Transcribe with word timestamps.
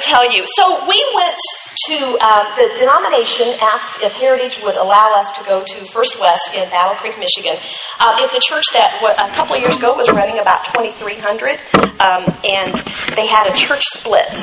tell 0.00 0.24
you. 0.32 0.44
So 0.56 0.86
we 0.86 0.98
went 1.14 1.38
to 1.86 1.98
um, 2.20 2.44
the 2.56 2.74
denomination 2.78 3.54
asked 3.60 4.02
if 4.02 4.12
Heritage 4.14 4.62
would 4.62 4.74
allow 4.74 5.14
us 5.18 5.32
to 5.38 5.44
go 5.44 5.62
to 5.62 5.84
First 5.84 6.20
West 6.20 6.54
in 6.54 6.68
Battle 6.70 6.96
Creek, 6.96 7.18
Michigan. 7.18 7.56
Um, 8.00 8.18
it's 8.18 8.34
a 8.34 8.40
church 8.40 8.64
that 8.72 8.98
a 9.02 9.34
couple 9.34 9.54
of 9.54 9.60
years 9.60 9.76
ago 9.76 9.94
was 9.94 10.08
running 10.10 10.38
about 10.38 10.64
2,300, 10.64 11.60
um, 12.00 12.24
and 12.44 12.74
they 13.16 13.26
had 13.26 13.46
a 13.46 13.54
church 13.54 13.84
split 13.86 14.34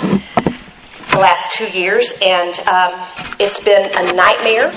the 1.15 1.19
last 1.19 1.51
two 1.51 1.69
years, 1.71 2.11
and 2.21 2.53
um, 2.67 3.07
it's 3.39 3.59
been 3.59 3.87
a 3.95 4.13
nightmare. 4.13 4.71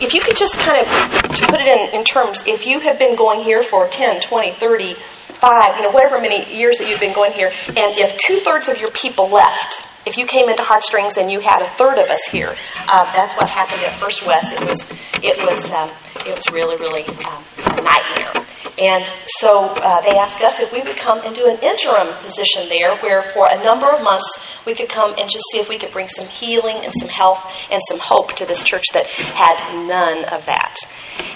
If 0.00 0.14
you 0.14 0.22
could 0.22 0.36
just 0.36 0.58
kind 0.58 0.80
of, 0.80 0.88
to 1.36 1.46
put 1.46 1.60
it 1.60 1.68
in, 1.68 2.00
in 2.00 2.04
terms, 2.04 2.42
if 2.46 2.66
you 2.66 2.80
have 2.80 2.98
been 2.98 3.14
going 3.14 3.40
here 3.40 3.62
for 3.62 3.86
10, 3.88 4.20
20, 4.20 4.52
30, 4.52 4.96
five, 5.42 5.74
you 5.76 5.82
know, 5.82 5.90
whatever 5.90 6.22
many 6.22 6.46
years 6.54 6.78
that 6.78 6.88
you've 6.88 7.02
been 7.02 7.12
going 7.12 7.32
here, 7.32 7.50
and 7.66 7.98
if 7.98 8.16
two 8.16 8.38
thirds 8.38 8.68
of 8.68 8.78
your 8.78 8.94
people 8.94 9.28
left, 9.28 9.82
if 10.06 10.16
you 10.16 10.26
came 10.26 10.48
into 10.48 10.62
Heartstrings 10.62 11.16
and 11.18 11.30
you 11.30 11.40
had 11.40 11.62
a 11.62 11.70
third 11.74 11.98
of 11.98 12.08
us 12.10 12.22
here, 12.30 12.54
uh, 12.86 13.04
that's 13.12 13.34
what 13.34 13.50
happened 13.50 13.82
at 13.82 13.98
First 13.98 14.26
West. 14.26 14.54
It 14.54 14.62
was, 14.62 14.86
it 15.18 15.36
was, 15.42 15.70
um, 15.70 15.90
it 16.26 16.34
was 16.34 16.46
really, 16.52 16.76
really 16.78 17.02
um, 17.26 17.42
a 17.58 17.82
nightmare. 17.82 18.46
And 18.78 19.04
so 19.38 19.66
uh, 19.66 20.00
they 20.00 20.16
asked 20.16 20.40
us 20.40 20.58
if 20.60 20.72
we 20.72 20.80
would 20.82 20.98
come 20.98 21.20
and 21.24 21.34
do 21.34 21.46
an 21.46 21.58
interim 21.62 22.16
position 22.18 22.68
there, 22.68 22.96
where 23.00 23.20
for 23.20 23.46
a 23.50 23.62
number 23.62 23.90
of 23.92 24.02
months 24.02 24.26
we 24.66 24.74
could 24.74 24.88
come 24.88 25.10
and 25.18 25.30
just 25.30 25.44
see 25.52 25.58
if 25.58 25.68
we 25.68 25.78
could 25.78 25.92
bring 25.92 26.08
some 26.08 26.26
healing 26.26 26.80
and 26.82 26.92
some 26.98 27.08
health 27.08 27.44
and 27.70 27.80
some 27.88 27.98
hope 27.98 28.32
to 28.36 28.46
this 28.46 28.62
church 28.62 28.84
that 28.94 29.06
had 29.06 29.86
none 29.86 30.24
of 30.24 30.46
that. 30.46 30.76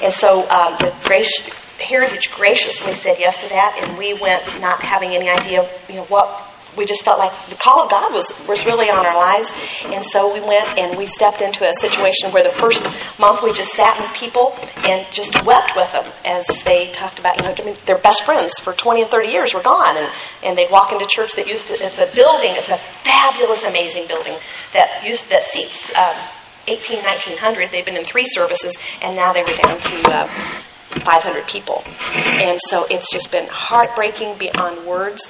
And 0.03 0.15
so 0.15 0.49
um, 0.49 0.77
the 0.81 0.91
Heritage 1.79 2.33
graciously 2.33 2.95
said 2.95 3.17
yes 3.19 3.43
to 3.43 3.49
that, 3.51 3.77
and 3.81 3.99
we 3.99 4.15
went 4.15 4.61
not 4.61 4.83
having 4.83 5.15
any 5.15 5.29
idea, 5.29 5.69
you 5.89 5.97
know, 5.97 6.05
what 6.05 6.56
we 6.77 6.85
just 6.85 7.05
felt 7.05 7.19
like 7.19 7.33
the 7.49 7.57
call 7.57 7.83
of 7.83 7.91
God 7.91 8.13
was, 8.13 8.33
was 8.49 8.65
really 8.65 8.91
on 8.91 9.05
our 9.05 9.17
lives. 9.17 9.53
And 9.85 10.05
so 10.05 10.33
we 10.33 10.41
went 10.41 10.79
and 10.79 10.99
we 10.99 11.07
stepped 11.07 11.41
into 11.41 11.65
a 11.65 11.73
situation 11.81 12.33
where 12.33 12.43
the 12.43 12.55
first 12.55 12.85
month 13.19 13.43
we 13.43 13.53
just 13.53 13.73
sat 13.73 13.99
with 13.99 14.13
people 14.15 14.57
and 14.85 15.07
just 15.11 15.35
wept 15.45 15.73
with 15.77 15.93
them 15.93 16.13
as 16.25 16.47
they 16.65 16.91
talked 16.91 17.19
about, 17.19 17.37
you 17.37 17.43
know, 17.45 17.55
I 17.57 17.65
mean, 17.65 17.77
their 17.87 17.99
best 17.99 18.25
friends 18.25 18.59
for 18.61 18.73
20 18.73 19.03
and 19.03 19.11
30 19.11 19.29
years 19.29 19.55
were 19.55 19.63
gone. 19.63 19.97
And, 19.97 20.09
and 20.45 20.59
they'd 20.59 20.71
walk 20.71 20.93
into 20.93 21.07
church 21.07 21.35
that 21.35 21.47
used 21.47 21.69
to, 21.69 21.75
it's 21.75 21.99
a 21.99 22.07
building, 22.15 22.55
it's 22.57 22.71
a 22.71 22.79
fabulous, 22.79 23.65
amazing 23.65 24.07
building 24.07 24.37
that 24.75 25.05
used, 25.05 25.29
that 25.31 25.43
seats, 25.43 25.93
um, 25.97 26.17
18, 26.69 27.03
1900. 27.05 27.71
They've 27.71 27.85
been 27.85 27.97
in 27.97 28.05
three 28.05 28.27
services 28.27 28.77
and 29.03 29.17
now 29.17 29.33
they 29.33 29.43
were 29.43 29.57
down 29.57 29.79
to, 29.79 30.11
uh, 30.11 30.63
500 31.01 31.47
people. 31.47 31.83
And 32.15 32.59
so 32.69 32.87
it's 32.91 33.11
just 33.13 33.31
been 33.31 33.47
heartbreaking 33.51 34.39
beyond 34.39 34.87
words. 34.87 35.23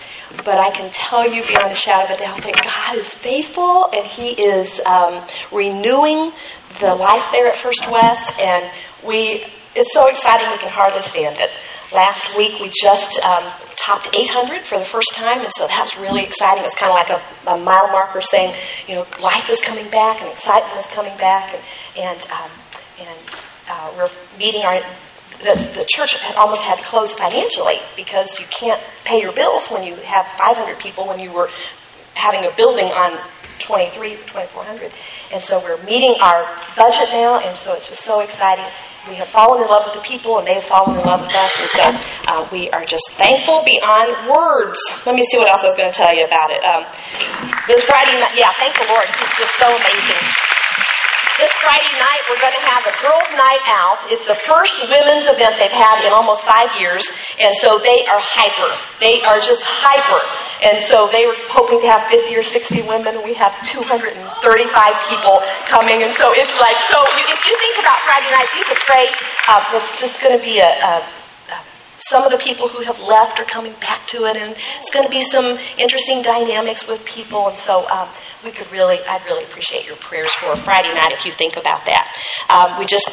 But 0.44 0.58
I 0.58 0.70
can 0.70 0.90
tell 0.92 1.24
you 1.24 1.42
beyond 1.46 1.72
a 1.72 1.76
shadow 1.76 2.04
of 2.04 2.20
a 2.20 2.22
doubt 2.22 2.42
that 2.42 2.62
God 2.62 2.98
is 2.98 3.12
faithful 3.12 3.90
and 3.92 4.06
He 4.06 4.30
is 4.30 4.80
um, 4.86 5.26
renewing 5.52 6.32
the 6.80 6.94
life 6.94 7.28
there 7.32 7.46
at 7.48 7.56
First 7.56 7.90
West. 7.90 8.38
And 8.38 8.70
we, 9.06 9.44
it's 9.74 9.92
so 9.92 10.08
exciting 10.08 10.50
we 10.50 10.58
can 10.58 10.70
hardly 10.70 11.02
stand 11.02 11.38
it. 11.40 11.50
Last 11.92 12.36
week 12.36 12.58
we 12.60 12.70
just 12.82 13.20
um, 13.20 13.52
topped 13.76 14.10
800 14.12 14.64
for 14.64 14.76
the 14.76 14.84
first 14.84 15.14
time, 15.14 15.40
and 15.40 15.50
so 15.56 15.68
that 15.68 15.82
was 15.82 15.96
really 15.96 16.24
exciting. 16.24 16.64
It's 16.64 16.74
kind 16.74 16.90
of 16.90 16.98
like 16.98 17.10
a, 17.10 17.50
a, 17.50 17.64
mile 17.64 17.92
marker 17.92 18.20
saying, 18.20 18.56
you 18.88 18.96
know, 18.96 19.06
life 19.22 19.48
is 19.48 19.60
coming 19.60 19.88
back 19.88 20.20
and 20.20 20.28
excitement 20.30 20.78
is 20.80 20.86
coming 20.88 21.16
back, 21.16 21.54
and 21.54 21.62
and 21.96 22.26
um, 22.32 22.50
and 22.98 23.18
uh, 23.68 23.94
we're 23.96 24.10
meeting 24.38 24.62
our 24.62 24.80
the, 25.40 25.54
the 25.76 25.86
church 25.88 26.14
had 26.14 26.36
almost 26.36 26.62
had 26.62 26.78
to 26.78 26.84
close 26.84 27.12
financially 27.12 27.78
because 27.96 28.40
you 28.40 28.46
can't 28.46 28.80
pay 29.04 29.20
your 29.20 29.32
bills 29.32 29.68
when 29.68 29.84
you 29.84 29.94
have 29.96 30.26
500 30.38 30.78
people 30.78 31.06
when 31.08 31.20
you 31.20 31.32
were 31.32 31.50
having 32.14 32.44
a 32.44 32.56
building 32.56 32.86
on 32.86 33.20
23, 33.60 34.16
2400. 34.16 34.92
And 35.32 35.42
so 35.42 35.60
we're 35.60 35.82
meeting 35.84 36.14
our 36.20 36.56
budget 36.76 37.08
now, 37.12 37.40
and 37.40 37.58
so 37.58 37.74
it's 37.74 37.88
just 37.88 38.02
so 38.02 38.20
exciting. 38.20 38.64
We 39.08 39.14
have 39.16 39.28
fallen 39.28 39.62
in 39.62 39.68
love 39.68 39.84
with 39.86 40.02
the 40.02 40.06
people, 40.06 40.38
and 40.38 40.46
they've 40.46 40.62
fallen 40.62 40.98
in 40.98 41.04
love 41.04 41.20
with 41.20 41.34
us, 41.34 41.60
and 41.60 41.70
so 41.70 41.84
uh, 42.26 42.48
we 42.52 42.70
are 42.70 42.84
just 42.84 43.06
thankful 43.12 43.62
beyond 43.64 44.28
words. 44.28 44.78
Let 45.06 45.14
me 45.14 45.22
see 45.30 45.38
what 45.38 45.48
else 45.48 45.62
I 45.62 45.66
was 45.66 45.76
going 45.76 45.92
to 45.92 45.96
tell 45.96 46.14
you 46.14 46.24
about 46.24 46.50
it. 46.50 46.60
Um, 46.64 46.84
this 47.68 47.84
Friday 47.84 48.18
night, 48.18 48.34
yeah, 48.36 48.52
thank 48.58 48.74
the 48.74 48.86
Lord. 48.88 49.04
It's 49.04 49.36
just 49.36 49.54
so 49.56 49.68
amazing. 49.68 50.55
This 51.36 51.52
Friday 51.60 51.92
night, 52.00 52.22
we're 52.32 52.40
going 52.40 52.56
to 52.56 52.64
have 52.64 52.80
a 52.88 52.96
girls' 52.96 53.28
night 53.36 53.60
out. 53.68 54.08
It's 54.08 54.24
the 54.24 54.32
first 54.32 54.88
women's 54.88 55.28
event 55.28 55.60
they've 55.60 55.68
had 55.68 56.00
in 56.00 56.08
almost 56.08 56.40
five 56.48 56.80
years, 56.80 57.04
and 57.36 57.52
so 57.60 57.76
they 57.76 58.08
are 58.08 58.24
hyper. 58.24 58.72
They 59.04 59.20
are 59.20 59.36
just 59.36 59.60
hyper. 59.60 60.16
And 60.64 60.80
so 60.80 61.12
they 61.12 61.28
were 61.28 61.36
hoping 61.52 61.84
to 61.84 61.88
have 61.92 62.08
50 62.08 62.32
or 62.32 62.40
60 62.40 62.88
women. 62.88 63.20
We 63.20 63.36
have 63.36 63.52
235 63.68 64.16
people 65.12 65.36
coming, 65.68 66.08
and 66.08 66.12
so 66.16 66.32
it's 66.32 66.56
like, 66.56 66.80
so 66.88 67.04
if 67.04 67.40
you 67.44 67.56
think 67.60 67.84
about 67.84 68.00
Friday 68.08 68.32
night, 68.32 68.48
you 68.56 68.64
could 68.64 68.80
pray. 68.88 69.04
Uh, 69.44 69.76
it's 69.76 69.92
just 70.00 70.24
going 70.24 70.32
to 70.32 70.40
be 70.40 70.56
a, 70.56 70.72
a 70.72 71.04
some 72.08 72.22
of 72.22 72.30
the 72.30 72.38
people 72.38 72.68
who 72.68 72.82
have 72.84 73.00
left 73.00 73.40
are 73.40 73.44
coming 73.44 73.72
back 73.80 74.06
to 74.08 74.24
it, 74.26 74.36
and 74.36 74.54
it's 74.80 74.90
going 74.92 75.04
to 75.04 75.10
be 75.10 75.24
some 75.24 75.58
interesting 75.78 76.22
dynamics 76.22 76.86
with 76.86 77.04
people. 77.04 77.48
And 77.48 77.56
so, 77.56 77.88
um, 77.88 78.08
we 78.44 78.52
could 78.52 78.70
really, 78.70 78.98
I'd 79.06 79.24
really 79.26 79.44
appreciate 79.44 79.86
your 79.86 79.96
prayers 79.96 80.32
for 80.34 80.54
Friday 80.54 80.92
night 80.92 81.12
if 81.12 81.24
you 81.24 81.32
think 81.32 81.56
about 81.56 81.84
that. 81.86 82.12
Um, 82.48 82.78
we 82.78 82.84
just 82.86 83.10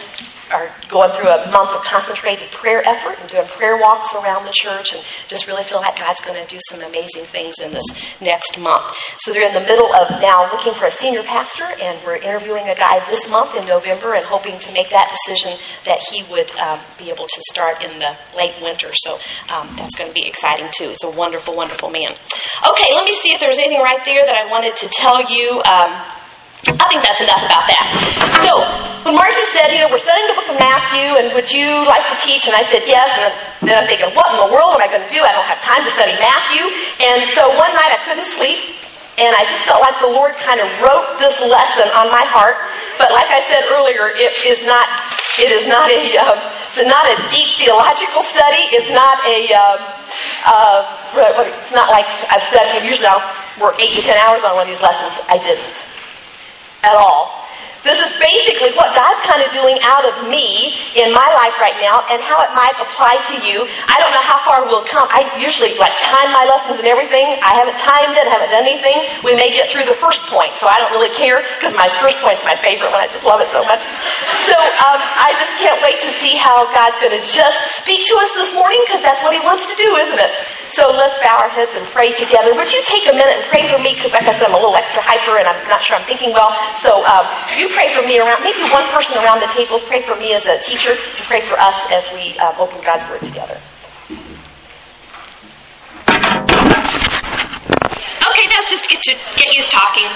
are 0.53 0.69
going 0.87 1.11
through 1.11 1.27
a 1.27 1.49
month 1.49 1.73
of 1.73 1.81
concentrated 1.81 2.51
prayer 2.51 2.85
effort 2.85 3.19
and 3.19 3.29
doing 3.29 3.45
prayer 3.57 3.75
walks 3.75 4.13
around 4.13 4.45
the 4.45 4.53
church 4.53 4.93
and 4.93 5.01
just 5.27 5.47
really 5.47 5.63
feel 5.63 5.81
like 5.81 5.97
God's 5.97 6.21
going 6.21 6.37
to 6.37 6.47
do 6.47 6.59
some 6.69 6.81
amazing 6.81 7.25
things 7.25 7.55
in 7.61 7.73
this 7.73 7.85
next 8.21 8.59
month. 8.59 8.85
So 9.19 9.33
they're 9.33 9.47
in 9.47 9.53
the 9.53 9.65
middle 9.65 9.89
of 9.89 10.21
now 10.21 10.51
looking 10.53 10.73
for 10.73 10.85
a 10.85 10.91
senior 10.91 11.23
pastor 11.23 11.65
and 11.65 11.99
we're 12.05 12.21
interviewing 12.21 12.69
a 12.69 12.75
guy 12.75 13.03
this 13.09 13.27
month 13.29 13.55
in 13.55 13.65
November 13.65 14.13
and 14.13 14.23
hoping 14.23 14.57
to 14.59 14.71
make 14.73 14.89
that 14.89 15.09
decision 15.09 15.57
that 15.85 15.99
he 16.11 16.23
would 16.29 16.53
um, 16.59 16.79
be 16.97 17.09
able 17.09 17.25
to 17.25 17.41
start 17.49 17.81
in 17.81 17.97
the 17.99 18.15
late 18.37 18.55
winter. 18.61 18.91
So 18.93 19.17
um, 19.49 19.73
that's 19.75 19.95
going 19.95 20.09
to 20.09 20.13
be 20.13 20.27
exciting 20.27 20.69
too. 20.71 20.89
It's 20.93 21.03
a 21.03 21.09
wonderful, 21.09 21.55
wonderful 21.55 21.89
man. 21.89 22.13
Okay, 22.13 22.93
let 22.93 23.05
me 23.05 23.13
see 23.13 23.33
if 23.33 23.39
there's 23.39 23.57
anything 23.57 23.81
right 23.81 24.05
there 24.05 24.23
that 24.23 24.37
I 24.37 24.51
wanted 24.51 24.75
to 24.77 24.87
tell 24.89 25.31
you. 25.31 25.61
Um, 25.65 26.22
I 26.63 26.87
think 26.87 27.03
that's 27.03 27.19
enough 27.19 27.43
about 27.43 27.67
that. 27.67 27.85
So, 28.39 28.51
when 29.03 29.19
Marty 29.19 29.43
said, 29.51 29.75
you 29.75 29.83
know, 29.83 29.91
we're 29.91 29.99
studying 29.99 30.31
the 30.31 30.37
book 30.39 30.47
of 30.47 30.59
Matthew, 30.59 31.19
and 31.19 31.35
would 31.35 31.51
you 31.51 31.83
like 31.83 32.07
to 32.07 32.17
teach? 32.23 32.47
And 32.47 32.55
I 32.55 32.63
said, 32.63 32.87
yes. 32.87 33.11
And 33.59 33.67
then 33.67 33.75
I'm 33.75 33.87
thinking, 33.87 34.07
what 34.15 34.31
in 34.31 34.39
the 34.39 34.47
world 34.47 34.71
am 34.71 34.79
I 34.79 34.87
going 34.87 35.03
to 35.03 35.11
do? 35.11 35.19
I 35.19 35.35
don't 35.35 35.43
have 35.43 35.59
time 35.59 35.83
to 35.83 35.91
study 35.91 36.15
Matthew. 36.15 36.63
And 37.03 37.27
so 37.35 37.51
one 37.51 37.71
night 37.75 37.91
I 37.91 37.99
couldn't 38.07 38.31
sleep, 38.31 38.79
and 39.19 39.35
I 39.35 39.43
just 39.51 39.67
felt 39.67 39.83
like 39.83 39.99
the 39.99 40.07
Lord 40.07 40.39
kind 40.39 40.63
of 40.63 40.67
wrote 40.79 41.19
this 41.19 41.35
lesson 41.43 41.91
on 41.91 42.07
my 42.07 42.23
heart. 42.31 42.55
But 42.95 43.11
like 43.11 43.27
I 43.27 43.43
said 43.51 43.67
earlier, 43.67 44.07
it 44.15 44.31
is 44.47 44.63
not, 44.63 44.87
it 45.43 45.51
is 45.51 45.67
not 45.67 45.91
a, 45.91 45.99
um, 46.23 46.39
it's 46.71 46.79
not 46.79 47.05
a 47.11 47.27
deep 47.27 47.59
theological 47.59 48.23
study. 48.23 48.71
It's 48.71 48.89
not 48.89 49.19
a, 49.27 49.51
um, 49.51 49.79
uh, 50.47 50.79
it's 51.59 51.75
not 51.75 51.91
like 51.91 52.07
I've 52.31 52.41
studied, 52.41 52.87
usually 52.87 53.11
I'll 53.11 53.27
work 53.59 53.77
eight 53.83 53.93
to 53.99 54.01
ten 54.01 54.15
hours 54.15 54.47
on 54.47 54.55
one 54.55 54.65
of 54.65 54.71
these 54.71 54.81
lessons. 54.81 55.19
I 55.27 55.37
didn't 55.37 55.92
at 56.83 56.95
all. 56.95 57.43
This 57.83 57.99
is 57.99 58.15
basically 58.15 58.71
what 58.79 58.95
God's 58.95 59.19
kind 59.27 59.43
of 59.43 59.51
doing 59.51 59.75
out 59.83 60.07
of 60.07 60.31
me 60.31 60.71
in 60.95 61.11
my 61.11 61.29
life 61.35 61.59
right 61.59 61.83
now 61.83 62.07
and 62.07 62.23
how 62.23 62.39
it 62.39 62.55
might 62.55 62.71
apply 62.79 63.19
to 63.27 63.35
you. 63.43 63.67
I 63.67 63.99
don't 63.99 64.15
know 64.15 64.23
how 64.23 64.39
far 64.47 64.63
we'll 64.63 64.87
come. 64.87 65.03
I 65.11 65.35
usually 65.35 65.75
like 65.75 65.91
time 65.99 66.31
my 66.31 66.47
lessons 66.47 66.79
and 66.79 66.87
everything. 66.87 67.27
I 67.43 67.59
haven't 67.59 67.75
timed 67.75 68.15
it, 68.15 68.23
I 68.23 68.31
haven't 68.39 68.55
done 68.55 68.63
anything. 68.63 69.03
We 69.27 69.35
may 69.35 69.51
get 69.51 69.67
through 69.67 69.83
the 69.83 69.99
first 69.99 70.23
point, 70.31 70.55
so 70.55 70.71
I 70.71 70.79
don't 70.79 70.95
really 70.95 71.11
care 71.11 71.43
because 71.43 71.75
my 71.75 71.91
first 71.99 72.23
point's 72.23 72.47
my 72.47 72.55
favorite 72.63 72.87
one. 72.87 73.03
I 73.03 73.11
just 73.11 73.27
love 73.27 73.43
it 73.43 73.51
so 73.51 73.59
much. 73.67 73.83
So 74.47 74.55
um, 74.55 74.99
I 75.03 75.35
just 75.35 75.59
can't 75.59 75.83
wait 75.83 75.99
to 76.07 76.11
see 76.23 76.39
how 76.39 76.63
God's 76.71 76.95
going 77.03 77.19
to 77.19 77.23
just 77.27 77.83
speak 77.83 78.07
to 78.07 78.15
us 78.23 78.31
this 78.39 78.55
morning 78.55 78.79
because 78.87 79.03
that's 79.03 79.19
what 79.19 79.35
He 79.35 79.43
wants 79.43 79.67
to 79.67 79.75
do, 79.75 79.91
isn't 80.07 80.19
it? 80.23 80.31
So 80.73 80.89
let's 80.89 81.13
bow 81.21 81.37
our 81.37 81.53
heads 81.53 81.77
and 81.77 81.85
pray 81.93 82.13
together. 82.13 82.49
Would 82.57 82.73
you 82.73 82.81
take 82.81 83.05
a 83.05 83.13
minute 83.13 83.37
and 83.37 83.45
pray 83.53 83.69
for 83.69 83.77
me 83.77 83.93
because, 83.93 84.09
like 84.09 84.25
I 84.25 84.33
said, 84.33 84.49
I'm 84.49 84.57
a 84.57 84.61
little 84.61 84.73
extra 84.75 85.05
hyper 85.05 85.37
and 85.37 85.45
I'm 85.45 85.69
not 85.69 85.85
sure 85.85 85.95
I'm 85.95 86.03
thinking 86.03 86.33
well. 86.33 86.49
So 86.81 86.89
um, 86.89 87.29
you 87.61 87.69
pray 87.69 87.93
for 87.93 88.01
me 88.01 88.17
around, 88.17 88.41
maybe 88.41 88.65
one 88.73 88.89
person 88.89 89.21
around 89.21 89.45
the 89.45 89.53
table. 89.53 89.77
pray 89.85 90.01
for 90.01 90.17
me 90.17 90.33
as 90.33 90.49
a 90.49 90.57
teacher, 90.57 90.97
and 90.97 91.23
pray 91.29 91.41
for 91.45 91.61
us 91.61 91.77
as 91.93 92.09
we 92.17 92.33
uh, 92.41 92.57
open 92.57 92.81
God's 92.81 93.05
Word 93.05 93.21
together. 93.21 93.61
Okay, 98.33 98.45
that's 98.49 98.65
just 98.73 98.89
get 98.89 99.05
you, 99.05 99.13
get 99.37 99.53
you 99.53 99.61
talking. 99.69 100.09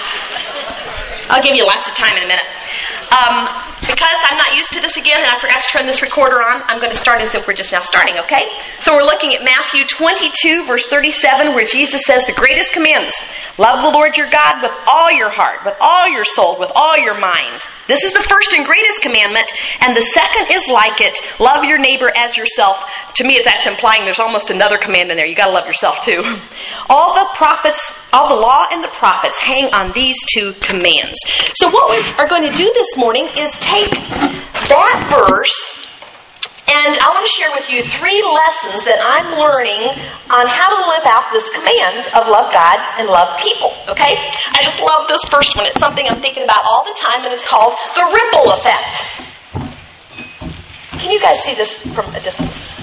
I'll 1.30 1.44
give 1.44 1.56
you 1.56 1.66
lots 1.66 1.88
of 1.88 1.96
time 1.96 2.16
in 2.18 2.24
a 2.24 2.28
minute. 2.28 2.50
Um, 3.08 3.48
because 3.88 4.20
I'm 4.28 4.38
not 4.38 4.56
used 4.56 4.74
to 4.74 4.82
this 4.82 4.98
again 4.98 5.22
and 5.22 5.30
I 5.30 5.40
forgot 5.40 5.64
to 5.64 5.70
turn 5.72 5.86
this 5.88 6.02
recorder 6.02 6.44
on, 6.44 6.62
I'm 6.68 6.80
going 6.80 6.92
to 6.92 7.00
start 7.00 7.22
as 7.22 7.36
if 7.36 7.48
we're 7.48 7.56
just 7.56 7.72
now 7.72 7.82
starting, 7.82 8.20
okay? 8.26 8.44
So 8.82 8.92
we're 8.94 9.08
looking 9.08 9.34
at 9.34 9.44
Matthew 9.44 9.86
22, 9.86 10.66
verse 10.66 10.88
37, 10.88 11.54
where 11.54 11.66
Jesus 11.66 12.02
says 12.06 12.26
the 12.26 12.34
greatest 12.34 12.74
commands 12.74 13.14
love 13.58 13.84
the 13.84 13.90
Lord 13.96 14.18
your 14.18 14.30
God 14.30 14.62
with 14.62 14.74
all 14.92 15.12
your 15.12 15.30
heart, 15.30 15.64
with 15.64 15.76
all 15.80 16.10
your 16.10 16.26
soul, 16.26 16.60
with 16.60 16.72
all 16.76 16.98
your 16.98 17.20
mind. 17.20 17.62
This 17.88 18.04
is 18.04 18.14
the 18.14 18.24
first 18.24 18.54
and 18.54 18.66
greatest 18.66 19.02
commandment, 19.02 19.48
and 19.80 19.96
the 19.96 20.04
second 20.04 20.52
is 20.52 20.68
like 20.72 21.00
it 21.00 21.18
love 21.40 21.64
your 21.64 21.80
neighbor 21.80 22.12
as 22.16 22.36
yourself. 22.36 22.84
To 23.16 23.24
me, 23.24 23.40
that's 23.44 23.66
implying 23.66 24.04
there's 24.04 24.20
almost 24.20 24.50
another 24.52 24.78
command 24.78 25.10
in 25.10 25.18
there. 25.18 25.26
You 25.26 25.36
got 25.36 25.48
to 25.48 25.56
love 25.56 25.66
yourself 25.66 26.02
too. 26.02 26.22
All 26.90 27.16
the 27.16 27.30
prophets, 27.36 27.80
all 28.13 28.27
the 28.30 28.39
law 28.39 28.65
and 28.71 28.83
the 28.83 28.92
prophets 28.94 29.39
hang 29.39 29.74
on 29.74 29.92
these 29.94 30.15
two 30.33 30.54
commands. 30.62 31.18
So, 31.56 31.69
what 31.69 31.89
we 31.89 31.98
are 32.18 32.27
going 32.27 32.50
to 32.50 32.56
do 32.56 32.71
this 32.74 32.98
morning 32.98 33.27
is 33.38 33.51
take 33.59 33.92
that 33.92 35.07
verse 35.09 35.88
and 36.68 37.00
I 37.00 37.07
want 37.15 37.24
to 37.24 37.31
share 37.31 37.48
with 37.56 37.71
you 37.71 37.80
three 37.80 38.19
lessons 38.19 38.83
that 38.92 39.00
I'm 39.00 39.39
learning 39.39 39.88
on 40.27 40.44
how 40.51 40.68
to 40.75 40.80
live 40.92 41.07
out 41.07 41.31
this 41.31 41.48
command 41.48 42.04
of 42.12 42.27
love 42.27 42.51
God 42.51 42.75
and 43.00 43.07
love 43.07 43.39
people. 43.39 43.71
Okay? 43.88 44.19
I 44.19 44.59
just 44.68 44.83
love 44.83 45.07
this 45.07 45.24
first 45.31 45.56
one. 45.56 45.63
It's 45.71 45.80
something 45.80 46.04
I'm 46.04 46.19
thinking 46.19 46.44
about 46.44 46.59
all 46.68 46.83
the 46.83 46.92
time, 47.00 47.24
and 47.24 47.31
it's 47.31 47.48
called 47.48 47.71
the 47.95 48.04
ripple 48.04 48.51
effect. 48.51 49.00
Can 51.00 51.12
you 51.12 51.21
guys 51.24 51.39
see 51.39 51.56
this 51.56 51.71
from 51.71 52.13
a 52.13 52.19
distance? 52.19 52.77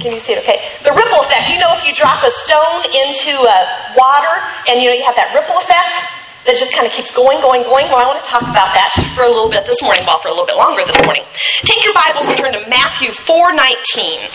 Can 0.00 0.12
you 0.12 0.18
see 0.18 0.34
it? 0.34 0.42
Okay. 0.42 0.60
The 0.82 0.92
ripple 0.92 1.20
effect. 1.24 1.48
You 1.50 1.58
know, 1.60 1.72
if 1.76 1.86
you 1.86 1.94
drop 1.94 2.24
a 2.24 2.30
stone 2.30 2.82
into 2.88 3.34
uh, 3.40 3.54
water 3.96 4.34
and 4.68 4.82
you 4.82 4.88
know 4.90 4.96
you 4.96 5.04
have 5.04 5.16
that 5.16 5.32
ripple 5.32 5.58
effect, 5.60 5.96
that 6.44 6.56
just 6.56 6.72
kind 6.72 6.86
of 6.86 6.92
keeps 6.92 7.10
going, 7.10 7.40
going, 7.40 7.64
going. 7.64 7.88
Well, 7.88 8.04
I 8.04 8.06
want 8.06 8.22
to 8.22 8.28
talk 8.28 8.42
about 8.44 8.76
that 8.76 8.92
for 9.16 9.24
a 9.24 9.32
little 9.32 9.48
bit 9.48 9.64
this 9.64 9.80
morning, 9.80 10.04
well, 10.06 10.20
for 10.20 10.28
a 10.28 10.32
little 10.32 10.46
bit 10.46 10.56
longer 10.56 10.84
this 10.84 11.00
morning. 11.04 11.24
Take 11.64 11.84
your 11.84 11.94
Bibles 11.96 12.28
and 12.28 12.36
turn 12.36 12.52
to 12.52 12.68
Matthew 12.68 13.16
4.19. 13.16 14.28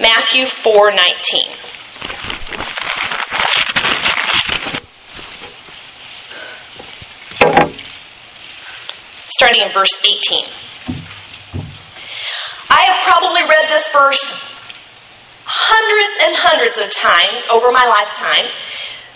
Matthew 0.00 0.44
4.19. 0.44 1.56
Starting 9.40 9.62
in 9.64 9.72
verse 9.72 9.96
18. 10.04 10.44
I 12.70 12.84
have 12.84 13.00
probably 13.08 13.42
read 13.48 13.70
this 13.70 13.88
verse 13.88 14.47
hundreds 15.48 16.14
and 16.20 16.32
hundreds 16.36 16.76
of 16.76 16.92
times 16.92 17.48
over 17.48 17.72
my 17.72 17.88
lifetime. 17.88 18.44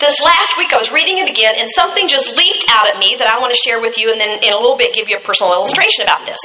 This 0.01 0.19
last 0.25 0.57
week 0.57 0.73
I 0.73 0.81
was 0.81 0.91
reading 0.91 1.21
it 1.21 1.29
again 1.29 1.55
and 1.61 1.69
something 1.77 2.09
just 2.09 2.35
leaped 2.35 2.67
out 2.73 2.89
at 2.89 2.99
me 2.99 3.15
that 3.21 3.29
I 3.29 3.39
want 3.39 3.53
to 3.53 3.61
share 3.61 3.79
with 3.79 4.01
you 4.01 4.11
and 4.11 4.19
then 4.19 4.41
in 4.41 4.51
a 4.51 4.59
little 4.59 4.81
bit 4.81 4.97
give 4.97 5.13
you 5.13 5.21
a 5.21 5.23
personal 5.23 5.53
illustration 5.53 6.09
about 6.09 6.27
this. 6.27 6.41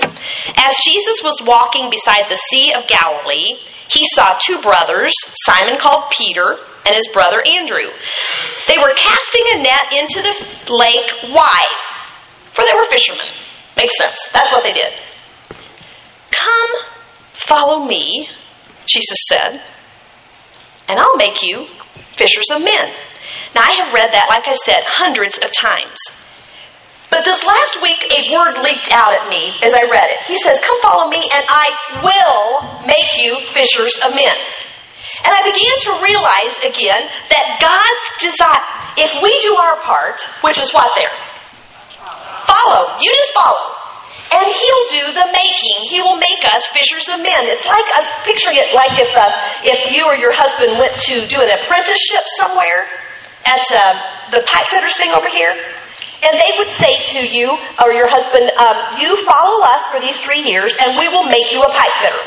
As 0.59 0.75
Jesus 0.83 1.23
was 1.23 1.39
walking 1.41 1.89
beside 1.89 2.27
the 2.29 2.37
Sea 2.51 2.75
of 2.75 2.85
Galilee, 2.85 3.57
he 3.87 4.05
saw 4.13 4.35
two 4.37 4.59
brothers, 4.61 5.15
Simon 5.47 5.79
called 5.79 6.11
Peter 6.11 6.59
and 6.85 6.93
his 6.93 7.07
brother 7.09 7.39
Andrew. 7.39 7.87
They 8.67 8.77
were 8.77 8.93
casting 8.93 9.45
a 9.55 9.63
net 9.63 9.87
into 9.95 10.19
the 10.19 10.35
lake. 10.69 11.31
Why? 11.31 11.63
For 12.51 12.61
they 12.67 12.75
were 12.75 12.85
fishermen. 12.91 13.31
Makes 13.79 13.97
sense. 13.97 14.19
That's 14.35 14.51
what 14.51 14.63
they 14.67 14.75
did. 14.75 14.91
Come, 16.29 16.71
follow 17.33 17.85
me, 17.87 18.27
Jesus 18.85 19.17
said, 19.27 19.61
and 20.87 20.99
I'll 20.99 21.17
make 21.17 21.43
you 21.43 21.67
fishers 22.15 22.49
of 22.53 22.63
men. 22.63 22.87
Now, 23.55 23.61
I 23.61 23.83
have 23.83 23.93
read 23.93 24.11
that, 24.11 24.27
like 24.29 24.47
I 24.47 24.55
said, 24.65 24.83
hundreds 24.83 25.37
of 25.37 25.51
times. 25.51 25.97
But 27.09 27.23
this 27.23 27.45
last 27.47 27.81
week, 27.81 27.97
a 28.11 28.29
word 28.35 28.59
leaped 28.61 28.91
out 28.91 29.15
at 29.15 29.29
me 29.29 29.55
as 29.63 29.73
I 29.73 29.87
read 29.87 30.11
it. 30.11 30.19
He 30.27 30.37
says, 30.39 30.59
Come 30.59 30.79
follow 30.81 31.07
me, 31.07 31.23
and 31.23 31.43
I 31.47 31.67
will 32.03 32.85
make 32.85 33.15
you 33.15 33.39
fishers 33.47 33.95
of 34.03 34.11
men. 34.11 34.37
And 35.23 35.31
I 35.33 35.41
began 35.47 35.75
to 35.87 35.91
realize 36.03 36.55
again 36.67 37.01
that 37.31 37.45
God's 37.63 38.05
desire, 38.19 38.67
if 38.99 39.17
we 39.23 39.31
do 39.39 39.55
our 39.55 39.79
part, 39.81 40.19
which 40.43 40.59
is 40.59 40.75
what 40.75 40.91
there? 40.99 41.15
Follow. 42.43 42.99
You 42.99 43.09
just 43.09 43.33
follow. 43.33 43.77
And 44.27 44.45
he'll 44.45 44.87
do 44.91 45.03
the 45.15 45.27
making. 45.31 45.87
He 45.87 46.03
will 46.03 46.19
make 46.19 46.43
us 47.07 47.19
of 47.19 47.23
men. 47.23 47.43
It's 47.47 47.65
like 47.65 47.85
us 47.95 48.07
picturing 48.23 48.57
it 48.59 48.75
like 48.75 48.99
if 48.99 49.11
uh, 49.15 49.31
if 49.63 49.95
you 49.95 50.05
or 50.05 50.15
your 50.15 50.35
husband 50.35 50.77
went 50.79 50.97
to 51.07 51.25
do 51.27 51.39
an 51.39 51.49
apprenticeship 51.49 52.23
somewhere 52.39 52.87
at 53.47 53.63
uh, 53.71 53.79
the 54.31 54.43
pipe 54.43 54.67
fitters 54.67 54.95
thing 54.97 55.11
over 55.15 55.29
here, 55.31 55.51
and 55.51 56.33
they 56.35 56.51
would 56.59 56.69
say 56.69 56.99
to 57.15 57.21
you 57.23 57.55
or 57.79 57.93
your 57.93 58.11
husband, 58.11 58.51
um, 58.59 58.99
"You 58.99 59.15
follow 59.23 59.63
us 59.63 59.87
for 59.87 59.99
these 59.99 60.19
three 60.19 60.43
years, 60.43 60.75
and 60.75 60.99
we 60.99 61.07
will 61.07 61.25
make 61.25 61.51
you 61.51 61.63
a 61.63 61.71
pipe 61.71 61.95
fitter." 62.03 62.23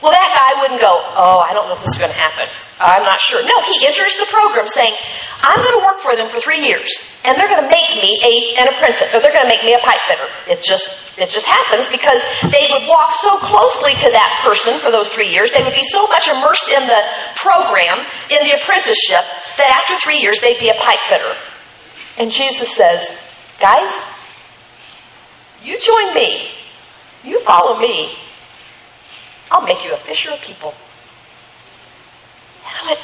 Well, 0.00 0.12
that 0.12 0.30
guy 0.32 0.62
wouldn't 0.62 0.80
go, 0.80 0.92
"Oh, 0.92 1.38
I 1.38 1.52
don't 1.52 1.68
know 1.68 1.74
if 1.74 1.82
this 1.84 1.92
is 1.92 1.98
going 2.00 2.12
to 2.12 2.18
happen. 2.18 2.48
I'm 2.80 3.02
not 3.02 3.20
sure." 3.20 3.42
No, 3.42 3.56
he 3.66 3.86
enters 3.86 4.16
the 4.16 4.26
program 4.26 4.66
saying, 4.66 4.94
"I'm 5.42 5.60
going 5.60 5.80
to 5.80 5.84
work 5.84 5.98
for 5.98 6.16
them 6.16 6.28
for 6.28 6.40
three 6.40 6.64
years, 6.66 6.98
and 7.24 7.36
they're 7.36 7.48
going 7.48 7.62
to 7.62 7.70
make 7.70 7.90
me 7.98 8.18
a, 8.22 8.62
an 8.62 8.66
apprentice, 8.74 9.12
or 9.12 9.20
they're 9.20 9.34
going 9.34 9.46
to 9.46 9.52
make 9.52 9.64
me 9.64 9.74
a 9.74 9.82
pipe 9.82 10.00
fitter." 10.06 10.28
It 10.46 10.62
just 10.62 10.88
it 11.18 11.30
just 11.30 11.46
happens 11.46 11.88
because 11.88 12.22
they 12.50 12.66
would 12.70 12.86
walk 12.86 13.12
so 13.12 13.38
closely 13.38 13.94
to 13.94 14.08
that 14.10 14.40
person 14.46 14.78
for 14.78 14.90
those 14.90 15.08
three 15.08 15.30
years. 15.30 15.50
They 15.50 15.62
would 15.62 15.74
be 15.74 15.82
so 15.82 16.06
much 16.06 16.28
immersed 16.28 16.68
in 16.68 16.86
the 16.86 17.02
program, 17.36 18.06
in 18.30 18.40
the 18.46 18.54
apprenticeship, 18.58 19.24
that 19.58 19.68
after 19.74 19.94
three 19.98 20.22
years 20.22 20.40
they'd 20.40 20.58
be 20.58 20.70
a 20.70 20.78
pipe 20.78 21.02
fitter. 21.08 21.34
And 22.16 22.30
Jesus 22.30 22.74
says, 22.74 23.02
"Guys, 23.60 23.90
you 25.62 25.78
join 25.78 26.14
me. 26.14 26.50
You 27.24 27.40
follow 27.40 27.78
me." 27.78 28.16
I'll 29.50 29.64
make 29.64 29.82
you 29.84 29.92
a 29.92 29.96
fisher 29.96 30.30
of 30.30 30.40
people. 30.42 30.74
I 32.82 32.86
went, 32.86 33.00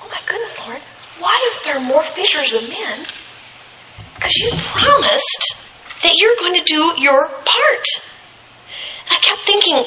Oh 0.00 0.08
my 0.08 0.20
goodness, 0.26 0.58
Lord, 0.66 0.80
why 1.18 1.50
aren't 1.50 1.64
there 1.64 1.80
more 1.80 2.02
fishers 2.02 2.52
of 2.54 2.62
men? 2.62 3.06
Because 4.14 4.36
you 4.36 4.50
promised 4.52 5.68
that 6.02 6.14
you're 6.16 6.36
going 6.38 6.54
to 6.54 6.64
do 6.64 6.94
your 7.02 7.28
part. 7.28 7.86
And 9.06 9.12
I 9.12 9.18
kept 9.20 9.44
thinking, 9.44 9.84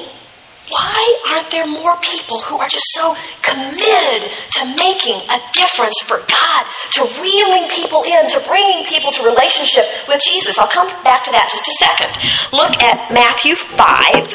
why 0.69 1.19
aren't 1.27 1.51
there 1.51 1.67
more 1.67 1.97
people 1.99 2.39
who 2.39 2.57
are 2.57 2.69
just 2.69 2.85
so 2.95 3.15
committed 3.43 4.31
to 4.55 4.65
making 4.79 5.19
a 5.27 5.39
difference 5.51 5.99
for 5.99 6.17
God, 6.17 6.63
to 6.95 7.03
reeling 7.21 7.67
people 7.69 8.03
in, 8.03 8.29
to 8.29 8.39
bringing 8.47 8.85
people 8.85 9.11
to 9.11 9.23
relationship 9.23 9.83
with 10.07 10.21
Jesus? 10.23 10.57
I'll 10.57 10.71
come 10.71 10.87
back 11.03 11.23
to 11.25 11.31
that 11.31 11.49
just 11.51 11.67
a 11.67 11.75
second. 11.83 12.15
Look 12.53 12.79
at 12.79 13.11
Matthew 13.11 13.55
5, 13.55 14.31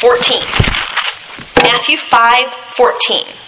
14. 0.00 0.40
Matthew 1.62 1.96
5, 1.98 2.52
14. 2.72 3.47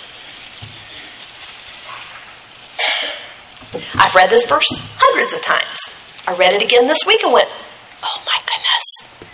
I've 3.95 4.15
read 4.15 4.31
this 4.31 4.47
verse 4.47 4.69
hundreds 4.99 5.35
of 5.35 5.43
times. 5.43 5.79
I 6.27 6.35
read 6.35 6.55
it 6.55 6.63
again 6.63 6.87
this 6.87 7.07
week 7.07 7.23
and 7.23 7.33
went, 7.33 7.49
oh 7.49 8.23
my 8.27 8.39
goodness. 8.47 9.29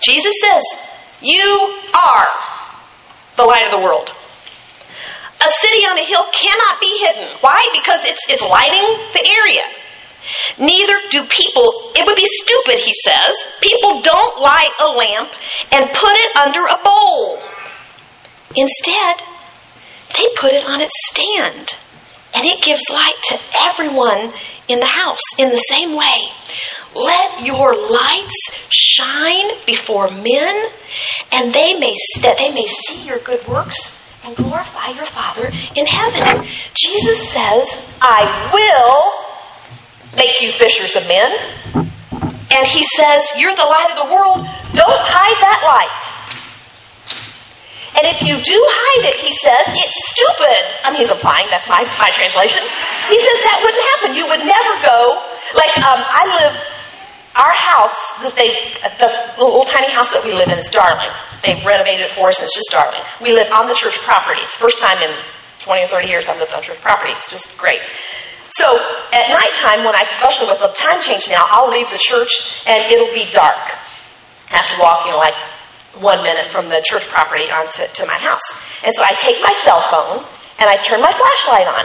Jesus 0.00 0.34
says, 0.40 0.62
You 1.20 1.74
are 1.94 2.26
the 3.36 3.44
light 3.44 3.64
of 3.64 3.70
the 3.70 3.80
world. 3.80 4.10
A 5.40 5.50
city 5.62 5.84
on 5.88 5.98
a 5.98 6.04
hill 6.04 6.24
cannot 6.32 6.80
be 6.80 6.98
hidden. 7.00 7.28
Why? 7.40 7.64
Because 7.72 8.04
it's, 8.04 8.28
it's 8.28 8.42
lighting 8.42 8.84
the 9.14 9.24
area. 9.28 9.64
Neither 10.58 11.00
do 11.08 11.24
people, 11.24 11.92
it 11.96 12.04
would 12.04 12.16
be 12.16 12.28
stupid, 12.28 12.78
he 12.78 12.92
says. 13.04 13.32
People 13.62 14.02
don't 14.02 14.40
light 14.40 14.72
a 14.80 14.88
lamp 14.88 15.32
and 15.72 15.88
put 15.90 16.14
it 16.16 16.36
under 16.36 16.60
a 16.60 16.78
bowl. 16.84 17.42
Instead, 18.54 19.22
they 20.16 20.26
put 20.36 20.52
it 20.52 20.66
on 20.66 20.80
its 20.82 20.92
stand 21.10 21.76
and 22.34 22.44
it 22.46 22.62
gives 22.62 22.82
light 22.90 23.14
to 23.28 23.38
everyone 23.62 24.32
in 24.68 24.78
the 24.80 24.86
house 24.86 25.22
in 25.38 25.50
the 25.50 25.56
same 25.56 25.96
way. 25.96 26.32
Let 26.94 27.44
your 27.44 27.74
lights 27.90 28.50
shine 28.70 29.50
before 29.66 30.10
men, 30.10 30.64
and 31.32 31.52
they 31.52 31.74
may 31.78 31.94
that 32.22 32.38
they 32.38 32.50
may 32.50 32.66
see 32.66 33.06
your 33.06 33.18
good 33.18 33.46
works 33.46 33.78
and 34.24 34.36
glorify 34.36 34.88
your 34.88 35.04
Father 35.04 35.50
in 35.74 35.86
heaven. 35.86 36.46
Jesus 36.74 37.30
says, 37.30 37.68
"I 38.00 38.50
will 38.52 39.12
make 40.16 40.40
you 40.40 40.50
fishers 40.50 40.96
of 40.96 41.06
men." 41.06 41.90
And 42.52 42.66
he 42.66 42.84
says, 42.96 43.32
"You're 43.36 43.54
the 43.54 43.62
light 43.62 43.90
of 43.90 43.96
the 43.96 44.14
world. 44.14 44.46
Don't 44.74 45.00
hide 45.00 45.38
that 45.40 45.62
light." 45.64 46.19
And 47.90 48.06
if 48.06 48.22
you 48.22 48.38
do 48.38 48.58
hide 48.58 49.02
it, 49.10 49.18
he 49.18 49.34
says, 49.42 49.74
it's 49.74 49.98
stupid. 50.14 50.62
I 50.86 50.94
mean, 50.94 51.02
he's 51.02 51.10
implying, 51.10 51.50
that's 51.50 51.66
my, 51.66 51.82
my 51.98 52.10
translation. 52.14 52.62
He 53.10 53.18
says 53.18 53.38
that 53.42 53.58
wouldn't 53.66 53.86
happen. 53.98 54.08
You 54.14 54.26
would 54.30 54.44
never 54.46 54.72
go, 54.78 54.98
like, 55.58 55.74
um, 55.82 55.98
I 55.98 56.22
live, 56.38 56.54
our 57.34 57.50
house, 57.50 57.98
this 58.22 59.14
little 59.38 59.66
tiny 59.66 59.90
house 59.90 60.10
that 60.14 60.22
we 60.22 60.34
live 60.34 60.54
in 60.54 60.58
is 60.58 60.70
darling. 60.70 61.10
They've 61.42 61.62
renovated 61.66 62.06
it 62.06 62.12
for 62.14 62.30
us 62.30 62.38
and 62.38 62.46
it's 62.46 62.54
just 62.54 62.70
darling. 62.70 63.02
We 63.22 63.34
live 63.34 63.50
on 63.50 63.66
the 63.66 63.74
church 63.74 63.98
property. 63.98 64.46
It's 64.46 64.54
the 64.54 64.62
first 64.62 64.78
time 64.78 65.02
in 65.02 65.18
20 65.66 65.86
or 65.86 65.88
30 65.90 66.06
years 66.06 66.26
I've 66.30 66.38
lived 66.38 66.54
on 66.54 66.62
church 66.62 66.78
property. 66.78 67.10
It's 67.18 67.30
just 67.30 67.50
great. 67.58 67.82
So 68.50 68.66
at 68.66 69.30
nighttime, 69.30 69.86
when 69.86 69.94
I, 69.94 70.06
especially 70.10 70.50
with 70.50 70.62
the 70.62 70.74
time 70.74 71.02
change 71.02 71.26
now, 71.26 71.46
I'll 71.46 71.70
leave 71.70 71.90
the 71.90 72.02
church 72.02 72.30
and 72.66 72.86
it'll 72.90 73.14
be 73.14 73.30
dark. 73.30 73.70
after 74.50 74.54
have 74.54 74.66
to 74.74 74.76
walk, 74.78 75.06
you 75.06 75.12
know, 75.12 75.18
like 75.18 75.34
one 75.98 76.22
minute 76.22 76.50
from 76.50 76.68
the 76.68 76.78
church 76.86 77.08
property 77.08 77.50
onto 77.50 77.82
to 77.82 78.06
my 78.06 78.18
house. 78.18 78.44
And 78.84 78.94
so 78.94 79.02
I 79.02 79.14
take 79.18 79.42
my 79.42 79.52
cell 79.64 79.82
phone 79.82 80.22
and 80.60 80.68
I 80.68 80.76
turn 80.78 81.00
my 81.00 81.10
flashlight 81.10 81.66
on. 81.66 81.84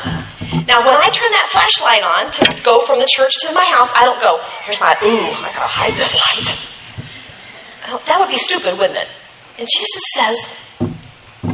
Now, 0.67 0.85
when 0.85 0.93
I 0.93 1.09
turn 1.09 1.31
that 1.31 1.47
flashlight 1.49 2.03
on 2.03 2.31
to 2.31 2.61
go 2.61 2.79
from 2.79 2.99
the 2.99 3.09
church 3.09 3.33
to 3.47 3.53
my 3.53 3.65
house, 3.65 3.89
I 3.95 4.05
don't 4.05 4.21
go, 4.21 4.37
here's 4.61 4.79
my, 4.79 4.93
ooh, 5.03 5.31
I 5.31 5.49
gotta 5.53 5.69
hide 5.69 5.93
this 5.93 6.13
light. 6.13 6.49
That 8.05 8.17
would 8.19 8.29
be 8.29 8.37
stupid, 8.37 8.77
wouldn't 8.77 8.97
it? 8.97 9.09
And 9.57 9.67
Jesus 9.69 10.03
says, 10.17 10.37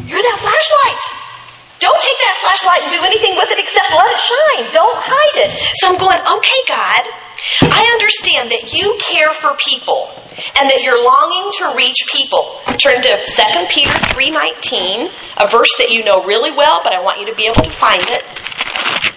You're 0.07 0.23
that 0.23 0.37
flashlight. 0.39 1.01
Don't 1.81 1.97
take 1.99 2.19
that 2.23 2.35
flashlight 2.39 2.81
and 2.87 2.91
do 2.93 3.01
anything 3.03 3.35
with 3.35 3.49
it 3.51 3.59
except 3.59 3.89
let 3.89 4.05
it 4.05 4.21
shine. 4.21 4.63
Don't 4.71 5.01
hide 5.01 5.37
it. 5.45 5.51
So 5.81 5.89
I'm 5.89 5.97
going, 5.97 6.21
okay, 6.37 6.59
God, 6.69 7.03
I 7.61 7.83
understand 7.93 8.51
that 8.51 8.73
you 8.73 8.97
care 9.01 9.31
for 9.31 9.57
people 9.57 10.09
and 10.57 10.69
that 10.69 10.81
you're 10.81 11.03
longing 11.03 11.51
to 11.59 11.73
reach 11.75 12.05
people. 12.11 12.61
Turn 12.77 13.01
to 13.01 13.11
2 13.11 13.65
Peter 13.69 13.91
3.19, 14.13 15.09
a 15.37 15.47
verse 15.49 15.73
that 15.79 15.89
you 15.89 16.03
know 16.03 16.23
really 16.25 16.51
well, 16.51 16.79
but 16.83 16.93
I 16.93 17.01
want 17.01 17.19
you 17.19 17.27
to 17.27 17.35
be 17.35 17.45
able 17.45 17.63
to 17.63 17.73
find 17.73 18.01
it. 18.13 18.23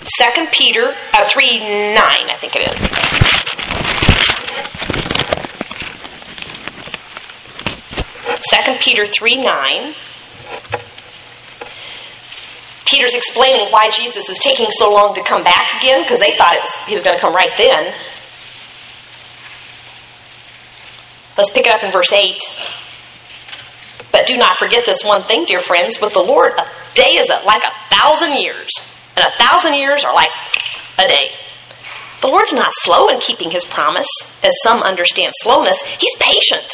2 0.04 0.46
Peter 0.52 0.92
uh, 1.12 1.28
3.9, 1.28 1.96
I 1.96 2.36
think 2.40 2.56
it 2.56 2.68
is. 2.68 3.04
Second 8.50 8.78
Peter 8.80 9.06
3 9.06 9.36
9. 9.36 9.94
Peter's 12.86 13.14
explaining 13.14 13.68
why 13.70 13.88
Jesus 13.90 14.28
is 14.28 14.38
taking 14.38 14.70
so 14.70 14.90
long 14.90 15.14
to 15.14 15.22
come 15.22 15.42
back 15.42 15.80
again 15.80 16.02
because 16.02 16.20
they 16.20 16.36
thought 16.36 16.52
was, 16.52 16.86
he 16.86 16.94
was 16.94 17.02
going 17.02 17.16
to 17.16 17.20
come 17.20 17.34
right 17.34 17.52
then. 17.56 17.94
Let's 21.36 21.50
pick 21.50 21.66
it 21.66 21.74
up 21.74 21.82
in 21.82 21.90
verse 21.90 22.12
8. 22.12 22.36
But 24.12 24.26
do 24.26 24.36
not 24.36 24.56
forget 24.58 24.86
this 24.86 25.02
one 25.02 25.22
thing, 25.22 25.44
dear 25.44 25.60
friends. 25.60 25.98
With 26.00 26.12
the 26.12 26.22
Lord, 26.22 26.52
a 26.52 26.68
day 26.94 27.18
is 27.18 27.28
like 27.44 27.62
a 27.64 27.94
thousand 27.94 28.38
years, 28.38 28.70
and 29.16 29.26
a 29.26 29.30
thousand 29.30 29.74
years 29.74 30.04
are 30.04 30.14
like 30.14 30.28
a 30.98 31.08
day. 31.08 31.30
The 32.20 32.28
Lord's 32.28 32.52
not 32.52 32.70
slow 32.82 33.08
in 33.08 33.18
keeping 33.20 33.50
his 33.50 33.64
promise, 33.64 34.06
as 34.44 34.52
some 34.62 34.82
understand 34.82 35.32
slowness. 35.42 35.76
He's 35.98 36.16
patient 36.20 36.70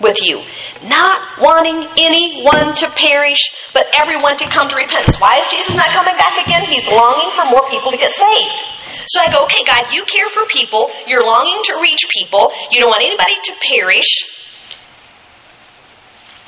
with 0.00 0.20
you, 0.22 0.42
not 0.84 1.40
wanting 1.40 1.88
anyone 1.98 2.74
to 2.76 2.90
perish, 2.90 3.50
but 3.72 3.86
everyone 3.98 4.36
to 4.36 4.46
come 4.48 4.68
to 4.68 4.76
repentance. 4.76 5.20
Why 5.20 5.38
is 5.38 5.48
Jesus 5.48 5.74
not 5.74 5.88
coming 5.88 6.14
back 6.16 6.46
again? 6.46 6.64
He's 6.68 6.86
longing 6.88 7.30
for 7.34 7.46
more 7.48 7.68
people 7.70 7.90
to 7.92 7.96
get 7.96 8.12
saved. 8.12 8.76
So 9.08 9.20
I 9.20 9.30
go, 9.30 9.44
okay, 9.44 9.64
God, 9.64 9.94
you 9.94 10.04
care 10.04 10.28
for 10.28 10.44
people. 10.46 10.90
You're 11.06 11.24
longing 11.24 11.62
to 11.64 11.78
reach 11.80 12.04
people. 12.10 12.52
You 12.70 12.80
don't 12.80 12.90
want 12.90 13.02
anybody 13.04 13.34
to 13.44 13.52
perish. 13.72 14.24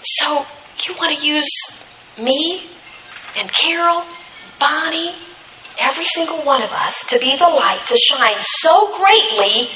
So 0.03 0.45
you 0.87 0.95
want 0.99 1.17
to 1.17 1.27
use 1.27 1.51
me 2.19 2.63
and 3.39 3.51
Carol, 3.53 4.05
Bonnie, 4.59 5.13
every 5.81 6.05
single 6.05 6.45
one 6.45 6.63
of 6.63 6.73
us 6.73 7.05
to 7.09 7.19
be 7.19 7.37
the 7.37 7.49
light 7.49 7.87
to 7.87 7.97
shine 7.97 8.37
so 8.41 8.91
greatly 8.97 9.71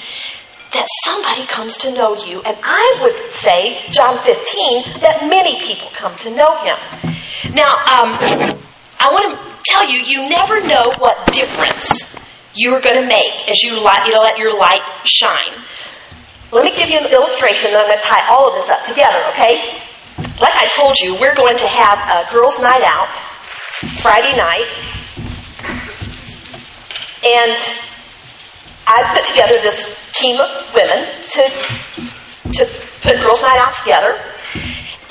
that 0.74 0.86
somebody 1.04 1.46
comes 1.46 1.76
to 1.78 1.92
know 1.92 2.16
you. 2.16 2.40
And 2.40 2.56
I 2.64 2.98
would 3.02 3.30
say, 3.30 3.84
John 3.92 4.16
15, 4.18 5.00
that 5.00 5.28
many 5.28 5.60
people 5.60 5.88
come 5.92 6.16
to 6.24 6.30
know 6.30 6.56
him. 6.64 6.76
Now, 7.52 7.76
um, 7.76 8.08
I 8.98 9.10
want 9.12 9.36
to 9.36 9.36
tell 9.64 9.84
you, 9.88 10.00
you 10.00 10.28
never 10.30 10.60
know 10.64 10.92
what 10.98 11.32
difference 11.32 12.16
you 12.54 12.72
are 12.72 12.80
going 12.80 13.00
to 13.00 13.06
make 13.06 13.48
as 13.48 13.62
you, 13.62 13.80
light, 13.80 14.06
you 14.06 14.18
let 14.18 14.38
your 14.38 14.56
light 14.56 14.82
shine. 15.04 15.60
Let 16.52 16.64
me 16.64 16.74
give 16.76 16.88
you 16.88 16.98
an 16.98 17.12
illustration, 17.12 17.72
and 17.72 17.76
I'm 17.76 17.88
going 17.88 17.98
to 17.98 18.04
tie 18.04 18.28
all 18.28 18.52
of 18.52 18.60
this 18.60 18.68
up 18.68 18.84
together, 18.84 19.28
okay? 19.32 19.80
Like 20.40 20.56
I 20.56 20.68
told 20.68 20.96
you, 21.00 21.14
we're 21.20 21.34
going 21.34 21.56
to 21.56 21.68
have 21.68 21.98
a 21.98 22.30
girls' 22.32 22.60
night 22.60 22.84
out 22.84 23.12
Friday 24.00 24.36
night. 24.36 24.68
And 27.24 27.56
I 28.86 29.14
put 29.14 29.24
together 29.24 29.54
this 29.62 30.10
team 30.12 30.40
of 30.40 30.48
women 30.74 31.06
to, 31.06 31.42
to 32.52 32.66
put 33.02 33.20
Girls 33.20 33.42
Night 33.42 33.58
Out 33.58 33.74
together. 33.74 34.32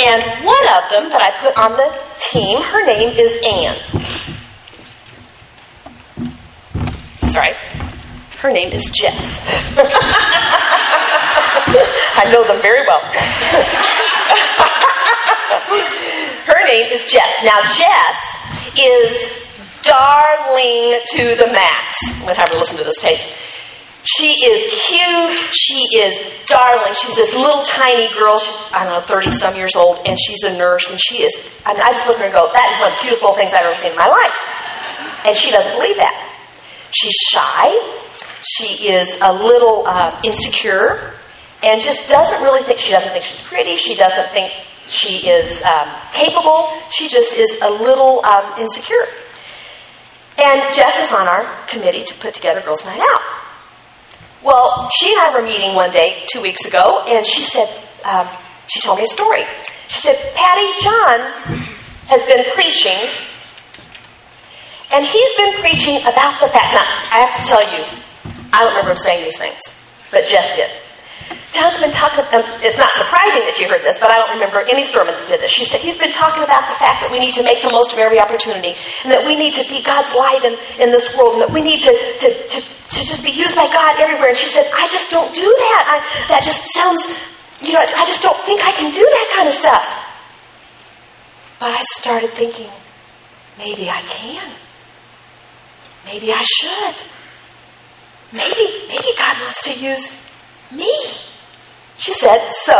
And 0.03 0.43
one 0.45 0.67
of 0.75 0.89
them 0.89 1.09
that 1.09 1.21
I 1.21 1.29
put 1.39 1.55
on 1.57 1.75
the 1.77 1.95
team, 2.17 2.61
her 2.61 2.83
name 2.85 3.09
is 3.13 3.39
Anne. 3.45 3.77
Sorry. 7.29 7.53
Her 8.39 8.51
name 8.51 8.71
is 8.73 8.83
Jess. 8.91 9.45
I 12.13 12.25
know 12.33 12.43
them 12.43 12.59
very 12.61 12.85
well. 12.87 13.01
her 16.47 16.65
name 16.67 16.91
is 16.91 17.05
Jess. 17.05 17.41
Now, 17.43 17.61
Jess 17.61 18.17
is 18.77 19.15
darling 19.83 20.99
to 21.13 21.35
the 21.35 21.47
max. 21.51 21.95
I'm 22.07 22.21
going 22.21 22.33
to 22.33 22.39
have 22.41 22.49
her 22.49 22.57
listen 22.57 22.77
to 22.77 22.83
this 22.83 22.97
tape. 22.99 23.21
She 24.03 24.45
is 24.45 24.87
cute. 24.87 25.53
She 25.53 25.99
is 26.01 26.13
darling. 26.47 26.93
She's 26.93 27.15
this 27.15 27.35
little 27.35 27.61
tiny 27.61 28.09
girl. 28.13 28.39
She, 28.39 28.51
I 28.73 28.85
don't 28.85 28.93
know, 28.93 29.05
30 29.05 29.29
some 29.29 29.55
years 29.55 29.75
old, 29.75 30.07
and 30.07 30.17
she's 30.19 30.43
a 30.43 30.57
nurse, 30.57 30.89
and 30.89 30.99
she 30.99 31.21
is, 31.23 31.35
I 31.65 31.71
I 31.71 31.93
just 31.93 32.07
look 32.07 32.17
at 32.17 32.21
her 32.21 32.25
and 32.25 32.33
go, 32.33 32.49
that 32.51 32.73
is 32.73 32.79
one 32.81 32.91
of 32.91 32.97
the 32.97 33.01
cutest 33.01 33.21
little 33.21 33.35
things 33.35 33.53
I've 33.53 33.61
ever 33.61 33.73
seen 33.73 33.91
in 33.91 33.97
my 33.97 34.09
life. 34.09 34.37
And 35.25 35.37
she 35.37 35.51
doesn't 35.51 35.73
believe 35.77 35.97
that. 35.97 36.17
She's 36.91 37.13
shy. 37.29 37.69
She 38.43 38.89
is 38.89 39.19
a 39.21 39.31
little 39.33 39.85
uh, 39.85 40.19
insecure, 40.23 41.13
and 41.61 41.79
just 41.79 42.07
doesn't 42.07 42.41
really 42.41 42.63
think, 42.63 42.79
she 42.79 42.91
doesn't 42.91 43.11
think 43.11 43.23
she's 43.23 43.41
pretty. 43.41 43.75
She 43.75 43.93
doesn't 43.93 44.31
think 44.31 44.51
she 44.87 45.29
is 45.29 45.61
um, 45.61 45.93
capable. 46.11 46.73
She 46.89 47.07
just 47.07 47.37
is 47.37 47.61
a 47.61 47.69
little 47.69 48.25
um, 48.25 48.59
insecure. 48.59 49.05
And 50.39 50.73
Jess 50.73 51.05
is 51.05 51.13
on 51.13 51.27
our 51.27 51.65
committee 51.67 52.01
to 52.01 52.15
put 52.15 52.33
together 52.33 52.61
Girls 52.61 52.83
Night 52.83 52.99
Out. 52.99 53.40
Well, 54.43 54.89
she 54.89 55.13
and 55.13 55.19
I 55.19 55.33
were 55.33 55.45
meeting 55.45 55.75
one 55.75 55.91
day 55.91 56.23
two 56.27 56.41
weeks 56.41 56.65
ago, 56.65 57.03
and 57.05 57.25
she 57.25 57.43
said, 57.43 57.67
um, 58.03 58.27
she 58.67 58.79
told 58.79 58.97
me 58.97 59.03
a 59.03 59.11
story. 59.11 59.43
She 59.87 60.01
said, 60.01 60.15
Patty, 60.33 60.67
John 60.81 61.19
has 62.07 62.23
been 62.23 62.43
preaching, 62.53 62.97
and 64.93 65.05
he's 65.05 65.35
been 65.37 65.61
preaching 65.61 65.97
about 66.01 66.39
the 66.41 66.49
fact. 66.49 66.73
Now, 66.73 66.85
I 67.11 67.25
have 67.25 67.35
to 67.37 67.43
tell 67.47 67.61
you, 67.61 67.85
I 68.51 68.57
don't 68.59 68.69
remember 68.69 68.91
him 68.91 68.97
saying 68.97 69.23
these 69.23 69.37
things, 69.37 69.61
but 70.09 70.25
Jess 70.25 70.55
did. 70.55 70.69
John's 71.51 71.79
been 71.79 71.91
talking, 71.91 72.23
um, 72.31 72.43
it's 72.63 72.79
not 72.79 72.89
surprising 72.95 73.43
that 73.43 73.59
you 73.59 73.67
heard 73.67 73.83
this, 73.83 73.99
but 73.99 74.09
I 74.09 74.15
don't 74.17 74.39
remember 74.39 74.63
any 74.63 74.87
sermon 74.87 75.13
that 75.13 75.27
did 75.27 75.41
this. 75.41 75.51
She 75.51 75.65
said, 75.65 75.79
he's 75.79 75.97
been 75.97 76.11
talking 76.11 76.43
about 76.43 76.67
the 76.67 76.77
fact 76.79 77.03
that 77.03 77.11
we 77.11 77.19
need 77.19 77.35
to 77.35 77.43
make 77.43 77.59
the 77.61 77.69
most 77.69 77.91
of 77.91 77.99
every 77.99 78.19
opportunity, 78.19 78.73
and 79.03 79.11
that 79.11 79.27
we 79.27 79.35
need 79.35 79.53
to 79.59 79.65
be 79.67 79.83
God's 79.83 80.15
light 80.15 80.43
in, 80.47 80.55
in 80.79 80.89
this 80.89 81.11
world, 81.15 81.35
and 81.37 81.41
that 81.43 81.51
we 81.51 81.61
need 81.61 81.83
to, 81.83 81.91
to, 81.91 82.27
to, 82.47 82.57
to 82.61 82.99
just 83.03 83.23
be 83.23 83.31
used 83.31 83.55
by 83.55 83.67
God 83.67 83.99
everywhere. 83.99 84.31
And 84.31 84.39
she 84.39 84.47
said, 84.47 84.65
I 84.71 84.87
just 84.87 85.11
don't 85.11 85.33
do 85.35 85.45
that. 85.45 85.83
I, 85.85 85.97
that 86.31 86.41
just 86.43 86.63
sounds, 86.71 87.03
you 87.59 87.73
know, 87.73 87.83
I 87.83 88.05
just 88.05 88.21
don't 88.21 88.39
think 88.43 88.61
I 88.63 88.71
can 88.71 88.91
do 88.91 89.03
that 89.03 89.27
kind 89.35 89.47
of 89.47 89.53
stuff. 89.53 89.85
But 91.59 91.71
I 91.75 91.81
started 91.99 92.31
thinking, 92.31 92.71
maybe 93.57 93.89
I 93.89 94.01
can. 94.07 94.47
Maybe 96.05 96.31
I 96.31 96.41
should. 96.41 97.05
Maybe, 98.31 98.87
maybe 98.87 99.11
God 99.17 99.35
wants 99.41 99.61
to 99.63 99.73
use 99.73 100.20
me. 100.71 100.91
She 101.97 102.13
said, 102.13 102.49
so 102.49 102.75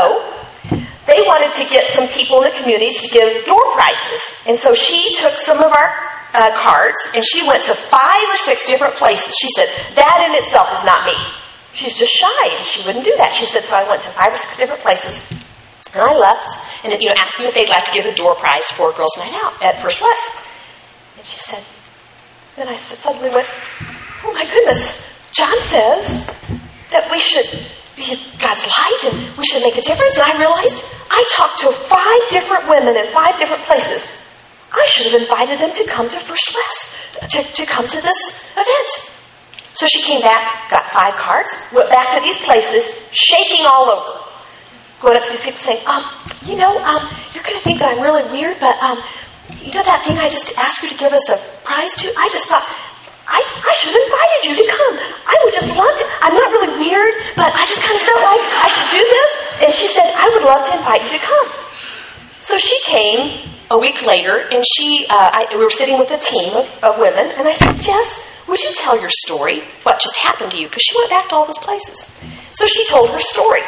they 1.06 1.22
wanted 1.26 1.54
to 1.58 1.70
get 1.70 1.92
some 1.94 2.08
people 2.08 2.42
in 2.42 2.50
the 2.50 2.58
community 2.58 2.94
to 2.94 3.08
give 3.10 3.46
door 3.46 3.62
prizes. 3.74 4.22
And 4.48 4.58
so 4.58 4.74
she 4.74 5.16
took 5.18 5.38
some 5.38 5.58
of 5.58 5.72
our 5.72 5.90
uh, 6.34 6.56
cards 6.58 6.98
and 7.16 7.24
she 7.26 7.46
went 7.46 7.64
to 7.64 7.76
five 7.76 8.26
or 8.30 8.38
six 8.38 8.64
different 8.64 8.96
places. 8.96 9.36
She 9.36 9.48
said, 9.56 9.68
that 9.96 10.18
in 10.30 10.44
itself 10.44 10.70
is 10.78 10.84
not 10.84 11.06
me. 11.06 11.18
She's 11.74 11.98
just 11.98 12.14
shy 12.14 12.56
and 12.58 12.66
she 12.66 12.86
wouldn't 12.86 13.06
do 13.06 13.14
that. 13.18 13.34
She 13.34 13.46
said, 13.46 13.64
so 13.64 13.76
I 13.76 13.88
went 13.90 14.02
to 14.04 14.10
five 14.10 14.30
or 14.32 14.38
six 14.38 14.58
different 14.58 14.82
places. 14.82 15.22
And 15.94 16.02
I 16.02 16.14
left 16.16 16.50
and 16.84 16.94
you 17.02 17.10
know, 17.10 17.16
asked 17.18 17.38
them 17.38 17.48
if 17.48 17.54
they'd 17.54 17.70
like 17.70 17.84
to 17.86 17.92
give 17.92 18.06
a 18.06 18.16
door 18.16 18.36
prize 18.36 18.72
for 18.72 18.94
Girls 18.94 19.18
Night 19.18 19.34
Out 19.34 19.62
at 19.64 19.82
First 19.82 20.02
West. 20.02 20.48
And 21.18 21.26
she 21.26 21.38
said, 21.38 21.64
then 22.56 22.68
I 22.68 22.76
suddenly 22.76 23.30
went, 23.30 23.48
oh 24.24 24.32
my 24.34 24.46
goodness, 24.46 24.96
John 25.32 25.60
says 25.62 26.28
that 26.92 27.10
we 27.12 27.20
should 27.20 27.46
God's 28.38 28.66
light 28.66 29.02
and 29.06 29.38
we 29.38 29.46
should 29.46 29.62
make 29.62 29.78
a 29.78 29.82
difference. 29.82 30.18
And 30.18 30.26
I 30.26 30.40
realized 30.40 30.84
I 31.10 31.22
talked 31.36 31.60
to 31.62 31.72
five 31.72 32.22
different 32.30 32.70
women 32.70 32.98
in 32.98 33.10
five 33.14 33.40
different 33.40 33.64
places. 33.64 34.06
I 34.72 34.86
should 34.88 35.12
have 35.12 35.22
invited 35.22 35.60
them 35.60 35.72
to 35.72 35.84
come 35.86 36.08
to 36.10 36.18
First 36.20 36.56
West, 36.56 37.32
to, 37.32 37.44
to 37.44 37.66
come 37.66 37.88
to 37.88 38.02
this 38.02 38.20
event. 38.54 38.90
So 39.74 39.86
she 39.86 40.02
came 40.02 40.22
back, 40.22 40.70
got 40.70 40.88
five 40.88 41.16
cards, 41.16 41.50
went 41.74 41.90
back 41.90 42.18
to 42.18 42.24
these 42.24 42.38
places, 42.38 42.84
shaking 43.12 43.66
all 43.66 43.92
over. 43.92 44.20
Going 45.02 45.18
up 45.18 45.26
to 45.26 45.32
these 45.32 45.42
people 45.42 45.60
saying, 45.60 45.86
um, 45.88 46.04
you 46.46 46.56
know, 46.56 46.78
um, 46.78 47.10
you're 47.34 47.44
going 47.44 47.58
to 47.58 47.64
think 47.64 47.80
that 47.80 47.98
I'm 47.98 48.02
really 48.02 48.24
weird, 48.32 48.60
but, 48.60 48.76
um, 48.84 49.02
you 49.60 49.74
know 49.74 49.84
that 49.84 50.04
thing 50.06 50.18
I 50.18 50.30
just 50.30 50.58
asked 50.58 50.82
you 50.82 50.90
to 50.90 50.96
give 50.96 51.12
us 51.12 51.30
a 51.30 51.38
prize 51.64 51.94
to? 51.96 52.08
I 52.18 52.30
just 52.32 52.48
thought, 52.48 52.64
I, 53.32 53.40
I 53.40 53.72
should 53.80 53.96
have 53.96 54.04
invited 54.04 54.40
you 54.44 54.54
to 54.60 54.66
come. 54.68 54.94
I 55.00 55.36
would 55.44 55.54
just 55.56 55.72
love 55.72 55.96
to. 55.96 56.04
I'm 56.20 56.36
not 56.36 56.52
really 56.52 56.84
weird, 56.84 57.16
but 57.40 57.56
I 57.56 57.64
just 57.64 57.80
kind 57.80 57.96
of 57.96 58.04
felt 58.04 58.20
like 58.20 58.44
I 58.44 58.68
should 58.68 58.90
do 58.92 59.00
this. 59.00 59.30
And 59.64 59.70
she 59.72 59.88
said, 59.88 60.12
I 60.12 60.28
would 60.36 60.44
love 60.44 60.68
to 60.68 60.72
invite 60.76 61.08
you 61.08 61.16
to 61.16 61.24
come. 61.24 61.48
So 62.44 62.58
she 62.58 62.76
came 62.84 63.48
a 63.72 63.78
week 63.80 64.04
later, 64.04 64.36
and 64.52 64.64
she, 64.68 65.06
uh, 65.08 65.30
I, 65.32 65.56
we 65.56 65.64
were 65.64 65.72
sitting 65.72 65.98
with 65.98 66.12
a 66.12 66.20
team 66.20 66.52
of, 66.52 66.68
of 66.84 67.00
women, 67.00 67.32
and 67.32 67.48
I 67.48 67.54
said, 67.54 67.80
Jess, 67.80 68.10
would 68.48 68.60
you 68.60 68.72
tell 68.76 69.00
your 69.00 69.10
story? 69.10 69.64
What 69.84 70.02
just 70.02 70.18
happened 70.18 70.52
to 70.52 70.58
you? 70.60 70.68
Because 70.68 70.84
she 70.84 70.98
went 70.98 71.10
back 71.10 71.30
to 71.30 71.36
all 71.36 71.46
those 71.46 71.62
places. 71.64 72.04
So 72.52 72.66
she 72.66 72.84
told 72.86 73.10
her 73.12 73.20
story. 73.20 73.64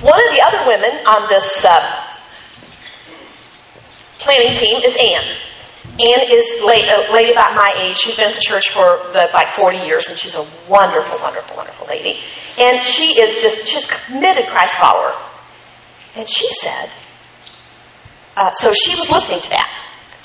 One 0.00 0.18
of 0.18 0.34
the 0.34 0.40
other 0.40 0.64
women 0.66 1.06
on 1.06 1.28
this 1.28 1.64
uh, 1.64 1.78
planning 4.18 4.54
team 4.54 4.80
is 4.82 4.96
Anne. 4.96 5.51
Anne 6.00 6.24
is 6.30 6.62
late, 6.64 6.88
a 6.88 7.12
lady 7.12 7.32
about 7.32 7.54
my 7.54 7.74
age. 7.84 7.98
She's 7.98 8.16
been 8.16 8.32
the 8.32 8.40
church 8.40 8.70
for 8.70 9.12
the, 9.12 9.28
like 9.34 9.52
40 9.54 9.78
years, 9.78 10.08
and 10.08 10.18
she's 10.18 10.34
a 10.34 10.48
wonderful, 10.68 11.18
wonderful, 11.20 11.56
wonderful 11.56 11.86
lady. 11.86 12.18
And 12.58 12.82
she 12.82 13.20
is 13.20 13.42
just, 13.42 13.66
she's 13.68 13.86
committed 13.86 14.46
Christ 14.46 14.74
follower. 14.74 15.12
And 16.16 16.28
she 16.28 16.48
said, 16.60 16.90
uh, 18.36 18.50
so 18.52 18.72
she 18.72 18.94
was 18.96 19.10
listening 19.10 19.40
to 19.40 19.50
that. 19.50 19.68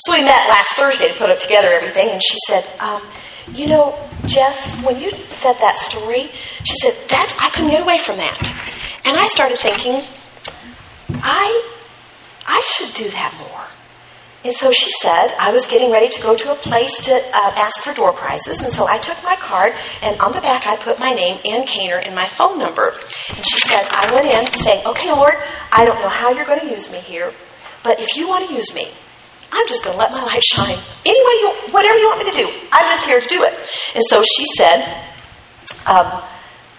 So 0.00 0.12
we 0.12 0.20
met 0.20 0.48
last 0.48 0.74
Thursday 0.74 1.08
to 1.08 1.18
put 1.18 1.28
it 1.30 1.40
together 1.40 1.68
everything, 1.74 2.08
and 2.08 2.22
she 2.22 2.36
said, 2.46 2.66
um, 2.78 3.02
"You 3.48 3.66
know, 3.66 3.98
Jess, 4.26 4.80
when 4.84 4.98
you 5.00 5.10
said 5.18 5.54
that 5.54 5.74
story, 5.74 6.30
she 6.64 6.74
said 6.80 6.94
that 7.08 7.34
I 7.38 7.50
couldn't 7.50 7.70
get 7.70 7.82
away 7.82 7.98
from 7.98 8.18
that." 8.18 8.38
And 9.04 9.16
I 9.16 9.24
started 9.24 9.58
thinking, 9.58 10.06
I, 11.10 11.72
I 12.46 12.60
should 12.64 12.94
do 12.94 13.10
that 13.10 13.34
more. 13.40 13.64
And 14.44 14.54
so 14.54 14.70
she 14.70 14.88
said, 15.02 15.34
I 15.38 15.50
was 15.50 15.66
getting 15.66 15.90
ready 15.90 16.08
to 16.10 16.20
go 16.20 16.36
to 16.36 16.52
a 16.52 16.54
place 16.54 16.94
to 17.02 17.12
uh, 17.12 17.52
ask 17.56 17.82
for 17.82 17.92
door 17.92 18.12
prizes. 18.12 18.60
And 18.60 18.72
so 18.72 18.86
I 18.88 18.98
took 18.98 19.20
my 19.24 19.34
card, 19.34 19.72
and 20.02 20.20
on 20.20 20.30
the 20.30 20.40
back 20.40 20.66
I 20.66 20.76
put 20.76 21.00
my 21.00 21.10
name, 21.10 21.40
Anne 21.44 21.66
Kaner, 21.66 22.00
and 22.00 22.14
my 22.14 22.26
phone 22.26 22.58
number. 22.58 22.94
And 23.34 23.44
she 23.44 23.58
said, 23.66 23.82
I 23.90 24.14
went 24.14 24.26
in 24.26 24.46
saying, 24.54 24.86
Okay, 24.86 25.10
Lord, 25.10 25.34
I 25.72 25.84
don't 25.84 26.00
know 26.00 26.08
how 26.08 26.30
you're 26.32 26.44
going 26.46 26.60
to 26.60 26.70
use 26.70 26.90
me 26.92 26.98
here, 26.98 27.32
but 27.82 27.98
if 28.00 28.14
you 28.16 28.28
want 28.28 28.48
to 28.48 28.54
use 28.54 28.72
me, 28.74 28.86
I'm 29.50 29.66
just 29.66 29.82
going 29.82 29.96
to 29.96 29.98
let 29.98 30.12
my 30.12 30.22
light 30.22 30.42
shine. 30.42 30.78
Any 31.04 31.20
way 31.20 31.34
you, 31.40 31.72
whatever 31.72 31.98
you 31.98 32.06
want 32.06 32.24
me 32.24 32.30
to 32.30 32.36
do, 32.38 32.48
I'm 32.70 32.94
just 32.94 33.06
here 33.06 33.20
to 33.20 33.26
do 33.26 33.42
it. 33.42 33.54
And 33.96 34.04
so 34.08 34.22
she 34.22 34.44
said, 34.56 35.04
um, 35.86 36.22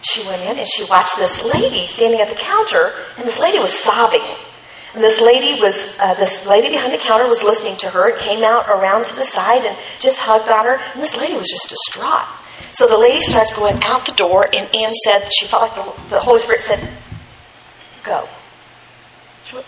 she 0.02 0.26
went 0.26 0.44
in 0.44 0.58
and 0.58 0.68
she 0.68 0.86
watched 0.86 1.18
this 1.18 1.44
lady 1.44 1.88
standing 1.88 2.22
at 2.22 2.30
the 2.30 2.36
counter, 2.36 2.94
and 3.18 3.26
this 3.26 3.40
lady 3.40 3.60
was 3.60 3.74
sobbing. 3.74 4.24
And 4.94 5.04
this 5.04 5.22
lady 5.22 5.60
was, 5.62 5.76
uh, 6.00 6.16
this 6.16 6.46
lady 6.48 6.70
behind 6.70 6.94
the 6.94 6.98
counter 6.98 7.28
was 7.28 7.44
listening 7.44 7.78
to 7.78 7.90
her, 7.90 8.12
came 8.12 8.44
out 8.44 8.70
around 8.70 9.06
to 9.06 9.16
the 9.16 9.26
side 9.26 9.66
and 9.66 9.78
just 10.00 10.18
hugged 10.18 10.50
on 10.50 10.66
her, 10.66 10.76
and 10.94 11.02
this 11.02 11.16
lady 11.18 11.36
was 11.36 11.48
just 11.48 11.70
distraught. 11.70 12.28
So 12.72 12.88
the 12.88 12.98
lady 12.98 13.20
starts 13.20 13.54
going 13.54 13.82
out 13.84 14.06
the 14.06 14.14
door, 14.14 14.46
and 14.46 14.74
Anne 14.76 14.94
said, 15.06 15.30
she 15.38 15.48
felt 15.48 15.64
like 15.64 15.76
the, 15.76 16.16
the 16.16 16.20
Holy 16.20 16.40
Spirit 16.40 16.62
said, 16.62 16.90
Go. 18.04 18.28
She 19.46 19.56
went, 19.56 19.66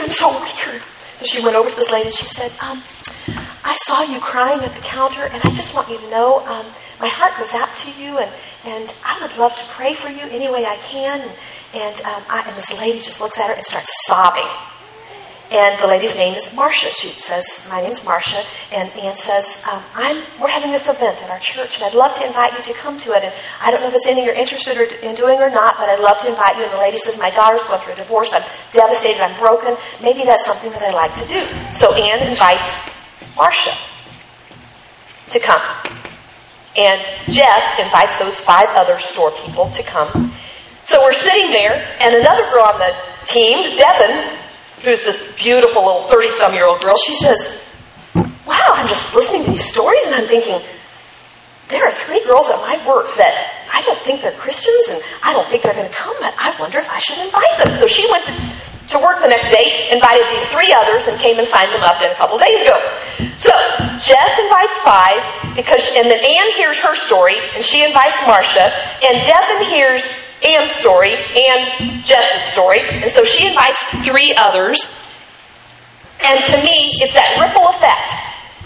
I'm 0.00 0.08
so 0.10 0.30
weird. 0.40 0.82
So 1.18 1.24
she 1.24 1.42
went 1.42 1.56
over 1.56 1.68
to 1.68 1.76
this 1.76 1.90
lady 1.90 2.06
and 2.06 2.14
she 2.14 2.26
said, 2.26 2.52
um, 2.60 2.82
I 3.28 3.76
saw 3.86 4.02
you 4.02 4.20
crying 4.20 4.60
at 4.60 4.74
the 4.74 4.80
counter, 4.80 5.24
and 5.24 5.42
I 5.42 5.50
just 5.50 5.74
want 5.74 5.88
you 5.88 5.98
to 5.98 6.10
know 6.10 6.40
um, 6.40 6.66
my 7.00 7.08
heart 7.08 7.38
goes 7.38 7.52
out 7.54 7.74
to 7.76 7.90
you, 8.00 8.18
and, 8.18 8.32
and 8.66 8.92
I 9.04 9.22
would 9.22 9.36
love 9.38 9.54
to 9.56 9.64
pray 9.70 9.94
for 9.94 10.10
you 10.10 10.22
any 10.22 10.50
way 10.50 10.66
I 10.66 10.76
can. 10.76 11.20
And, 11.74 11.96
um, 12.02 12.22
I, 12.28 12.44
and 12.48 12.56
this 12.56 12.72
lady 12.78 13.00
just 13.00 13.20
looks 13.20 13.38
at 13.38 13.48
her 13.48 13.54
and 13.54 13.64
starts 13.64 13.90
sobbing. 14.06 14.48
And 15.48 15.78
the 15.80 15.86
lady's 15.86 16.16
name 16.16 16.34
is 16.34 16.52
Marcia. 16.54 16.90
She 16.90 17.12
says, 17.12 17.46
"My 17.70 17.80
name's 17.80 18.04
Marcia." 18.04 18.42
And 18.72 18.90
Anne 18.98 19.14
says, 19.14 19.62
um, 19.70 19.80
"I'm 19.94 20.20
we're 20.40 20.50
having 20.50 20.72
this 20.72 20.88
event 20.88 21.22
at 21.22 21.30
our 21.30 21.38
church, 21.38 21.76
and 21.76 21.84
I'd 21.84 21.94
love 21.94 22.16
to 22.16 22.26
invite 22.26 22.58
you 22.58 22.64
to 22.64 22.74
come 22.74 22.96
to 22.98 23.12
it. 23.12 23.22
And 23.22 23.32
I 23.60 23.70
don't 23.70 23.80
know 23.80 23.86
if 23.86 23.94
it's 23.94 24.06
anything 24.06 24.24
you're 24.24 24.34
interested 24.34 24.76
in 24.76 25.14
doing 25.14 25.38
or 25.38 25.48
not, 25.48 25.76
but 25.78 25.88
I'd 25.88 26.00
love 26.00 26.18
to 26.18 26.28
invite 26.28 26.56
you." 26.56 26.64
And 26.64 26.72
the 26.72 26.78
lady 26.78 26.98
says, 26.98 27.16
"My 27.16 27.30
daughter's 27.30 27.62
going 27.62 27.80
through 27.80 27.92
a 27.92 27.96
divorce. 27.96 28.32
I'm 28.34 28.42
devastated. 28.72 29.22
I'm 29.22 29.38
broken. 29.38 29.76
Maybe 30.02 30.24
that's 30.24 30.44
something 30.44 30.72
that 30.72 30.82
I'd 30.82 30.94
like 30.94 31.14
to 31.14 31.26
do." 31.28 31.38
So 31.78 31.94
Anne 31.94 32.26
invites 32.26 32.90
Marcia 33.36 33.78
to 35.28 35.38
come, 35.38 35.62
and 36.76 37.02
Jess 37.32 37.78
invites 37.80 38.18
those 38.18 38.38
five 38.38 38.68
other 38.76 39.00
store 39.00 39.32
people 39.44 39.70
to 39.70 39.82
come. 39.82 40.32
So 40.84 41.02
we're 41.02 41.14
sitting 41.14 41.50
there, 41.50 41.74
and 42.00 42.14
another 42.14 42.44
girl 42.50 42.64
on 42.64 42.78
the 42.78 42.92
team, 43.26 43.76
Devin, 43.76 44.38
who's 44.84 45.02
this 45.04 45.32
beautiful 45.36 45.84
little 45.84 46.08
30 46.08 46.28
some 46.30 46.54
year 46.54 46.66
old 46.66 46.80
girl, 46.80 46.96
she 46.96 47.14
says, 47.14 47.62
Wow, 48.14 48.74
I'm 48.74 48.86
just 48.86 49.14
listening 49.14 49.44
to 49.44 49.50
these 49.50 49.64
stories 49.64 50.02
and 50.06 50.14
I'm 50.14 50.26
thinking, 50.28 50.60
there 51.68 51.82
are 51.82 51.90
three 51.90 52.24
girls 52.24 52.46
at 52.46 52.58
my 52.62 52.78
work 52.86 53.16
that 53.16 53.34
I 53.72 53.82
don't 53.82 54.00
think 54.04 54.22
they're 54.22 54.38
Christians 54.38 54.84
and 54.88 55.02
I 55.22 55.32
don't 55.32 55.48
think 55.48 55.62
they're 55.62 55.74
going 55.74 55.88
to 55.88 55.92
come, 55.92 56.14
but 56.20 56.32
I 56.38 56.54
wonder 56.60 56.78
if 56.78 56.88
I 56.88 56.98
should 56.98 57.18
invite 57.18 57.58
them. 57.58 57.78
So 57.80 57.88
she 57.88 58.08
went 58.10 58.24
to, 58.26 58.32
to 58.88 58.98
work 58.98 59.18
the 59.18 59.28
next 59.28 59.50
day, 59.50 59.90
invited 59.90 60.22
these 60.30 60.46
three 60.46 60.70
others, 60.70 61.06
and 61.10 61.18
came 61.18 61.38
and 61.38 61.48
signed 61.48 61.72
them 61.74 61.82
up 61.82 61.98
a 61.98 62.14
couple 62.14 62.38
days 62.38 62.62
ago. 62.62 62.78
So 63.36 63.50
Jess 63.98 64.32
invites 64.38 64.78
five 64.86 65.56
because, 65.58 65.82
and 65.98 66.06
then 66.06 66.22
Anne 66.22 66.52
hears 66.54 66.78
her 66.78 66.94
story, 66.94 67.34
and 67.54 67.64
she 67.64 67.82
invites 67.82 68.22
Marcia, 68.26 68.70
and 69.02 69.14
Devin 69.26 69.66
hears 69.66 70.02
Anne's 70.44 70.72
story 70.72 71.14
and 71.14 72.04
Jess's 72.04 72.52
story. 72.52 72.78
And 72.80 73.10
so 73.10 73.24
she 73.24 73.48
invites 73.48 73.82
three 74.04 74.34
others. 74.36 74.86
And 76.22 76.38
to 76.44 76.56
me, 76.62 77.00
it's 77.02 77.14
that 77.14 77.36
ripple 77.40 77.68
effect. 77.68 78.12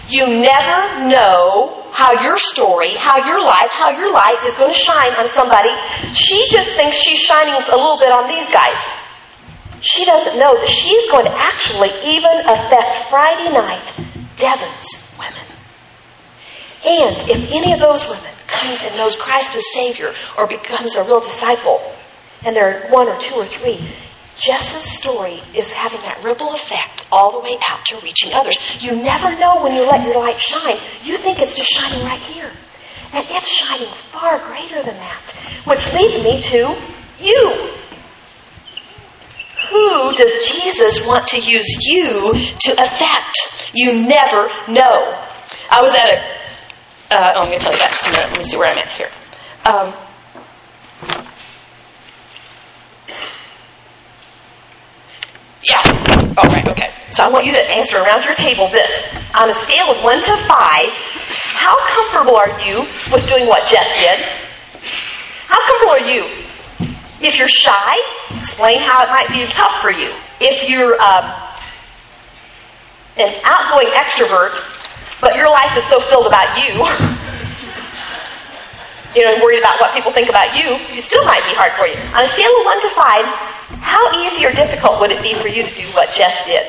You 0.08 0.26
never 0.26 1.06
know 1.08 1.86
how 1.92 2.22
your 2.22 2.36
story, 2.38 2.94
how 2.98 3.24
your 3.26 3.42
life, 3.42 3.70
how 3.70 3.90
your 3.96 4.12
light 4.12 4.42
is 4.46 4.54
going 4.54 4.72
to 4.72 4.78
shine 4.78 5.12
on 5.14 5.28
somebody. 5.28 5.70
She 6.14 6.48
just 6.50 6.72
thinks 6.72 6.96
she's 6.96 7.18
shining 7.18 7.54
a 7.54 7.58
little 7.58 7.98
bit 7.98 8.10
on 8.10 8.28
these 8.28 8.50
guys. 8.50 8.78
She 9.82 10.04
doesn't 10.04 10.38
know 10.38 10.54
that 10.54 10.68
she's 10.68 11.10
going 11.10 11.24
to 11.24 11.32
actually 11.32 11.90
even 12.16 12.40
affect 12.46 13.08
Friday 13.08 13.52
night 13.52 13.86
Devin's 14.36 15.14
women. 15.18 15.46
And 16.84 17.16
if 17.28 17.50
any 17.52 17.72
of 17.72 17.78
those 17.78 18.04
women 18.04 18.32
comes 18.46 18.82
and 18.82 18.96
knows 18.96 19.16
Christ 19.16 19.54
as 19.54 19.64
Savior 19.72 20.14
or 20.36 20.46
becomes 20.46 20.96
a 20.96 21.02
real 21.04 21.20
disciple, 21.20 21.80
and 22.44 22.56
there 22.56 22.88
are 22.88 22.90
one 22.90 23.08
or 23.08 23.18
two 23.18 23.34
or 23.34 23.46
three, 23.46 23.78
Jess's 24.36 24.82
story 24.82 25.42
is 25.54 25.70
having 25.70 26.00
that 26.00 26.22
ripple 26.24 26.52
effect 26.54 27.04
all 27.12 27.32
the 27.32 27.40
way 27.40 27.56
out 27.68 27.84
to 27.86 28.00
reaching 28.02 28.32
others. 28.32 28.56
You 28.80 28.96
never 28.96 29.38
know 29.38 29.62
when 29.62 29.76
you 29.76 29.82
let 29.84 30.02
your 30.06 30.18
light 30.18 30.38
shine. 30.38 30.78
You 31.02 31.18
think 31.18 31.38
it's 31.38 31.56
just 31.56 31.68
shining 31.68 32.04
right 32.04 32.20
here. 32.20 32.50
And 33.12 33.26
it's 33.28 33.48
shining 33.48 33.92
far 34.10 34.38
greater 34.46 34.82
than 34.82 34.96
that. 34.96 35.38
Which 35.66 35.86
leads 35.92 36.22
me 36.22 36.42
to 36.42 36.92
you. 37.20 37.79
Who 39.68 40.14
does 40.14 40.48
Jesus 40.48 41.06
want 41.06 41.26
to 41.28 41.38
use 41.38 41.68
you 41.80 42.32
to 42.32 42.72
affect? 42.72 43.36
You 43.74 44.06
never 44.06 44.48
know. 44.68 45.26
I 45.70 45.80
was 45.80 45.90
at 45.94 46.06
a 46.06 46.40
uh, 47.10 47.26
oh, 47.34 47.40
I'm 47.42 47.48
going 47.48 47.58
to 47.58 47.64
tell 47.64 47.72
you 47.72 47.78
that 47.78 47.90
just 47.90 48.06
a 48.06 48.10
minute. 48.10 48.30
Let 48.30 48.38
me 48.38 48.44
see 48.44 48.56
where 48.56 48.70
I'm 48.70 48.78
at 48.78 48.94
here. 48.94 49.10
Um, 49.66 49.90
yeah. 55.66 55.82
All 56.38 56.46
right, 56.46 56.68
okay. 56.70 56.90
So 57.10 57.24
I 57.24 57.28
want 57.34 57.46
you 57.46 57.52
to 57.52 57.62
answer 57.66 57.96
around 57.98 58.22
your 58.22 58.34
table 58.34 58.70
this. 58.70 58.94
On 59.34 59.50
a 59.50 59.58
scale 59.66 59.90
of 59.90 60.04
1 60.04 60.20
to 60.22 60.36
5, 60.38 60.46
how 61.58 61.74
comfortable 61.90 62.36
are 62.36 62.62
you 62.62 62.86
with 63.10 63.26
doing 63.26 63.48
what 63.50 63.66
Jeff 63.66 63.90
did? 63.98 64.22
How 65.50 65.58
comfortable 65.66 65.98
are 65.98 66.06
you? 66.06 66.49
If 67.20 67.36
you're 67.36 67.48
shy, 67.48 67.94
explain 68.38 68.80
how 68.80 69.04
it 69.04 69.10
might 69.12 69.28
be 69.28 69.44
tough 69.52 69.82
for 69.82 69.92
you. 69.92 70.08
If 70.40 70.68
you're 70.68 70.96
um, 70.96 71.24
an 73.20 73.40
outgoing 73.44 73.92
extrovert, 73.92 74.56
but 75.20 75.36
your 75.36 75.50
life 75.52 75.76
is 75.76 75.84
so 75.84 76.00
filled 76.08 76.26
about 76.26 76.56
you, 76.64 76.80
you 79.16 79.22
know, 79.26 79.36
worried 79.44 79.60
about 79.60 79.76
what 79.84 79.92
people 79.92 80.16
think 80.16 80.30
about 80.30 80.56
you, 80.56 80.80
it 80.96 81.04
still 81.04 81.24
might 81.28 81.44
be 81.44 81.52
hard 81.52 81.76
for 81.76 81.84
you. 81.84 81.98
On 81.98 82.24
a 82.24 82.30
scale 82.32 82.56
of 82.56 82.64
1 82.64 82.80
to 82.80 82.90
5, 82.96 83.84
how 83.84 84.00
easy 84.24 84.46
or 84.46 84.52
difficult 84.56 85.00
would 85.04 85.12
it 85.12 85.20
be 85.20 85.36
for 85.42 85.48
you 85.48 85.66
to 85.66 85.72
do 85.74 85.84
what 85.92 86.08
Jess 86.08 86.46
did? 86.46 86.62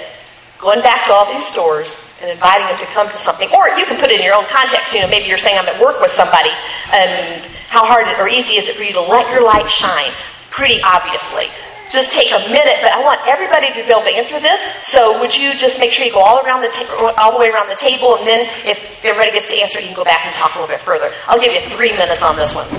Going 0.59 0.81
back 0.83 1.07
to 1.07 1.13
all 1.13 1.31
these 1.31 1.45
stores 1.47 1.95
and 2.21 2.29
inviting 2.29 2.67
them 2.67 2.77
to 2.77 2.85
come 2.93 3.09
to 3.09 3.17
something. 3.17 3.49
Or 3.49 3.79
you 3.79 3.85
can 3.85 3.97
put 3.97 4.13
it 4.13 4.19
in 4.19 4.23
your 4.23 4.37
own 4.37 4.45
context. 4.51 4.93
You 4.93 5.01
know, 5.01 5.09
maybe 5.09 5.25
you're 5.25 5.41
saying 5.41 5.57
I'm 5.57 5.65
at 5.65 5.81
work 5.81 5.97
with 6.01 6.11
somebody, 6.11 6.53
and 6.93 7.49
how 7.65 7.81
hard 7.85 8.05
or 8.19 8.29
easy 8.29 8.59
is 8.59 8.69
it 8.69 8.75
for 8.75 8.83
you 8.83 8.93
to 8.93 9.01
let 9.01 9.31
your 9.31 9.41
light 9.41 9.69
shine? 9.69 10.13
Pretty 10.51 10.79
obviously 10.83 11.49
just 11.91 12.09
take 12.09 12.31
a 12.31 12.39
minute, 12.47 12.79
but 12.79 12.91
I 12.95 13.03
want 13.03 13.19
everybody 13.27 13.67
to 13.75 13.83
be 13.83 13.91
able 13.91 14.07
to 14.07 14.15
answer 14.15 14.39
this. 14.39 14.63
So 14.87 15.19
would 15.19 15.35
you 15.35 15.53
just 15.59 15.77
make 15.77 15.91
sure 15.91 16.05
you 16.05 16.13
go 16.15 16.23
all 16.23 16.39
around 16.39 16.63
the 16.63 16.71
ta- 16.71 16.87
all 17.19 17.35
the 17.35 17.39
way 17.39 17.51
around 17.51 17.67
the 17.67 17.75
table, 17.75 18.15
and 18.15 18.25
then 18.25 18.47
if 18.63 18.79
everybody 19.03 19.31
gets 19.35 19.51
to 19.51 19.59
answer, 19.59 19.79
you 19.79 19.91
can 19.91 19.95
go 19.95 20.07
back 20.07 20.23
and 20.23 20.33
talk 20.33 20.55
a 20.55 20.59
little 20.59 20.71
bit 20.71 20.79
further. 20.79 21.11
I'll 21.27 21.39
give 21.39 21.51
you 21.51 21.67
three 21.67 21.91
minutes 21.91 22.23
on 22.23 22.39
this 22.39 22.55
one. 22.55 22.71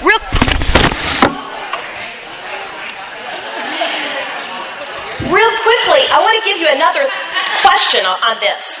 Real. 0.00 0.20
Real 5.28 5.52
quickly, 5.60 6.02
I 6.08 6.18
want 6.24 6.34
to 6.40 6.44
give 6.48 6.58
you 6.58 6.68
another 6.72 7.04
question 7.60 8.00
on, 8.08 8.16
on 8.24 8.36
this. 8.40 8.80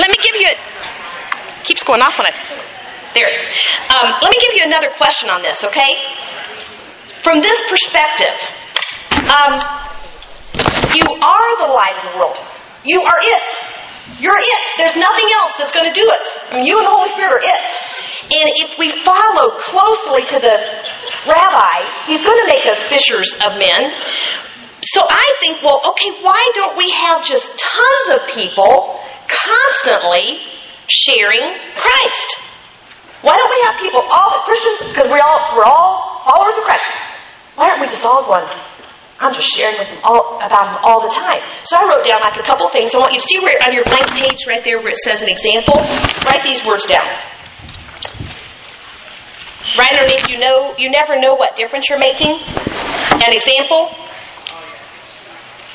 Let 0.00 0.08
me 0.08 0.16
give 0.24 0.40
you. 0.40 0.48
A, 0.48 1.64
keeps 1.64 1.84
going 1.84 2.00
off 2.00 2.18
on 2.18 2.26
it. 2.26 2.71
There 3.14 3.28
it 3.28 3.40
is. 3.40 3.46
Um, 3.92 4.08
let 4.20 4.30
me 4.30 4.38
give 4.40 4.56
you 4.56 4.64
another 4.64 4.90
question 4.96 5.28
on 5.28 5.42
this, 5.42 5.64
okay? 5.64 6.00
From 7.22 7.40
this 7.40 7.60
perspective, 7.68 8.36
um, 9.28 9.60
you 10.96 11.06
are 11.06 11.50
the 11.66 11.70
light 11.72 11.96
of 12.00 12.12
the 12.12 12.18
world. 12.18 12.38
You 12.84 13.00
are 13.00 13.20
it. 13.20 13.44
You're 14.18 14.36
it. 14.36 14.62
There's 14.76 14.96
nothing 14.96 15.28
else 15.40 15.52
that's 15.58 15.72
going 15.72 15.86
to 15.86 15.94
do 15.94 16.04
it. 16.04 16.26
I 16.50 16.56
mean, 16.56 16.66
you 16.66 16.78
and 16.78 16.86
the 16.86 16.90
Holy 16.90 17.08
Spirit 17.08 17.32
are 17.32 17.44
it. 17.44 17.64
And 18.32 18.48
if 18.64 18.78
we 18.78 18.90
follow 18.90 19.56
closely 19.58 20.24
to 20.24 20.38
the 20.40 20.56
rabbi, 21.28 21.76
he's 22.06 22.24
going 22.24 22.38
to 22.38 22.48
make 22.48 22.66
us 22.66 22.82
fishers 22.88 23.34
of 23.44 23.58
men. 23.58 23.92
So 24.82 25.00
I 25.06 25.36
think, 25.40 25.62
well, 25.62 25.80
okay, 25.90 26.10
why 26.22 26.50
don't 26.54 26.76
we 26.76 26.90
have 26.90 27.24
just 27.24 27.58
tons 27.58 28.20
of 28.20 28.28
people 28.34 28.98
constantly 29.28 30.38
sharing 30.88 31.42
Christ? 31.76 32.51
Why 33.22 33.38
don't 33.38 33.50
we 33.50 33.60
have 33.70 33.76
people, 33.78 34.02
all 34.02 34.42
Christians, 34.42 34.90
because 34.90 35.06
we 35.06 35.18
all 35.22 35.54
we're 35.54 35.64
all 35.64 36.26
followers 36.26 36.58
of 36.58 36.64
Christ. 36.64 36.90
Why 37.54 37.70
aren't 37.70 37.80
we 37.80 37.86
just 37.86 38.04
all 38.04 38.26
going? 38.26 38.50
I'm 39.22 39.32
just 39.32 39.46
sharing 39.46 39.78
with 39.78 39.88
them 39.88 40.00
all 40.02 40.42
about 40.42 40.74
him 40.74 40.78
all 40.82 41.00
the 41.06 41.14
time. 41.14 41.38
So 41.62 41.78
I 41.78 41.86
wrote 41.86 42.04
down 42.04 42.18
like 42.20 42.34
a 42.34 42.42
couple 42.42 42.66
things. 42.68 42.94
I 42.94 42.98
want 42.98 43.12
you 43.12 43.20
to 43.20 43.26
see 43.26 43.38
where 43.38 43.54
on 43.62 43.72
your 43.72 43.84
blank 43.84 44.10
page 44.10 44.46
right 44.48 44.64
there 44.64 44.82
where 44.82 44.90
it 44.90 44.98
says 44.98 45.22
an 45.22 45.30
example. 45.30 45.78
Write 46.26 46.42
these 46.42 46.66
words 46.66 46.86
down. 46.86 47.06
Right 49.78 49.92
underneath, 49.94 50.28
you 50.28 50.38
know, 50.38 50.74
you 50.76 50.90
never 50.90 51.20
know 51.20 51.34
what 51.34 51.54
difference 51.54 51.88
you're 51.88 52.02
making. 52.02 52.34
An 52.34 53.32
example. 53.32 53.94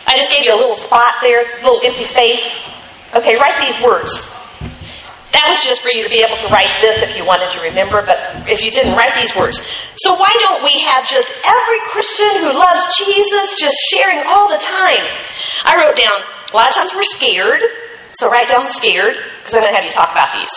I 0.06 0.16
just 0.16 0.30
gave 0.30 0.44
you 0.44 0.52
a 0.52 0.60
little 0.60 0.76
spot 0.76 1.24
there, 1.24 1.40
a 1.48 1.64
little 1.64 1.80
empty 1.84 2.04
space. 2.04 2.44
Okay, 3.16 3.36
write 3.40 3.64
these 3.64 3.80
words. 3.82 4.37
That 5.38 5.54
was 5.54 5.62
just 5.62 5.86
for 5.86 5.94
you 5.94 6.02
to 6.02 6.10
be 6.10 6.26
able 6.26 6.42
to 6.42 6.50
write 6.50 6.82
this 6.82 7.06
if 7.06 7.14
you 7.14 7.22
wanted 7.22 7.54
to 7.54 7.62
remember, 7.62 8.02
but 8.02 8.50
if 8.50 8.66
you 8.66 8.74
didn't, 8.74 8.98
write 8.98 9.14
these 9.14 9.38
words. 9.38 9.62
So 10.02 10.18
why 10.18 10.34
don't 10.42 10.66
we 10.66 10.82
have 10.90 11.06
just 11.06 11.30
every 11.30 11.82
Christian 11.94 12.42
who 12.42 12.58
loves 12.58 12.90
Jesus 12.98 13.54
just 13.62 13.78
sharing 13.94 14.26
all 14.26 14.50
the 14.50 14.58
time? 14.58 15.06
I 15.62 15.78
wrote 15.78 15.94
down, 15.94 16.26
a 16.26 16.56
lot 16.58 16.70
of 16.70 16.74
times 16.74 16.90
we're 16.98 17.06
scared, 17.06 17.62
so 18.18 18.34
write 18.34 18.50
down 18.50 18.66
scared, 18.66 19.14
because 19.14 19.54
I'm 19.54 19.62
going 19.62 19.70
to 19.70 19.78
have 19.78 19.86
you 19.86 19.94
talk 19.94 20.10
about 20.10 20.34
these. 20.42 20.54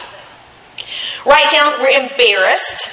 Write 1.29 1.53
down, 1.53 1.77
we're 1.85 2.01
embarrassed. 2.01 2.89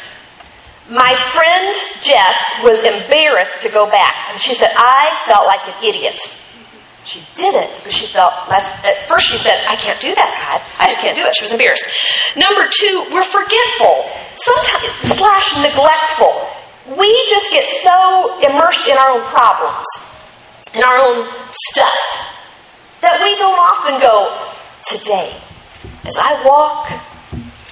My 0.91 1.15
friend 1.31 1.71
Jess 2.03 2.37
was 2.67 2.83
embarrassed 2.83 3.63
to 3.63 3.71
go 3.71 3.87
back, 3.87 4.27
and 4.27 4.43
she 4.43 4.53
said, 4.53 4.75
I 4.75 5.23
felt 5.23 5.47
like 5.47 5.63
an 5.71 5.87
idiot. 5.87 6.19
She 7.07 7.23
did 7.35 7.55
it 7.55 7.71
because 7.77 7.93
she 7.93 8.05
felt 8.07 8.51
less. 8.51 8.67
At 8.83 9.07
first, 9.07 9.27
she 9.31 9.37
said, 9.37 9.63
I 9.63 9.77
can't 9.77 9.99
do 9.99 10.11
that, 10.13 10.27
God. 10.27 10.59
I 10.75 10.91
just 10.91 10.99
can't 10.99 11.15
do 11.15 11.23
it. 11.23 11.31
She 11.35 11.43
was 11.47 11.53
embarrassed. 11.55 11.87
Number 12.35 12.67
two, 12.67 13.07
we're 13.15 13.23
forgetful, 13.23 14.03
sometimes 14.35 15.15
slash 15.15 15.55
neglectful. 15.55 16.35
We 16.99 17.07
just 17.31 17.47
get 17.49 17.63
so 17.79 18.43
immersed 18.43 18.91
in 18.91 18.97
our 18.99 19.15
own 19.15 19.23
problems, 19.23 19.87
in 20.75 20.83
our 20.83 20.99
own 20.99 21.31
stuff, 21.71 21.99
that 22.99 23.23
we 23.23 23.35
don't 23.39 23.55
often 23.55 24.03
go, 24.03 24.51
today, 24.83 25.31
as 26.03 26.15
I 26.19 26.43
walk 26.43 26.91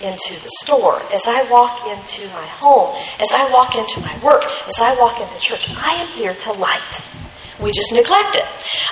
into 0.01 0.39
the 0.39 0.51
store, 0.63 1.01
as 1.11 1.27
I 1.27 1.43
walk 1.51 1.87
into 1.87 2.27
my 2.31 2.47
home, 2.47 2.95
as 3.19 3.31
I 3.33 3.51
walk 3.51 3.75
into 3.75 3.99
my 3.99 4.17
work, 4.23 4.45
as 4.67 4.79
I 4.79 4.95
walk 4.95 5.19
into 5.19 5.39
church, 5.39 5.67
I 5.75 6.03
am 6.03 6.07
here 6.07 6.33
to 6.33 6.53
light. 6.53 7.24
We 7.61 7.71
just 7.71 7.93
neglect 7.93 8.35
it. 8.35 8.45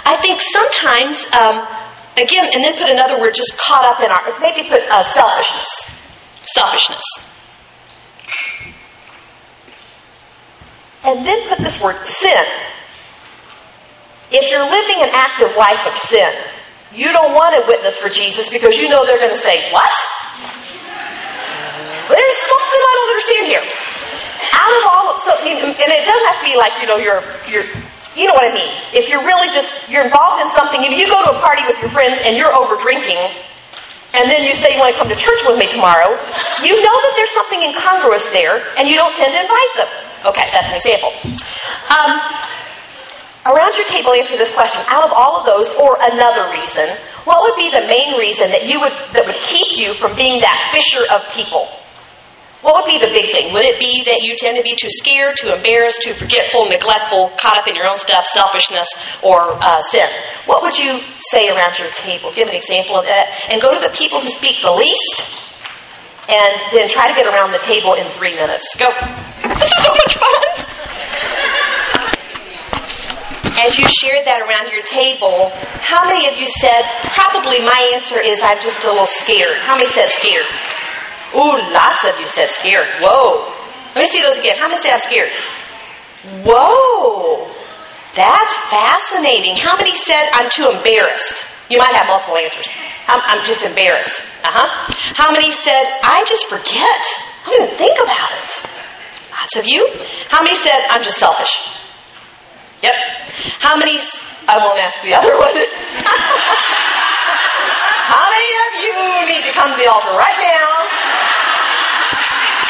I 0.05 0.15
think 0.17 0.39
sometimes, 0.39 1.25
um, 1.35 1.67
again, 2.15 2.47
and 2.53 2.63
then 2.63 2.73
put 2.79 2.89
another 2.89 3.19
word, 3.19 3.33
just 3.35 3.57
caught 3.57 3.83
up 3.83 3.99
in 3.99 4.09
our, 4.09 4.39
maybe 4.39 4.69
put 4.69 4.79
uh, 4.89 5.01
selfishness. 5.03 5.67
Selfishness. 6.55 7.03
And 11.03 11.25
then 11.25 11.49
put 11.49 11.59
this 11.59 11.81
word, 11.81 12.05
sin. 12.05 12.45
If 14.31 14.49
you're 14.49 14.63
living 14.63 15.03
an 15.03 15.09
active 15.11 15.55
life 15.57 15.85
of 15.85 15.97
sin, 15.97 16.31
you 16.95 17.11
don't 17.11 17.33
want 17.33 17.59
to 17.59 17.67
witness 17.67 17.97
for 17.97 18.07
Jesus 18.07 18.49
because 18.49 18.77
you 18.77 18.87
know 18.87 19.03
they're 19.05 19.19
going 19.19 19.33
to 19.33 19.35
say, 19.35 19.53
What? 19.71 19.93
There's 22.07 22.39
something 22.47 22.81
I 22.83 22.91
don't 22.93 23.09
understand 23.09 23.45
here. 23.47 23.65
Out 24.53 24.73
of 24.75 24.83
all, 24.91 25.17
so, 25.23 25.31
and 25.39 25.89
it 25.91 26.03
doesn't 26.05 26.27
have 26.29 26.39
to 26.39 26.45
be 26.45 26.55
like, 26.55 26.81
you 26.81 26.87
know, 26.87 26.97
you're, 26.97 27.23
you're 27.47 27.67
you 28.15 28.25
know 28.29 28.33
what 28.37 28.45
I 28.45 28.53
mean. 28.53 28.71
If 28.93 29.09
you're 29.09 29.25
really 29.25 29.49
just, 29.49 29.89
you're 29.89 30.05
involved 30.05 30.45
in 30.45 30.49
something, 30.53 30.81
if 30.85 30.93
you 30.97 31.09
go 31.09 31.17
to 31.25 31.31
a 31.33 31.39
party 31.41 31.65
with 31.65 31.81
your 31.81 31.89
friends 31.89 32.21
and 32.21 32.37
you're 32.37 32.53
over 32.53 32.77
drinking, 32.77 33.17
and 34.13 34.29
then 34.29 34.45
you 34.45 34.53
say 34.53 34.77
you 34.77 34.79
want 34.79 34.93
to 34.93 34.99
come 35.01 35.09
to 35.09 35.17
church 35.17 35.41
with 35.41 35.57
me 35.57 35.65
tomorrow, 35.65 36.13
you 36.61 36.73
know 36.77 36.95
that 37.01 37.13
there's 37.17 37.33
something 37.33 37.61
incongruous 37.65 38.29
there, 38.29 38.61
and 38.77 38.85
you 38.85 38.93
don't 38.93 39.13
tend 39.13 39.33
to 39.33 39.41
invite 39.41 39.73
them. 39.73 39.89
Okay, 40.29 40.47
that's 40.53 40.69
an 40.69 40.77
example. 40.77 41.09
Um, 41.89 42.11
around 43.49 43.73
your 43.73 43.89
table, 43.89 44.13
answer 44.13 44.37
this 44.37 44.53
question. 44.53 44.85
Out 44.85 45.03
of 45.03 45.11
all 45.11 45.41
of 45.41 45.49
those, 45.49 45.73
or 45.81 45.97
another 45.99 46.53
reason, 46.53 46.93
what 47.25 47.41
would 47.41 47.57
be 47.57 47.73
the 47.73 47.89
main 47.89 48.13
reason 48.21 48.53
that 48.53 48.69
you 48.69 48.79
would 48.79 48.93
that 49.17 49.25
would 49.25 49.41
keep 49.41 49.81
you 49.81 49.97
from 49.97 50.15
being 50.15 50.39
that 50.45 50.69
fisher 50.69 51.01
of 51.09 51.25
people? 51.33 51.65
What 52.63 52.79
would 52.79 52.87
be 52.87 52.95
the 52.95 53.11
big 53.11 53.27
thing? 53.27 53.51
Would 53.51 53.67
it 53.67 53.75
be 53.75 54.07
that 54.07 54.23
you 54.23 54.39
tend 54.39 54.55
to 54.55 54.63
be 54.63 54.71
too 54.71 54.87
scared, 54.87 55.35
too 55.35 55.51
embarrassed, 55.51 55.99
too 55.99 56.15
forgetful, 56.15 56.71
neglectful, 56.71 57.35
caught 57.35 57.59
up 57.59 57.67
in 57.67 57.75
your 57.75 57.83
own 57.83 57.99
stuff, 57.99 58.23
selfishness, 58.23 58.87
or 59.19 59.59
uh, 59.59 59.83
sin? 59.91 60.07
What 60.47 60.63
would 60.63 60.79
you 60.79 61.03
say 61.27 61.51
around 61.51 61.75
your 61.75 61.91
table? 61.91 62.31
Give 62.31 62.47
an 62.47 62.55
example 62.55 62.95
of 62.95 63.03
that. 63.11 63.51
And 63.51 63.59
go 63.59 63.67
to 63.75 63.83
the 63.83 63.91
people 63.91 64.23
who 64.23 64.31
speak 64.31 64.63
the 64.63 64.71
least, 64.71 65.43
and 66.31 66.55
then 66.71 66.87
try 66.87 67.11
to 67.11 67.15
get 67.19 67.27
around 67.27 67.51
the 67.51 67.59
table 67.59 67.99
in 67.99 68.07
three 68.15 68.31
minutes. 68.31 68.63
Go. 68.79 68.87
This 68.87 69.67
is 69.67 69.83
so 69.83 69.91
much 69.91 70.15
fun! 70.15 70.73
As 73.59 73.77
you 73.77 73.83
shared 73.91 74.23
that 74.23 74.39
around 74.39 74.71
your 74.71 74.87
table, 74.87 75.51
how 75.83 76.07
many 76.07 76.31
of 76.31 76.39
you 76.39 76.47
said, 76.47 76.83
probably 77.11 77.59
my 77.59 77.91
answer 77.93 78.19
is 78.23 78.39
I'm 78.39 78.59
just 78.63 78.83
a 78.83 78.89
little 78.89 79.03
scared? 79.03 79.59
How 79.59 79.75
many 79.75 79.87
said 79.91 80.11
scared? 80.11 80.47
Ooh, 81.35 81.55
lots 81.73 82.03
of 82.05 82.19
you 82.19 82.25
said 82.27 82.49
scared. 82.49 82.87
Whoa. 83.01 83.49
Let 83.95 84.01
me 84.03 84.07
see 84.07 84.21
those 84.21 84.37
again. 84.37 84.53
How 84.57 84.67
many 84.67 84.81
said 84.81 84.93
I'm 84.93 84.99
scared? 84.99 85.31
Whoa. 86.45 87.47
That's 88.15 88.53
fascinating. 88.69 89.55
How 89.57 89.75
many 89.77 89.95
said 89.95 90.29
I'm 90.33 90.49
too 90.49 90.69
embarrassed? 90.69 91.45
You 91.69 91.79
might 91.79 91.93
have 91.93 92.05
multiple 92.07 92.37
answers. 92.37 92.69
I'm, 93.07 93.21
I'm 93.25 93.43
just 93.43 93.63
embarrassed. 93.63 94.21
Uh 94.43 94.51
huh. 94.53 94.67
How 95.17 95.31
many 95.31 95.51
said 95.51 95.81
I 96.03 96.23
just 96.27 96.45
forget? 96.47 97.01
I 97.45 97.49
don't 97.49 97.63
even 97.65 97.77
think 97.77 97.97
about 97.97 98.29
it. 98.37 98.51
Lots 99.33 99.55
of 99.57 99.65
you. 99.67 99.81
How 100.29 100.43
many 100.43 100.55
said 100.55 100.77
I'm 100.89 101.01
just 101.01 101.17
selfish? 101.17 101.57
Yep. 102.83 102.93
How 103.59 103.77
many? 103.77 103.97
I 104.45 104.59
won't 104.61 104.77
ask 104.77 105.01
the 105.01 105.15
other 105.17 105.33
one. 105.33 105.55
How 108.03 108.25
many 108.29 108.49
of 108.67 108.71
you 108.83 108.95
need 109.33 109.43
to 109.47 109.53
come 109.55 109.71
to 109.73 109.77
the 109.79 109.89
altar 109.89 110.11
right 110.13 110.37
now? 110.37 111.22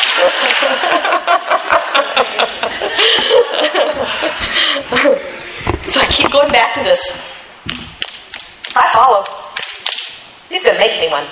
so 5.87 5.99
I 5.99 6.07
keep 6.09 6.31
going 6.31 6.51
back 6.51 6.73
to 6.75 6.83
this. 6.83 6.99
I 8.75 8.89
follow. 8.93 9.23
He's 10.49 10.63
going 10.63 10.75
to 10.75 10.79
make 10.79 10.99
me 10.99 11.09
one. 11.09 11.27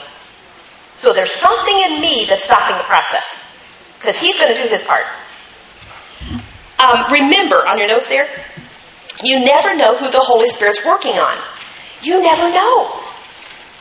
So 0.96 1.14
there's 1.14 1.34
something 1.34 1.82
in 1.82 2.00
me 2.00 2.26
that's 2.30 2.46
stopping 2.46 2.78
the 2.78 2.84
process. 2.84 3.26
Because 3.98 4.18
he's 4.18 4.40
going 4.40 4.56
to 4.56 4.64
do 4.64 4.70
his 4.70 4.82
part. 4.82 5.06
Um, 6.80 7.12
remember 7.12 7.68
on 7.68 7.78
your 7.78 7.88
notes 7.88 8.08
there, 8.08 8.28
you 9.24 9.46
never 9.46 9.76
know 9.76 9.96
who 9.96 10.10
the 10.10 10.20
Holy 10.20 10.48
Spirit's 10.48 10.84
working 10.86 11.14
on. 11.14 11.38
You 12.02 12.22
never 12.22 12.50
know. 12.50 13.00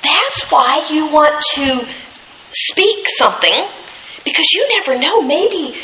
That's 0.02 0.42
why 0.50 0.86
you 0.90 1.06
want 1.06 1.42
to 1.54 1.86
speak 2.52 3.06
something 3.16 3.64
because 4.24 4.52
you 4.52 4.66
never 4.76 4.98
know. 4.98 5.22
Maybe, 5.22 5.76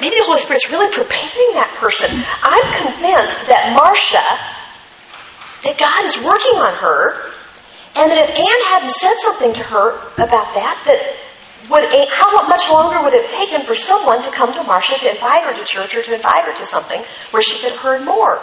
maybe 0.00 0.16
the 0.16 0.24
Holy 0.24 0.38
Spirit's 0.38 0.70
really 0.70 0.92
preparing 0.92 1.50
that 1.54 1.72
person. 1.76 2.10
I'm 2.12 2.66
convinced 2.74 3.46
that 3.48 3.74
Marcia, 3.74 4.24
that 5.64 5.78
God 5.78 6.04
is 6.04 6.16
working 6.22 6.56
on 6.60 6.74
her, 6.74 7.30
and 7.96 8.10
that 8.10 8.18
if 8.18 8.30
Anne 8.34 8.62
hadn't 8.74 8.90
said 8.90 9.14
something 9.22 9.52
to 9.54 9.62
her 9.62 9.94
about 10.18 10.54
that, 10.54 10.82
that 10.86 11.00
would 11.70 11.88
how 12.10 12.46
much 12.46 12.68
longer 12.68 13.02
would 13.02 13.14
it 13.14 13.22
have 13.24 13.30
taken 13.30 13.62
for 13.62 13.74
someone 13.74 14.22
to 14.22 14.30
come 14.30 14.52
to 14.52 14.62
Marcia 14.64 14.98
to 14.98 15.10
invite 15.10 15.44
her 15.44 15.54
to 15.54 15.64
church 15.64 15.94
or 15.94 16.02
to 16.02 16.14
invite 16.14 16.44
her 16.44 16.52
to 16.52 16.64
something 16.66 17.02
where 17.30 17.42
she 17.42 17.58
could 17.60 17.72
have 17.72 17.80
heard 17.80 18.04
more? 18.04 18.42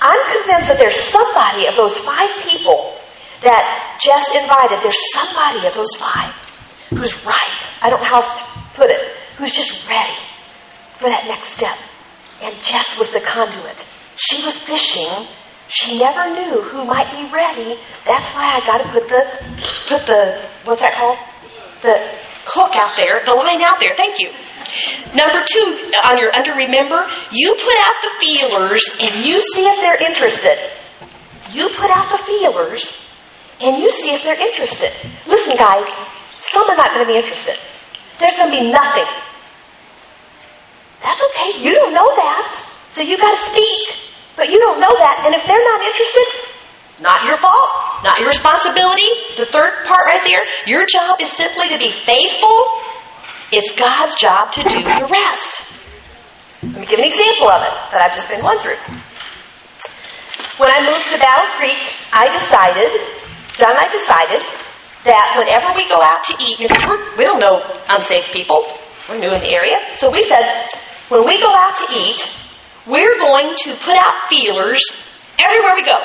I'm 0.00 0.22
convinced 0.30 0.68
that 0.68 0.78
there's 0.78 1.00
somebody 1.00 1.66
of 1.66 1.74
those 1.74 1.96
five 1.98 2.30
people 2.46 2.94
that 3.42 3.98
Jess 4.02 4.34
invited, 4.34 4.82
there's 4.82 4.98
somebody 5.12 5.66
of 5.66 5.74
those 5.74 5.94
five 5.96 6.34
who's 6.90 7.14
right. 7.26 7.54
I 7.80 7.90
don't 7.90 8.00
know 8.02 8.10
how 8.10 8.22
put 8.74 8.90
it, 8.90 9.12
who's 9.36 9.52
just 9.52 9.88
ready 9.88 10.16
for 10.98 11.08
that 11.08 11.26
next 11.26 11.48
step. 11.54 11.76
And 12.42 12.54
Jess 12.62 12.98
was 12.98 13.10
the 13.10 13.20
conduit. 13.20 13.84
She 14.16 14.44
was 14.44 14.56
fishing 14.56 15.26
she 15.72 15.98
never 15.98 16.28
knew 16.34 16.60
who 16.60 16.84
might 16.84 17.10
be 17.10 17.32
ready. 17.32 17.80
That's 18.04 18.28
why 18.34 18.60
I 18.60 18.66
got 18.66 18.84
to 18.84 18.88
put 18.92 19.08
the 19.08 19.24
put 19.88 20.06
the 20.06 20.42
what's 20.64 20.82
that 20.82 20.92
called? 20.92 21.16
The 21.80 21.96
hook 22.44 22.76
out 22.76 22.92
there, 22.96 23.24
the 23.24 23.32
line 23.32 23.62
out 23.62 23.80
there. 23.80 23.96
Thank 23.96 24.20
you. 24.20 24.28
Number 25.16 25.40
two, 25.48 25.90
on 26.04 26.18
your 26.20 26.28
under 26.36 26.52
remember, 26.52 27.00
you 27.32 27.56
put 27.56 27.78
out 27.80 27.96
the 28.04 28.12
feelers 28.20 28.84
and 29.00 29.24
you 29.24 29.40
see 29.40 29.64
if 29.64 29.80
they're 29.80 30.06
interested. 30.06 30.60
You 31.52 31.70
put 31.70 31.90
out 31.90 32.10
the 32.10 32.20
feelers 32.20 32.92
and 33.60 33.80
you 33.80 33.90
see 33.92 34.12
if 34.12 34.24
they're 34.24 34.40
interested. 34.40 34.92
Listen, 35.26 35.56
guys, 35.56 35.88
some 36.36 36.68
are 36.68 36.76
not 36.76 36.92
going 36.92 37.06
to 37.06 37.12
be 37.12 37.16
interested. 37.16 37.56
There's 38.18 38.34
going 38.36 38.50
to 38.50 38.58
be 38.60 38.70
nothing. 38.70 39.08
That's 41.02 41.22
okay. 41.22 41.62
You 41.62 41.74
don't 41.74 41.94
know 41.94 42.14
that. 42.16 42.54
So 42.90 43.02
you 43.02 43.16
got 43.18 43.36
to 43.36 43.50
speak. 43.50 43.98
But 44.36 44.48
you 44.48 44.58
don't 44.58 44.80
know 44.80 44.94
that. 44.96 45.24
And 45.26 45.34
if 45.34 45.44
they're 45.44 45.60
not 45.60 45.80
interested, 45.84 46.26
not 47.02 47.24
your 47.28 47.36
fault, 47.36 47.68
not 48.04 48.18
your 48.18 48.28
responsibility. 48.28 49.08
The 49.36 49.44
third 49.44 49.84
part 49.84 50.06
right 50.06 50.24
there, 50.24 50.40
your 50.66 50.86
job 50.86 51.20
is 51.20 51.30
simply 51.30 51.68
to 51.68 51.78
be 51.78 51.90
faithful. 51.90 52.64
It's 53.52 53.70
God's 53.76 54.14
job 54.16 54.52
to 54.52 54.62
do 54.62 54.80
the 54.80 55.08
rest. 55.10 55.68
Let 56.62 56.80
me 56.80 56.86
give 56.86 56.98
an 56.98 57.04
example 57.04 57.50
of 57.50 57.60
it 57.60 57.74
that 57.92 58.00
I've 58.00 58.14
just 58.14 58.28
been 58.30 58.40
going 58.40 58.58
through. 58.60 58.80
When 60.56 60.70
I 60.70 60.80
moved 60.86 61.10
to 61.12 61.18
Battle 61.18 61.50
Creek, 61.58 61.80
I 62.12 62.32
decided, 62.32 62.88
John 63.58 63.74
and 63.74 63.82
I 63.82 63.88
decided, 63.92 64.40
that 65.04 65.34
whenever 65.36 65.74
we 65.74 65.88
go 65.88 65.98
out 66.00 66.22
to 66.24 66.34
eat, 66.38 66.58
we 66.58 67.24
don't 67.24 67.40
know 67.40 67.62
unsafe 67.90 68.30
people, 68.32 68.66
we're 69.08 69.18
new 69.18 69.30
in 69.30 69.40
the 69.40 69.52
area, 69.52 69.76
so 69.98 70.10
we 70.10 70.22
said, 70.22 70.68
when 71.08 71.26
we 71.26 71.40
go 71.40 71.50
out 71.52 71.74
to 71.76 71.86
eat, 71.94 72.20
we're 72.86 73.18
going 73.18 73.54
to 73.54 73.70
put 73.76 73.96
out 73.96 74.28
feelers 74.28 74.82
everywhere 75.38 75.74
we 75.74 75.84
go. 75.84 75.98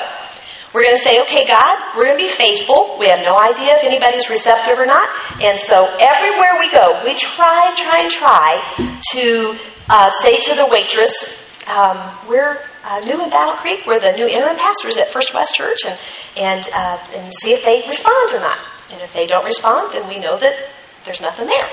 We're 0.74 0.84
going 0.84 0.96
to 0.96 1.02
say, 1.02 1.18
okay, 1.22 1.46
God, 1.46 1.96
we're 1.96 2.12
going 2.12 2.18
to 2.18 2.24
be 2.24 2.30
faithful. 2.30 2.98
We 3.00 3.06
have 3.06 3.24
no 3.24 3.38
idea 3.38 3.80
if 3.80 3.84
anybody's 3.84 4.28
receptive 4.28 4.78
or 4.78 4.84
not. 4.84 5.08
And 5.40 5.58
so 5.58 5.86
everywhere 5.86 6.60
we 6.60 6.70
go, 6.70 7.02
we 7.04 7.14
try, 7.14 7.72
try, 7.74 8.02
and 8.02 8.10
try 8.10 8.60
to 9.12 9.56
uh, 9.88 10.10
say 10.20 10.36
to 10.36 10.54
the 10.54 10.68
waitress, 10.70 11.14
um, 11.68 12.28
we're 12.28 12.60
uh, 12.84 13.00
new 13.00 13.22
in 13.22 13.30
Battle 13.30 13.56
Creek. 13.56 13.86
We're 13.86 13.98
the 13.98 14.12
new 14.12 14.26
interim 14.26 14.56
pastors 14.56 14.96
at 14.96 15.08
First 15.08 15.34
West 15.34 15.54
Church, 15.54 15.84
and 15.86 15.98
and 16.36 16.68
uh, 16.74 16.98
and 17.14 17.32
see 17.40 17.52
if 17.52 17.62
they 17.62 17.82
respond 17.86 18.34
or 18.34 18.40
not. 18.40 18.58
And 18.92 19.02
if 19.02 19.12
they 19.12 19.26
don't 19.26 19.44
respond, 19.44 19.92
then 19.92 20.08
we 20.08 20.18
know 20.18 20.38
that 20.38 20.54
there's 21.04 21.20
nothing 21.20 21.46
there. 21.46 21.68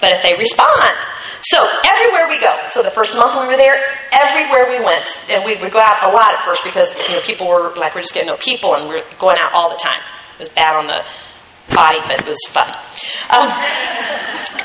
But 0.00 0.12
if 0.12 0.22
they 0.22 0.34
respond, 0.38 0.94
so 1.42 1.58
everywhere 1.62 2.28
we 2.28 2.40
go. 2.40 2.54
So 2.68 2.82
the 2.82 2.90
first 2.90 3.14
month 3.14 3.38
we 3.40 3.46
were 3.46 3.56
there, 3.56 3.76
everywhere 4.10 4.66
we 4.70 4.82
went, 4.82 5.06
and 5.30 5.44
we 5.44 5.56
would 5.56 5.72
go 5.72 5.80
out 5.80 6.10
a 6.10 6.12
lot 6.12 6.30
at 6.36 6.44
first 6.44 6.62
because 6.64 6.90
you 7.08 7.14
know 7.14 7.20
people 7.20 7.48
were 7.48 7.74
like 7.76 7.94
we're 7.94 8.02
just 8.02 8.14
getting 8.14 8.28
to 8.28 8.34
know 8.34 8.38
people, 8.38 8.74
and 8.74 8.88
we're 8.88 9.02
going 9.18 9.36
out 9.38 9.52
all 9.52 9.70
the 9.70 9.80
time. 9.80 10.00
It 10.34 10.40
was 10.40 10.48
bad 10.50 10.74
on 10.74 10.86
the 10.86 11.04
body, 11.74 11.98
but 12.02 12.20
it 12.20 12.26
was 12.26 12.38
fun. 12.48 12.68
Um, 13.30 13.48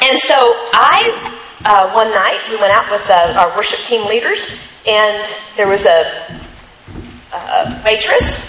and 0.02 0.18
so 0.20 0.36
I. 0.38 1.38
Uh, 1.64 1.94
one 1.94 2.10
night 2.10 2.42
we 2.50 2.56
went 2.56 2.74
out 2.74 2.90
with 2.90 3.08
uh, 3.08 3.38
our 3.38 3.56
worship 3.56 3.80
team 3.82 4.08
leaders, 4.08 4.44
and 4.88 5.24
there 5.56 5.68
was 5.68 5.86
a, 5.86 6.42
a 7.36 7.84
waitress. 7.86 8.44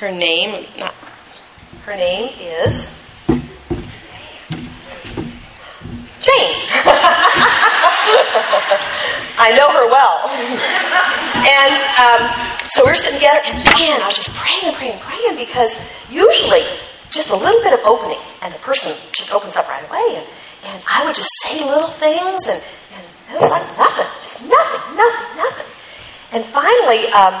Her 0.00 0.10
name, 0.10 0.64
not 0.78 0.94
her 1.88 1.96
name 1.96 2.28
is 2.38 2.84
Jane. 6.20 6.52
I 9.40 9.56
know 9.56 9.72
her 9.72 9.88
well. 9.88 10.28
and 11.48 11.80
um, 11.96 12.28
so 12.68 12.84
we 12.84 12.90
are 12.90 12.94
sitting 12.94 13.16
together, 13.16 13.40
and 13.42 13.64
man, 13.64 14.02
I 14.02 14.06
was 14.08 14.16
just 14.16 14.28
praying 14.36 14.64
and 14.64 14.76
praying 14.76 14.92
and 14.92 15.00
praying 15.00 15.38
because 15.38 15.72
usually 16.10 16.68
just 17.08 17.30
a 17.30 17.36
little 17.36 17.62
bit 17.62 17.72
of 17.72 17.80
opening, 17.86 18.20
and 18.42 18.52
the 18.52 18.58
person 18.58 18.92
just 19.16 19.32
opens 19.32 19.56
up 19.56 19.66
right 19.66 19.88
away. 19.88 20.20
And, 20.20 20.26
and 20.66 20.82
I 20.92 21.06
would 21.06 21.14
just 21.14 21.30
say 21.44 21.64
little 21.64 21.88
things, 21.88 22.44
and, 22.48 22.60
and 22.92 23.02
it 23.32 23.40
was 23.40 23.48
like 23.48 23.64
nothing, 23.78 24.12
just 24.20 24.44
nothing, 24.44 24.94
nothing, 24.94 25.36
nothing. 25.40 25.66
And 26.32 26.44
finally, 26.44 27.08
um, 27.16 27.32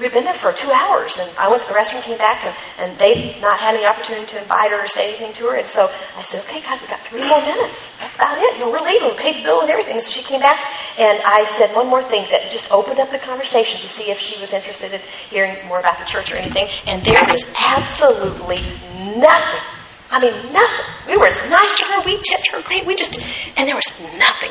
we'd 0.00 0.12
been 0.12 0.24
there 0.24 0.34
for 0.34 0.52
two 0.52 0.70
hours, 0.70 1.18
and 1.18 1.30
I 1.38 1.48
went 1.48 1.62
to 1.62 1.68
the 1.68 1.74
restroom, 1.74 2.02
came 2.02 2.18
back, 2.18 2.44
and, 2.44 2.56
and 2.78 2.98
they 2.98 3.38
not 3.40 3.60
had 3.60 3.74
any 3.74 3.84
opportunity 3.84 4.26
to 4.26 4.42
invite 4.42 4.70
her 4.70 4.82
or 4.82 4.86
say 4.86 5.10
anything 5.10 5.32
to 5.34 5.46
her. 5.46 5.56
And 5.56 5.66
so 5.66 5.90
I 6.16 6.22
said, 6.22 6.42
okay, 6.44 6.60
guys, 6.60 6.80
we've 6.80 6.90
got 6.90 7.00
three 7.00 7.26
more 7.26 7.40
minutes. 7.40 7.96
That's 7.98 8.14
about 8.14 8.38
it. 8.38 8.58
You 8.58 8.64
know, 8.64 8.70
we're 8.70 8.84
leaving. 8.84 9.08
We 9.08 9.16
paid 9.16 9.36
the 9.36 9.42
bill 9.42 9.60
and 9.60 9.70
everything. 9.70 10.00
So 10.00 10.10
she 10.10 10.22
came 10.22 10.40
back, 10.40 10.60
and 10.98 11.20
I 11.24 11.44
said 11.56 11.74
one 11.74 11.88
more 11.88 12.02
thing 12.02 12.26
that 12.30 12.50
just 12.50 12.70
opened 12.70 13.00
up 13.00 13.10
the 13.10 13.18
conversation 13.18 13.80
to 13.80 13.88
see 13.88 14.10
if 14.10 14.18
she 14.18 14.40
was 14.40 14.52
interested 14.52 14.92
in 14.92 15.00
hearing 15.30 15.66
more 15.66 15.78
about 15.78 15.98
the 15.98 16.04
church 16.04 16.32
or 16.32 16.36
anything. 16.36 16.68
And 16.86 17.02
there 17.04 17.24
was 17.28 17.46
absolutely 17.58 18.62
nothing. 19.16 19.64
I 20.10 20.20
mean, 20.20 20.34
nothing. 20.52 20.86
We 21.08 21.16
were 21.16 21.26
as 21.26 21.40
nice 21.48 21.76
to 21.78 21.84
her. 21.86 22.02
We 22.04 22.20
tipped 22.20 22.52
her 22.52 22.62
great. 22.62 22.86
We 22.86 22.94
just, 22.94 23.18
and 23.56 23.66
there 23.66 23.76
was 23.76 23.90
nothing. 24.18 24.50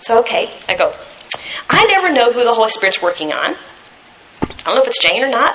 So, 0.00 0.20
okay, 0.20 0.50
I 0.66 0.76
go, 0.76 0.88
I 1.68 1.84
never 1.84 2.10
know 2.12 2.32
who 2.32 2.42
the 2.42 2.54
Holy 2.54 2.70
Spirit's 2.70 3.02
working 3.02 3.30
on. 3.32 3.56
I 4.60 4.62
don't 4.64 4.76
know 4.76 4.82
if 4.82 4.88
it's 4.88 5.02
Jane 5.02 5.22
or 5.22 5.28
not. 5.28 5.54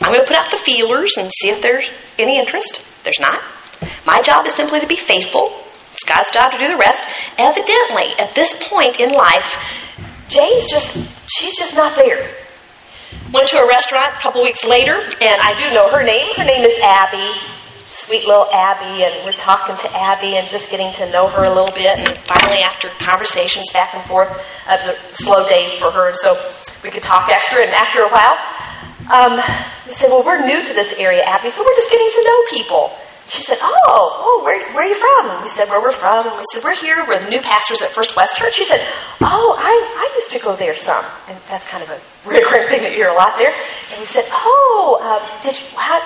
I'm 0.00 0.12
going 0.12 0.20
to 0.20 0.26
put 0.26 0.36
out 0.36 0.50
the 0.50 0.58
feelers 0.58 1.14
and 1.16 1.30
see 1.40 1.50
if 1.50 1.62
there's 1.62 1.90
any 2.18 2.38
interest. 2.38 2.84
There's 3.02 3.20
not. 3.20 3.40
My 4.06 4.20
job 4.22 4.46
is 4.46 4.54
simply 4.54 4.80
to 4.80 4.86
be 4.86 4.96
faithful. 4.96 5.62
It's 5.92 6.04
God's 6.04 6.30
job 6.30 6.52
to 6.52 6.58
do 6.58 6.68
the 6.68 6.76
rest. 6.76 7.02
Evidently, 7.38 8.12
at 8.18 8.34
this 8.34 8.54
point 8.68 9.00
in 9.00 9.10
life, 9.10 9.56
Jane's 10.28 10.66
just, 10.66 10.96
she's 11.28 11.56
just 11.56 11.74
not 11.74 11.96
there. 11.96 12.34
Went 13.32 13.48
to 13.48 13.58
a 13.58 13.66
restaurant 13.66 14.12
a 14.14 14.20
couple 14.20 14.42
weeks 14.42 14.64
later, 14.64 14.94
and 14.94 15.40
I 15.40 15.54
do 15.56 15.72
know 15.72 15.90
her 15.90 16.04
name. 16.04 16.34
Her 16.36 16.44
name 16.44 16.64
is 16.64 16.78
Abby 16.82 17.32
sweet 18.06 18.26
little 18.26 18.46
Abby, 18.52 19.02
and 19.02 19.24
we're 19.24 19.32
talking 19.32 19.74
to 19.74 19.88
Abby 19.96 20.36
and 20.36 20.46
just 20.46 20.70
getting 20.70 20.92
to 20.92 21.10
know 21.10 21.28
her 21.28 21.44
a 21.44 21.48
little 21.48 21.74
bit. 21.74 21.98
And 21.98 22.18
finally, 22.24 22.62
after 22.62 22.88
conversations 23.00 23.70
back 23.72 23.94
and 23.94 24.04
forth, 24.04 24.30
it 24.30 24.70
was 24.70 24.86
a 24.86 25.14
slow 25.14 25.44
day 25.48 25.78
for 25.80 25.90
her, 25.90 26.12
so 26.14 26.34
we 26.82 26.90
could 26.90 27.02
talk 27.02 27.28
extra. 27.28 27.64
And 27.64 27.74
after 27.74 28.00
a 28.00 28.10
while, 28.10 28.36
um, 29.12 29.40
said, 29.90 30.10
Well, 30.10 30.22
we're 30.24 30.44
new 30.44 30.62
to 30.62 30.72
this 30.74 30.92
area, 30.98 31.22
Abby, 31.22 31.50
so 31.50 31.62
we're 31.62 31.74
just 31.74 31.90
getting 31.90 32.10
to 32.10 32.22
know 32.24 32.38
people. 32.50 32.92
She 33.28 33.42
said, 33.42 33.58
Oh, 33.60 33.74
oh 33.82 34.44
where, 34.44 34.72
where 34.72 34.86
are 34.86 34.88
you 34.88 34.94
from? 34.94 35.42
We 35.42 35.48
said, 35.50 35.68
Where 35.68 35.80
we're 35.80 35.90
from. 35.90 36.28
And 36.28 36.36
we 36.36 36.44
said, 36.52 36.62
We're 36.62 36.76
here. 36.76 37.04
We're 37.06 37.18
the 37.18 37.28
new 37.28 37.40
pastors 37.40 37.82
at 37.82 37.90
First 37.90 38.14
West 38.16 38.36
Church. 38.36 38.54
She 38.54 38.64
said, 38.64 38.80
Oh, 39.20 39.54
I, 39.58 39.70
I 39.70 40.14
used 40.14 40.32
to 40.32 40.38
go 40.38 40.54
there 40.54 40.74
some. 40.74 41.04
And 41.28 41.38
that's 41.48 41.66
kind 41.66 41.82
of 41.82 41.90
a 41.90 42.00
recurring 42.28 42.68
thing 42.68 42.82
that 42.82 42.92
you 42.92 42.98
hear 42.98 43.10
a 43.10 43.18
lot 43.18 43.34
there. 43.38 43.52
And 43.90 43.98
we 43.98 44.06
said, 44.06 44.24
Oh, 44.30 44.98
um, 45.02 45.42
did 45.42 45.58
you, 45.58 45.66
how, 45.76 45.98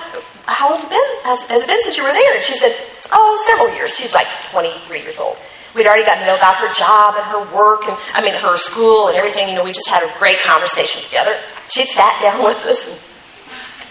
how 0.47 0.75
has 0.75 0.83
it 0.83 0.89
been? 0.89 1.09
Has, 1.23 1.43
has 1.43 1.61
it 1.61 1.67
been 1.67 1.81
since 1.83 1.97
you 1.97 2.03
were 2.03 2.13
there? 2.13 2.35
And 2.35 2.43
she 2.43 2.55
said, 2.55 2.73
Oh, 3.13 3.37
several 3.45 3.75
years. 3.75 3.93
She's 3.95 4.13
like 4.13 4.27
23 4.51 5.01
years 5.01 5.19
old. 5.19 5.37
We'd 5.75 5.87
already 5.87 6.03
gotten 6.03 6.23
to 6.23 6.31
know 6.31 6.37
about 6.37 6.57
her 6.57 6.73
job 6.73 7.15
and 7.15 7.25
her 7.31 7.55
work 7.55 7.87
and, 7.87 7.97
I 8.13 8.21
mean, 8.23 8.35
her 8.35 8.55
school 8.57 9.07
and 9.07 9.15
everything. 9.17 9.47
You 9.47 9.55
know, 9.55 9.63
we 9.63 9.71
just 9.71 9.87
had 9.87 10.03
a 10.03 10.11
great 10.19 10.41
conversation 10.41 11.01
together. 11.03 11.31
She'd 11.71 11.87
sat 11.87 12.21
down 12.21 12.43
with 12.47 12.63
us 12.65 12.89
and 12.89 12.99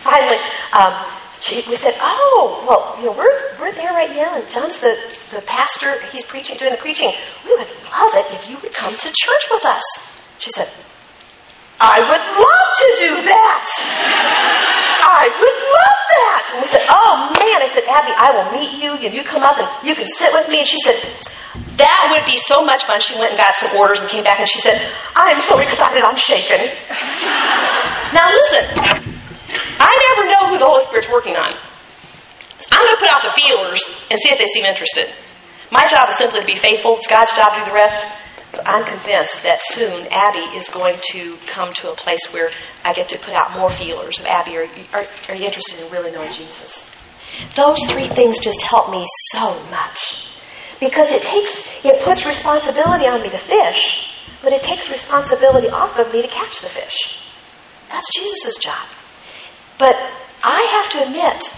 finally, 0.00 0.38
um, 0.72 0.92
she, 1.40 1.64
we 1.68 1.74
said, 1.74 1.96
"Oh, 2.00 2.64
well, 2.68 3.00
you 3.00 3.06
know, 3.06 3.16
we're 3.16 3.58
we're 3.58 3.72
there 3.72 3.92
right 3.92 4.10
now, 4.10 4.36
and 4.36 4.46
John's 4.46 4.76
the 4.76 4.94
the 5.30 5.40
pastor. 5.46 5.98
He's 6.12 6.22
preaching, 6.22 6.58
doing 6.58 6.70
the 6.70 6.76
preaching. 6.76 7.12
We 7.46 7.52
would 7.52 7.66
love 7.90 8.12
it 8.12 8.26
if 8.34 8.48
you 8.50 8.58
would 8.58 8.74
come 8.74 8.92
to 8.92 9.08
church 9.08 9.44
with 9.50 9.64
us." 9.64 9.82
She 10.38 10.50
said, 10.50 10.68
"I 11.80 11.98
would 12.00 12.24
love 12.36 12.68
to 12.82 12.88
do 13.06 13.12
that. 13.24 13.64
I 15.02 15.24
would 15.40 15.58
love 15.80 16.00
that." 16.14 16.42
And 16.52 16.62
we 16.62 16.68
said, 16.68 16.84
"Oh 16.88 17.32
man!" 17.40 17.62
I 17.62 17.68
said, 17.72 17.84
"Abby, 17.88 18.12
I 18.12 18.30
will 18.36 18.52
meet 18.52 18.82
you. 18.82 18.92
and 19.00 19.14
you 19.14 19.24
come 19.24 19.42
up 19.42 19.56
and 19.56 19.88
you 19.88 19.94
can 19.94 20.06
sit 20.06 20.30
with 20.32 20.48
me." 20.48 20.60
And 20.60 20.68
she 20.68 20.78
said, 20.84 21.00
"That 21.76 22.12
would 22.12 22.26
be 22.26 22.36
so 22.36 22.62
much 22.62 22.84
fun." 22.84 23.00
She 23.00 23.14
went 23.14 23.32
and 23.32 23.38
got 23.38 23.54
some 23.56 23.72
orders 23.76 24.00
and 24.00 24.08
came 24.08 24.24
back, 24.24 24.38
and 24.38 24.48
she 24.48 24.60
said, 24.60 24.76
"I'm 25.16 25.40
so 25.40 25.58
excited, 25.58 26.02
I'm 26.04 26.16
shaking." 26.16 26.68
now 28.12 28.28
listen. 28.28 29.00
I 29.80 29.92
never 30.06 30.30
know 30.30 30.42
who 30.52 30.58
the 30.58 30.66
Holy 30.66 30.84
Spirit's 30.84 31.08
working 31.08 31.36
on. 31.36 31.54
I'm 32.70 32.84
going 32.84 32.96
to 32.96 33.00
put 33.00 33.10
out 33.10 33.22
the 33.22 33.34
feelers 33.34 33.82
and 34.10 34.20
see 34.20 34.30
if 34.30 34.38
they 34.38 34.46
seem 34.46 34.64
interested. 34.64 35.08
My 35.70 35.82
job 35.88 36.08
is 36.08 36.16
simply 36.16 36.40
to 36.40 36.46
be 36.46 36.56
faithful. 36.56 36.96
It's 36.96 37.06
God's 37.06 37.32
job 37.32 37.54
to 37.54 37.60
do 37.60 37.64
the 37.66 37.74
rest. 37.74 38.06
But 38.52 38.62
I'm 38.66 38.84
convinced 38.84 39.44
that 39.44 39.60
soon 39.60 40.06
Abby 40.10 40.58
is 40.58 40.68
going 40.68 40.96
to 41.12 41.36
come 41.46 41.72
to 41.74 41.92
a 41.92 41.94
place 41.94 42.26
where 42.32 42.50
I 42.84 42.92
get 42.92 43.08
to 43.10 43.18
put 43.18 43.34
out 43.34 43.56
more 43.56 43.70
feelers 43.70 44.18
of 44.18 44.26
Abby, 44.26 44.56
are, 44.56 44.66
are, 44.92 45.06
are 45.28 45.34
you 45.36 45.44
interested 45.44 45.84
in 45.84 45.92
really 45.92 46.10
knowing 46.10 46.32
Jesus? 46.32 46.90
Those 47.54 47.78
three 47.86 48.08
things 48.08 48.40
just 48.40 48.62
help 48.62 48.90
me 48.90 49.04
so 49.30 49.62
much. 49.70 50.26
Because 50.80 51.12
it 51.12 51.22
takes, 51.22 51.84
it 51.84 52.02
puts 52.02 52.26
responsibility 52.26 53.06
on 53.06 53.22
me 53.22 53.30
to 53.30 53.38
fish, 53.38 54.14
but 54.42 54.52
it 54.52 54.62
takes 54.62 54.90
responsibility 54.90 55.68
off 55.68 55.98
of 55.98 56.12
me 56.12 56.22
to 56.22 56.28
catch 56.28 56.60
the 56.60 56.68
fish. 56.68 57.22
That's 57.88 58.08
Jesus' 58.14 58.56
job. 58.56 58.86
But 59.78 59.94
I 60.42 60.82
have 60.82 60.92
to 60.92 61.02
admit, 61.08 61.52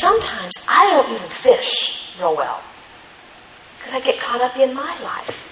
sometimes 0.00 0.52
I 0.68 0.90
don't 0.90 1.14
even 1.14 1.28
fish 1.28 2.14
real 2.18 2.36
well 2.36 2.62
because 3.78 3.94
I 3.94 4.00
get 4.00 4.20
caught 4.20 4.42
up 4.42 4.56
in 4.56 4.74
my 4.74 5.00
life. 5.02 5.49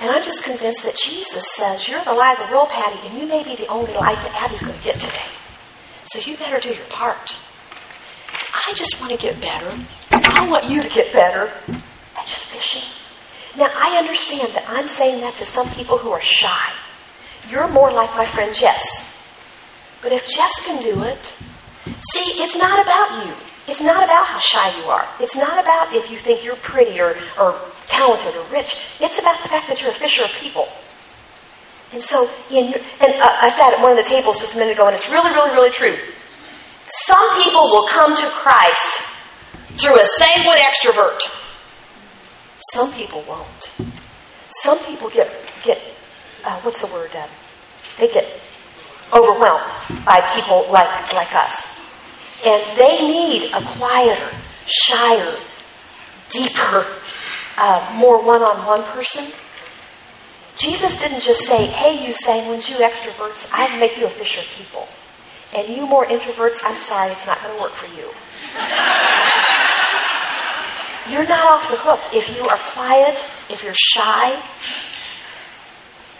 And 0.00 0.10
I'm 0.10 0.22
just 0.22 0.42
convinced 0.42 0.82
that 0.84 0.96
Jesus 0.96 1.44
says, 1.56 1.86
You're 1.86 2.02
the 2.02 2.14
light 2.14 2.40
of 2.40 2.48
the 2.48 2.54
world, 2.54 2.70
Patty, 2.70 3.06
and 3.08 3.18
you 3.18 3.26
may 3.26 3.44
be 3.44 3.54
the 3.54 3.66
only 3.66 3.92
light 3.92 4.22
that 4.22 4.42
Abby's 4.42 4.62
going 4.62 4.76
to 4.76 4.82
get 4.82 4.98
today. 4.98 5.30
So 6.04 6.18
you 6.18 6.38
better 6.38 6.58
do 6.58 6.72
your 6.72 6.86
part. 6.86 7.38
I 8.52 8.72
just 8.74 8.98
want 9.00 9.12
to 9.12 9.18
get 9.18 9.40
better. 9.40 9.78
I 10.10 10.48
want 10.48 10.70
you 10.70 10.80
to 10.80 10.88
get 10.88 11.12
better 11.12 11.52
at 12.16 12.26
just 12.26 12.46
fishing. 12.46 12.82
Now, 13.56 13.68
I 13.74 13.98
understand 13.98 14.54
that 14.54 14.64
I'm 14.68 14.88
saying 14.88 15.20
that 15.20 15.34
to 15.34 15.44
some 15.44 15.68
people 15.70 15.98
who 15.98 16.10
are 16.10 16.20
shy. 16.20 16.72
You're 17.48 17.68
more 17.68 17.90
like 17.92 18.10
my 18.16 18.24
friend 18.24 18.54
Jess. 18.54 18.82
But 20.02 20.12
if 20.12 20.26
Jess 20.26 20.52
can 20.64 20.80
do 20.80 21.02
it, 21.02 21.26
see, 22.12 22.42
it's 22.42 22.56
not 22.56 22.80
about 22.80 23.26
you. 23.26 23.34
It's 23.70 23.80
not 23.80 24.02
about 24.02 24.26
how 24.26 24.38
shy 24.38 24.76
you 24.78 24.84
are. 24.86 25.08
It's 25.20 25.36
not 25.36 25.62
about 25.62 25.94
if 25.94 26.10
you 26.10 26.16
think 26.16 26.44
you're 26.44 26.56
pretty 26.56 27.00
or, 27.00 27.14
or 27.38 27.58
talented 27.86 28.34
or 28.34 28.44
rich. 28.50 28.74
It's 29.00 29.18
about 29.18 29.42
the 29.42 29.48
fact 29.48 29.68
that 29.68 29.80
you're 29.80 29.90
a 29.90 29.94
fisher 29.94 30.24
of 30.24 30.30
people. 30.32 30.66
And 31.92 32.02
so, 32.02 32.28
in 32.50 32.66
your, 32.70 32.78
and 33.00 33.12
uh, 33.14 33.36
I 33.42 33.50
sat 33.50 33.74
at 33.74 33.82
one 33.82 33.92
of 33.92 33.96
the 33.96 34.08
tables 34.08 34.38
just 34.40 34.54
a 34.54 34.58
minute 34.58 34.74
ago, 34.74 34.86
and 34.86 34.94
it's 34.94 35.08
really, 35.08 35.30
really, 35.30 35.50
really 35.50 35.70
true. 35.70 35.96
Some 36.88 37.42
people 37.42 37.62
will 37.70 37.86
come 37.88 38.14
to 38.16 38.28
Christ 38.30 39.02
through 39.78 39.98
a 39.98 40.04
sanguine 40.04 40.58
extrovert. 40.58 41.20
Some 42.72 42.92
people 42.92 43.24
won't. 43.28 43.70
Some 44.62 44.78
people 44.84 45.08
get 45.10 45.30
get 45.64 45.80
uh, 46.44 46.60
what's 46.62 46.80
the 46.80 46.88
word? 46.88 47.10
Uh, 47.14 47.28
they 47.98 48.08
get 48.08 48.26
overwhelmed 49.12 49.70
by 50.04 50.30
people 50.34 50.66
like 50.70 51.12
like 51.12 51.34
us, 51.34 51.79
and 52.44 52.78
they 52.78 53.06
need 53.06 53.52
a 53.52 53.62
quieter, 53.64 54.36
shyer, 54.66 55.38
deeper, 56.28 56.86
uh, 57.56 57.96
more 57.98 58.22
one-on-one 58.24 58.84
person. 58.92 59.26
Jesus 60.56 61.00
didn't 61.00 61.20
just 61.20 61.44
say, 61.44 61.66
"Hey, 61.66 62.04
you 62.04 62.12
sanguines, 62.12 62.68
you 62.68 62.76
extroverts, 62.76 63.50
I 63.52 63.76
make 63.76 63.96
you 63.96 64.06
a 64.06 64.10
fisher 64.10 64.42
people," 64.56 64.88
and 65.54 65.68
you 65.68 65.86
more 65.86 66.06
introverts, 66.06 66.60
I'm 66.64 66.76
sorry, 66.76 67.10
it's 67.12 67.26
not 67.26 67.42
going 67.42 67.54
to 67.56 67.60
work 67.60 67.72
for 67.72 67.86
you. 67.86 68.10
You're 71.10 71.26
not 71.26 71.44
off 71.46 71.68
the 71.68 71.76
hook 71.76 72.00
if 72.14 72.28
you 72.36 72.46
are 72.46 72.58
quiet, 72.72 73.18
if 73.48 73.64
you're 73.64 73.74
shy. 73.74 74.40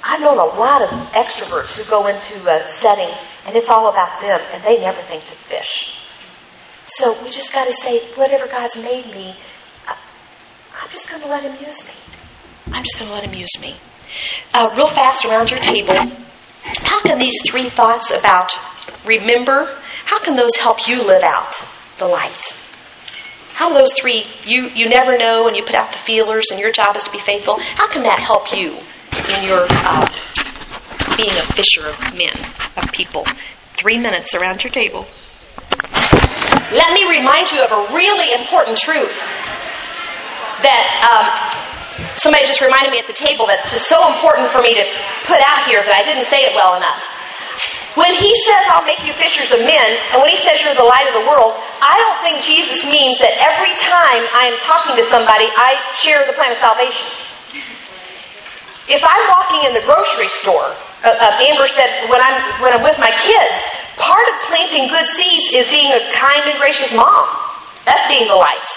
I've 0.02 0.20
known 0.20 0.38
a 0.38 0.44
lot 0.44 0.82
of 0.82 0.90
extroverts 1.12 1.72
who 1.72 1.88
go 1.88 2.08
into 2.08 2.50
a 2.50 2.68
setting 2.68 3.14
and 3.46 3.54
it's 3.54 3.68
all 3.68 3.88
about 3.88 4.20
them 4.20 4.40
and 4.52 4.62
they 4.64 4.80
never 4.80 5.00
think 5.02 5.24
to 5.24 5.32
fish. 5.32 5.99
So 7.00 7.16
we 7.24 7.30
just 7.30 7.50
got 7.50 7.64
to 7.64 7.72
say, 7.72 8.00
whatever 8.14 8.46
God's 8.46 8.76
made 8.76 9.06
me, 9.06 9.34
I'm 9.88 10.90
just 10.90 11.08
going 11.08 11.22
to 11.22 11.28
let 11.28 11.42
Him 11.42 11.52
use 11.52 11.82
me. 11.86 11.94
I'm 12.74 12.82
just 12.82 12.98
going 12.98 13.08
to 13.08 13.14
let 13.14 13.24
Him 13.24 13.32
use 13.32 13.58
me. 13.58 13.74
Uh, 14.52 14.68
real 14.76 14.86
fast 14.86 15.24
around 15.24 15.50
your 15.50 15.60
table, 15.60 15.96
how 16.82 17.00
can 17.00 17.18
these 17.18 17.40
three 17.48 17.70
thoughts 17.70 18.10
about 18.10 18.52
remember, 19.06 19.78
how 20.04 20.22
can 20.22 20.36
those 20.36 20.54
help 20.60 20.86
you 20.86 20.98
live 20.98 21.22
out 21.22 21.54
the 21.98 22.06
light? 22.06 22.44
How 23.54 23.72
those 23.72 23.94
three, 23.98 24.26
you, 24.44 24.68
you 24.74 24.90
never 24.90 25.16
know 25.16 25.46
and 25.46 25.56
you 25.56 25.62
put 25.64 25.74
out 25.74 25.92
the 25.92 25.98
feelers 26.04 26.48
and 26.50 26.60
your 26.60 26.70
job 26.70 26.96
is 26.96 27.04
to 27.04 27.10
be 27.10 27.20
faithful, 27.20 27.58
how 27.58 27.90
can 27.90 28.02
that 28.02 28.20
help 28.20 28.52
you 28.52 28.76
in 29.34 29.48
your 29.48 29.66
uh, 29.70 30.06
being 31.16 31.30
a 31.30 31.52
fisher 31.54 31.88
of 31.88 31.98
men, 32.14 32.36
of 32.76 32.92
people? 32.92 33.24
Three 33.72 33.96
minutes 33.96 34.34
around 34.34 34.62
your 34.62 34.70
table. 34.70 35.06
Let 36.70 36.94
me 36.94 37.02
remind 37.10 37.50
you 37.50 37.62
of 37.66 37.70
a 37.74 37.82
really 37.90 38.30
important 38.38 38.78
truth 38.78 39.18
that 40.62 40.84
um, 41.02 41.26
somebody 42.14 42.46
just 42.46 42.62
reminded 42.62 42.94
me 42.94 43.02
at 43.02 43.10
the 43.10 43.16
table 43.16 43.50
that's 43.50 43.66
just 43.74 43.90
so 43.90 43.98
important 44.06 44.54
for 44.54 44.62
me 44.62 44.78
to 44.78 44.84
put 45.26 45.42
out 45.42 45.66
here 45.66 45.82
that 45.82 45.94
I 45.94 46.06
didn't 46.06 46.30
say 46.30 46.46
it 46.46 46.54
well 46.54 46.78
enough. 46.78 47.02
When 47.98 48.14
he 48.14 48.30
says, 48.46 48.62
I'll 48.70 48.86
make 48.86 49.02
you 49.02 49.10
fishers 49.18 49.50
of 49.50 49.66
men, 49.66 49.88
and 50.14 50.22
when 50.22 50.30
he 50.30 50.38
says 50.38 50.62
you're 50.62 50.78
the 50.78 50.86
light 50.86 51.10
of 51.10 51.14
the 51.18 51.26
world, 51.26 51.58
I 51.58 51.98
don't 51.98 52.22
think 52.22 52.46
Jesus 52.46 52.86
means 52.86 53.18
that 53.18 53.34
every 53.42 53.74
time 53.74 54.22
I 54.30 54.54
am 54.54 54.56
talking 54.62 54.94
to 54.94 55.04
somebody, 55.10 55.50
I 55.50 55.74
share 55.98 56.22
the 56.22 56.38
plan 56.38 56.54
of 56.54 56.62
salvation. 56.62 57.02
If 58.86 59.02
I'm 59.02 59.24
walking 59.26 59.66
in 59.66 59.72
the 59.74 59.82
grocery 59.82 60.30
store, 60.38 60.78
uh, 61.00 61.08
uh, 61.08 61.44
Amber 61.48 61.64
said, 61.66 62.12
when 62.12 62.20
I'm, 62.20 62.60
when 62.60 62.76
I'm 62.76 62.84
with 62.84 62.98
my 63.00 63.08
kids, 63.08 63.56
part 63.96 64.20
of 64.20 64.34
planting 64.52 64.92
good 64.92 65.06
seeds 65.06 65.56
is 65.56 65.64
being 65.72 65.88
a 65.92 66.10
kind 66.12 66.44
and 66.44 66.58
gracious 66.60 66.92
mom. 66.92 67.24
That's 67.88 68.04
being 68.12 68.28
the 68.28 68.36
light. 68.36 68.68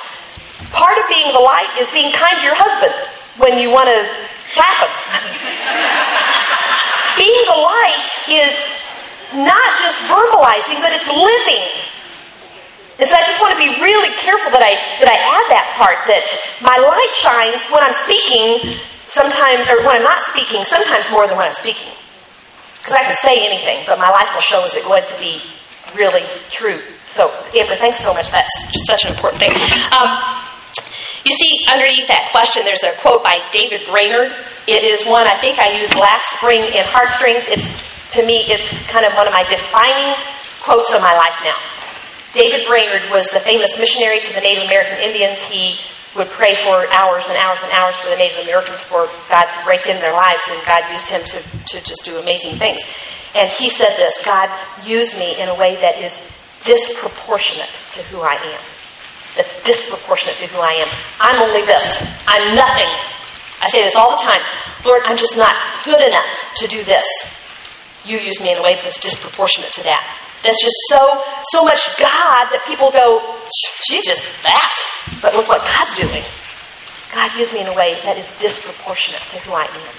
Part 0.72 0.96
of 0.98 1.04
being 1.12 1.36
the 1.36 1.44
light 1.44 1.76
is 1.84 1.92
being 1.92 2.16
kind 2.16 2.32
to 2.40 2.44
your 2.48 2.56
husband 2.56 2.96
when 3.44 3.60
you 3.60 3.76
want 3.76 3.92
to 3.92 4.08
slap 4.48 4.88
him. 4.88 4.94
being 7.20 7.44
the 7.44 7.60
light 7.60 8.08
is 8.32 8.56
not 9.36 9.68
just 9.84 10.00
verbalizing, 10.08 10.80
but 10.80 10.96
it's 10.96 11.12
living. 11.12 11.68
And 13.02 13.10
so 13.10 13.18
I 13.18 13.26
just 13.26 13.42
want 13.42 13.58
to 13.58 13.60
be 13.60 13.74
really 13.84 14.14
careful 14.22 14.54
that 14.54 14.62
I 14.62 15.02
that 15.02 15.10
I 15.10 15.18
add 15.18 15.46
that 15.50 15.66
part 15.76 16.06
that 16.08 16.24
my 16.62 16.78
light 16.78 17.14
shines 17.18 17.66
when 17.74 17.82
I'm 17.82 17.98
speaking, 18.06 18.78
sometimes 19.10 19.66
or 19.66 19.82
when 19.84 19.98
I'm 19.98 20.06
not 20.06 20.22
speaking, 20.30 20.62
sometimes 20.64 21.10
more 21.10 21.26
than 21.26 21.36
when 21.36 21.50
I'm 21.50 21.58
speaking. 21.58 21.90
Because 22.84 23.00
I 23.00 23.04
can 23.08 23.16
say 23.16 23.48
anything, 23.48 23.88
but 23.88 23.96
my 23.96 24.12
life 24.12 24.36
will 24.36 24.44
show 24.44 24.60
is 24.68 24.76
it 24.76 24.84
going 24.84 25.08
to 25.08 25.16
be 25.16 25.40
really 25.96 26.28
true. 26.52 26.84
So, 27.16 27.32
Amber, 27.56 27.80
thanks 27.80 28.04
so 28.04 28.12
much. 28.12 28.28
That's 28.28 28.52
such 28.84 29.08
an 29.08 29.16
important 29.16 29.40
thing. 29.40 29.56
Um, 29.56 30.12
you 31.24 31.32
see, 31.32 31.64
underneath 31.72 32.12
that 32.12 32.28
question, 32.36 32.68
there's 32.68 32.84
a 32.84 32.92
quote 33.00 33.24
by 33.24 33.40
David 33.56 33.88
Brainerd. 33.88 34.36
It 34.68 34.84
is 34.84 35.08
one 35.08 35.24
I 35.32 35.40
think 35.40 35.64
I 35.64 35.80
used 35.80 35.96
last 35.96 36.36
spring 36.36 36.68
in 36.76 36.84
Heartstrings. 36.84 37.48
It's 37.48 37.72
to 38.20 38.26
me, 38.26 38.44
it's 38.52 38.68
kind 38.92 39.08
of 39.08 39.16
one 39.16 39.28
of 39.28 39.34
my 39.34 39.48
defining 39.48 40.12
quotes 40.60 40.92
of 40.92 41.00
my 41.00 41.16
life 41.16 41.40
now. 41.40 41.56
David 42.36 42.68
Brainerd 42.68 43.08
was 43.14 43.30
the 43.32 43.40
famous 43.40 43.78
missionary 43.80 44.20
to 44.20 44.34
the 44.34 44.42
Native 44.42 44.66
American 44.66 45.00
Indians. 45.00 45.40
He 45.48 45.80
would 46.16 46.30
pray 46.30 46.54
for 46.64 46.86
hours 46.94 47.26
and 47.28 47.38
hours 47.38 47.60
and 47.64 47.72
hours 47.74 47.96
for 47.98 48.10
the 48.10 48.16
Native 48.16 48.46
Americans 48.46 48.82
for 48.82 49.08
God 49.30 49.46
to 49.46 49.60
break 49.66 49.86
in 49.88 50.00
their 50.00 50.14
lives, 50.14 50.44
and 50.50 50.60
God 50.66 50.90
used 50.92 51.08
him 51.08 51.22
to, 51.26 51.42
to 51.74 51.82
just 51.82 52.06
do 52.06 52.18
amazing 52.18 52.56
things. 52.58 52.82
And 53.36 53.50
he 53.50 53.70
said 53.70 53.96
this 53.98 54.14
God 54.24 54.48
used 54.86 55.18
me 55.18 55.40
in 55.40 55.50
a 55.50 55.56
way 55.56 55.76
that 55.82 55.98
is 55.98 56.14
disproportionate 56.62 57.70
to 57.96 58.04
who 58.04 58.22
I 58.22 58.38
am. 58.56 58.62
That's 59.36 59.54
disproportionate 59.66 60.38
to 60.38 60.48
who 60.48 60.60
I 60.62 60.86
am. 60.86 60.90
I'm 61.20 61.42
only 61.42 61.66
this. 61.66 61.98
I'm 62.28 62.56
nothing. 62.56 62.90
I 63.62 63.68
say 63.70 63.84
this 63.84 63.96
all 63.96 64.12
the 64.12 64.22
time. 64.22 64.42
Lord, 64.86 65.02
I'm 65.06 65.18
just 65.18 65.38
not 65.38 65.56
good 65.84 66.02
enough 66.02 66.54
to 66.58 66.68
do 66.68 66.84
this 66.84 67.04
you 68.06 68.20
use 68.20 68.40
me 68.42 68.52
in 68.52 68.58
a 68.58 68.62
way 68.62 68.76
that's 68.84 69.00
disproportionate 69.00 69.72
to 69.74 69.84
that. 69.84 70.04
That's 70.44 70.62
just 70.62 70.76
so 70.88 71.00
so 71.52 71.64
much 71.64 71.82
God 71.98 72.52
that 72.52 72.64
people 72.68 72.92
go, 72.92 73.40
she's 73.88 74.06
just 74.06 74.22
that. 74.44 74.74
But 75.22 75.36
look 75.36 75.48
what 75.48 75.62
God's 75.62 75.96
doing. 75.96 76.24
God 77.14 77.32
used 77.38 77.54
me 77.54 77.62
in 77.62 77.68
a 77.68 77.76
way 77.76 78.00
that 78.04 78.18
is 78.18 78.28
disproportionate 78.40 79.22
to 79.32 79.40
who 79.40 79.54
I 79.54 79.66
am. 79.66 79.96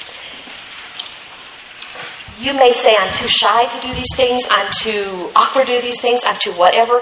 You 2.36 2.52
may 2.52 2.72
say, 2.72 2.96
I'm 2.98 3.12
too 3.14 3.28
shy 3.28 3.62
to 3.62 3.80
do 3.80 3.94
these 3.94 4.10
things, 4.16 4.42
I'm 4.50 4.68
too 4.82 5.30
awkward 5.36 5.66
to 5.66 5.74
do 5.76 5.80
these 5.80 6.00
things, 6.00 6.22
I'm 6.26 6.36
too 6.40 6.50
whatever. 6.52 7.00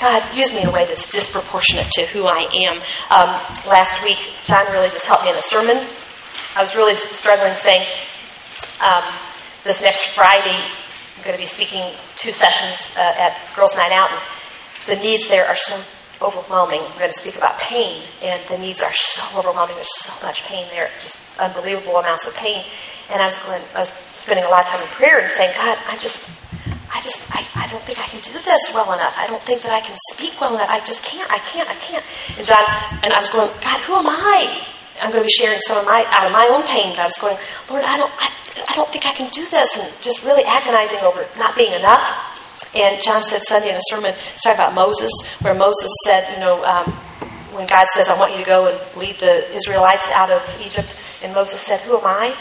God, 0.00 0.34
use 0.34 0.50
me 0.52 0.62
in 0.62 0.68
a 0.68 0.72
way 0.72 0.86
that's 0.86 1.06
disproportionate 1.10 1.90
to 1.92 2.06
who 2.06 2.24
I 2.24 2.48
am. 2.66 2.80
Um, 3.10 3.30
last 3.68 4.02
week, 4.02 4.18
John 4.44 4.72
really 4.72 4.88
just 4.88 5.04
helped 5.04 5.24
me 5.24 5.30
in 5.30 5.36
a 5.36 5.42
sermon. 5.42 5.76
I 6.56 6.60
was 6.60 6.74
really 6.74 6.94
struggling 6.94 7.54
saying, 7.54 7.84
um, 8.80 9.12
this 9.64 9.82
next 9.82 10.06
Friday, 10.14 10.70
I'm 11.16 11.22
going 11.24 11.36
to 11.36 11.42
be 11.42 11.46
speaking 11.46 11.82
two 12.16 12.32
sessions 12.32 12.96
uh, 12.96 13.00
at 13.00 13.38
Girls 13.54 13.74
Night 13.76 13.92
Out, 13.92 14.10
and 14.12 14.20
the 14.86 14.96
needs 15.02 15.28
there 15.28 15.46
are 15.46 15.56
so 15.56 15.80
overwhelming. 16.20 16.80
I'm 16.80 16.98
going 16.98 17.10
to 17.10 17.18
speak 17.18 17.36
about 17.36 17.58
pain, 17.58 18.02
and 18.22 18.40
the 18.48 18.58
needs 18.58 18.80
are 18.80 18.92
so 18.92 19.22
overwhelming. 19.38 19.76
There's 19.76 19.94
so 19.96 20.26
much 20.26 20.42
pain 20.42 20.66
there, 20.70 20.88
just 21.00 21.18
unbelievable 21.38 21.96
amounts 21.96 22.26
of 22.26 22.34
pain. 22.34 22.64
And 23.10 23.20
I 23.20 23.26
was 23.26 23.38
going, 23.38 23.62
I 23.74 23.78
was 23.78 23.90
spending 24.14 24.44
a 24.44 24.48
lot 24.48 24.62
of 24.62 24.66
time 24.66 24.82
in 24.82 24.88
prayer 24.88 25.20
and 25.20 25.28
saying, 25.28 25.52
God, 25.54 25.78
I 25.86 25.96
just, 25.98 26.28
I 26.92 27.00
just, 27.00 27.20
I, 27.34 27.46
I 27.54 27.66
don't 27.66 27.82
think 27.82 27.98
I 27.98 28.08
can 28.08 28.20
do 28.20 28.32
this 28.32 28.60
well 28.72 28.92
enough. 28.92 29.14
I 29.18 29.26
don't 29.26 29.42
think 29.42 29.62
that 29.62 29.72
I 29.72 29.80
can 29.80 29.96
speak 30.12 30.40
well 30.40 30.54
enough. 30.54 30.68
I 30.68 30.80
just 30.80 31.02
can't, 31.02 31.30
I 31.32 31.38
can't, 31.38 31.68
I 31.68 31.74
can't. 31.74 32.04
And 32.38 32.46
John, 32.46 32.64
and 33.02 33.12
I 33.12 33.16
was 33.16 33.30
going, 33.30 33.50
God, 33.60 33.80
who 33.80 33.94
am 33.94 34.08
I? 34.08 34.66
I'm 35.02 35.10
going 35.10 35.22
to 35.22 35.28
be 35.28 35.32
sharing 35.32 35.60
some 35.60 35.78
of 35.78 35.84
my 35.84 36.04
out 36.06 36.26
of 36.26 36.32
my 36.32 36.48
own 36.50 36.62
pain. 36.66 36.94
But 36.94 37.00
I 37.00 37.04
was 37.04 37.18
going, 37.18 37.36
Lord, 37.70 37.82
I 37.82 37.96
don't, 37.96 38.12
I, 38.14 38.28
I 38.70 38.74
don't 38.76 38.88
think 38.88 39.06
I 39.06 39.12
can 39.12 39.30
do 39.30 39.44
this, 39.44 39.66
and 39.78 39.90
just 40.00 40.22
really 40.22 40.44
agonizing 40.44 41.00
over 41.00 41.26
not 41.38 41.56
being 41.56 41.72
enough. 41.72 42.02
And 42.74 43.00
John 43.02 43.22
said 43.22 43.40
Sunday 43.46 43.70
in 43.70 43.76
a 43.76 43.86
sermon, 43.90 44.14
he's 44.14 44.42
talking 44.42 44.58
about 44.58 44.74
Moses, 44.74 45.10
where 45.42 45.54
Moses 45.54 45.90
said, 46.06 46.34
you 46.34 46.40
know, 46.40 46.62
um, 46.64 46.90
when 47.54 47.66
God 47.66 47.86
says, 47.94 48.08
I 48.08 48.18
want 48.18 48.32
you 48.34 48.42
to 48.42 48.48
go 48.50 48.66
and 48.66 48.78
lead 48.96 49.16
the 49.18 49.46
Israelites 49.54 50.06
out 50.10 50.30
of 50.30 50.42
Egypt, 50.60 50.94
and 51.22 51.32
Moses 51.32 51.60
said, 51.60 51.80
Who 51.80 51.98
am 51.98 52.06
I? 52.06 52.36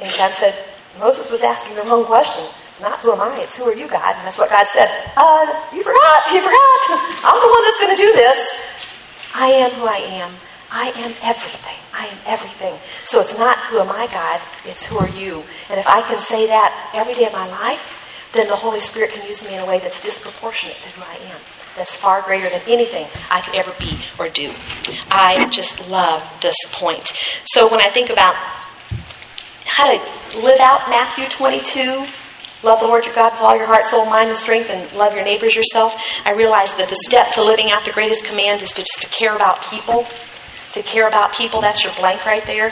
And 0.00 0.12
God 0.16 0.32
said, 0.38 0.54
Moses 1.00 1.30
was 1.30 1.42
asking 1.42 1.74
the 1.76 1.82
wrong 1.82 2.04
question. 2.04 2.46
It's 2.70 2.80
not 2.80 3.00
who 3.00 3.12
am 3.12 3.20
I, 3.20 3.40
it's 3.40 3.56
who 3.56 3.64
are 3.64 3.74
you, 3.74 3.88
God? 3.88 4.16
And 4.16 4.26
that's 4.26 4.38
what 4.38 4.50
God 4.50 4.64
said. 4.72 4.88
Uh, 5.16 5.46
you 5.72 5.82
forgot, 5.82 6.20
you 6.32 6.40
forgot. 6.40 6.80
I'm 7.24 7.40
the 7.40 7.48
one 7.48 7.62
that's 7.64 7.80
going 7.80 7.96
to 7.96 8.02
do 8.02 8.12
this. 8.12 8.38
I 9.34 9.48
am 9.64 9.70
who 9.70 9.84
I 9.84 9.96
am. 10.22 10.32
I 10.70 10.88
am 10.88 11.14
everything. 11.22 11.76
I 11.92 12.06
am 12.06 12.18
everything. 12.26 12.76
So 13.04 13.20
it's 13.20 13.36
not 13.36 13.70
who 13.70 13.78
am 13.80 13.90
I, 13.90 14.06
God, 14.06 14.40
it's 14.64 14.84
who 14.84 14.98
are 14.98 15.08
you. 15.08 15.44
And 15.70 15.78
if 15.78 15.86
I 15.86 16.02
can 16.02 16.18
say 16.18 16.48
that 16.48 16.92
every 16.94 17.14
day 17.14 17.26
of 17.26 17.32
my 17.32 17.46
life, 17.46 17.94
then 18.32 18.48
the 18.48 18.56
Holy 18.56 18.80
Spirit 18.80 19.12
can 19.12 19.26
use 19.26 19.42
me 19.42 19.54
in 19.54 19.60
a 19.60 19.66
way 19.66 19.78
that's 19.78 20.00
disproportionate 20.00 20.76
to 20.76 20.88
who 20.88 21.02
I 21.02 21.14
am. 21.32 21.40
That's 21.76 21.92
far 21.94 22.22
greater 22.22 22.48
than 22.48 22.62
anything 22.66 23.06
I 23.30 23.40
could 23.40 23.54
ever 23.56 23.72
be 23.78 23.98
or 24.18 24.28
do. 24.28 24.50
I 25.10 25.46
just 25.50 25.88
love 25.88 26.22
this 26.40 26.56
point. 26.72 27.12
So 27.44 27.70
when 27.70 27.80
I 27.80 27.90
think 27.92 28.10
about 28.10 28.34
how 29.66 29.86
to 29.86 30.38
live 30.38 30.58
out 30.60 30.88
Matthew 30.88 31.28
22, 31.28 32.06
love 32.62 32.80
the 32.80 32.88
Lord 32.88 33.04
your 33.04 33.14
God 33.14 33.32
with 33.32 33.42
all 33.42 33.56
your 33.56 33.66
heart, 33.66 33.84
soul, 33.84 34.06
mind, 34.06 34.30
and 34.30 34.38
strength, 34.38 34.70
and 34.70 34.90
love 34.94 35.14
your 35.14 35.24
neighbors 35.24 35.54
yourself, 35.54 35.92
I 36.24 36.32
realize 36.32 36.72
that 36.74 36.88
the 36.88 36.96
step 37.04 37.32
to 37.32 37.44
living 37.44 37.70
out 37.70 37.84
the 37.84 37.92
greatest 37.92 38.24
command 38.24 38.62
is 38.62 38.70
to 38.70 38.82
just 38.82 39.02
to 39.02 39.08
care 39.08 39.34
about 39.34 39.62
people. 39.64 40.06
To 40.76 40.82
care 40.82 41.08
about 41.08 41.32
people, 41.32 41.62
that's 41.62 41.82
your 41.82 41.94
blank 41.94 42.26
right 42.26 42.44
there. 42.44 42.70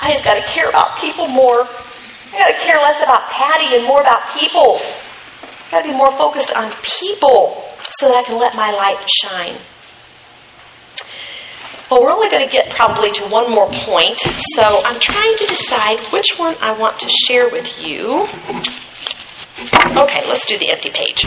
I 0.00 0.12
just 0.12 0.22
got 0.22 0.34
to 0.34 0.46
care 0.46 0.68
about 0.68 1.00
people 1.00 1.26
more. 1.26 1.66
I 1.66 2.38
got 2.38 2.46
to 2.46 2.54
care 2.62 2.76
less 2.80 3.02
about 3.02 3.30
Patty 3.30 3.74
and 3.74 3.84
more 3.84 4.00
about 4.00 4.30
people. 4.38 4.78
I 4.78 5.70
got 5.72 5.80
to 5.80 5.88
be 5.90 5.96
more 5.96 6.14
focused 6.16 6.52
on 6.54 6.72
people 7.00 7.64
so 7.98 8.06
that 8.06 8.14
I 8.14 8.22
can 8.22 8.38
let 8.38 8.54
my 8.54 8.70
light 8.70 9.08
shine. 9.10 9.58
Well, 11.90 12.02
we're 12.02 12.12
only 12.12 12.28
going 12.30 12.46
to 12.46 12.48
get 12.48 12.70
probably 12.70 13.10
to 13.10 13.26
one 13.26 13.50
more 13.50 13.66
point, 13.66 14.20
so 14.54 14.62
I'm 14.62 15.00
trying 15.00 15.36
to 15.38 15.44
decide 15.44 15.98
which 16.12 16.38
one 16.38 16.54
I 16.62 16.78
want 16.78 17.00
to 17.00 17.08
share 17.08 17.48
with 17.50 17.66
you. 17.84 18.22
Okay, 19.98 20.22
let's 20.30 20.46
do 20.46 20.58
the 20.58 20.70
empty 20.70 20.90
page. 20.90 21.24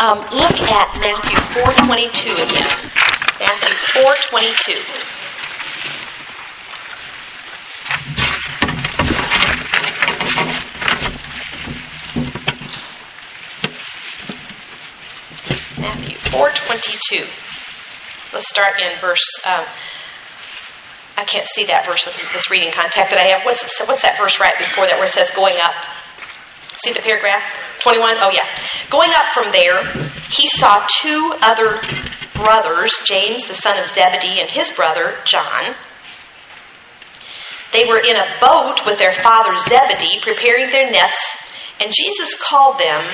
Um, 0.00 0.20
look 0.32 0.56
at 0.72 0.98
Matthew 1.04 1.36
4:22 1.52 2.32
again. 2.48 3.17
Matthew 3.40 3.74
4:22. 4.02 4.82
Matthew 15.80 16.16
4:22. 16.16 17.26
Let's 18.32 18.48
start 18.48 18.80
in 18.80 18.98
verse. 18.98 19.20
Um, 19.46 19.64
I 21.16 21.24
can't 21.24 21.46
see 21.48 21.64
that 21.66 21.86
verse 21.86 22.04
with 22.06 22.16
this 22.32 22.50
reading 22.50 22.72
contact 22.72 23.10
that 23.10 23.20
I 23.20 23.36
have. 23.36 23.44
What's 23.44 23.62
what's 23.86 24.02
that 24.02 24.18
verse 24.18 24.40
right 24.40 24.58
before 24.58 24.86
that 24.86 24.94
where 24.94 25.04
it 25.04 25.10
says 25.10 25.30
going 25.30 25.56
up? 25.62 25.74
See 26.84 26.92
the 26.92 27.00
paragraph? 27.00 27.42
21? 27.80 28.16
Oh, 28.20 28.30
yeah. 28.32 28.46
Going 28.90 29.10
up 29.10 29.34
from 29.34 29.52
there, 29.52 29.82
he 30.30 30.48
saw 30.48 30.86
two 31.00 31.32
other 31.42 31.80
brothers, 32.34 32.92
James, 33.04 33.46
the 33.46 33.54
son 33.54 33.78
of 33.78 33.86
Zebedee, 33.86 34.40
and 34.40 34.48
his 34.48 34.70
brother, 34.70 35.18
John. 35.24 35.74
They 37.72 37.84
were 37.84 37.98
in 37.98 38.16
a 38.16 38.40
boat 38.40 38.86
with 38.86 38.98
their 38.98 39.12
father 39.12 39.58
Zebedee, 39.58 40.20
preparing 40.22 40.70
their 40.70 40.90
nets, 40.90 41.18
and 41.80 41.92
Jesus 41.92 42.34
called 42.40 42.78
them, 42.78 43.04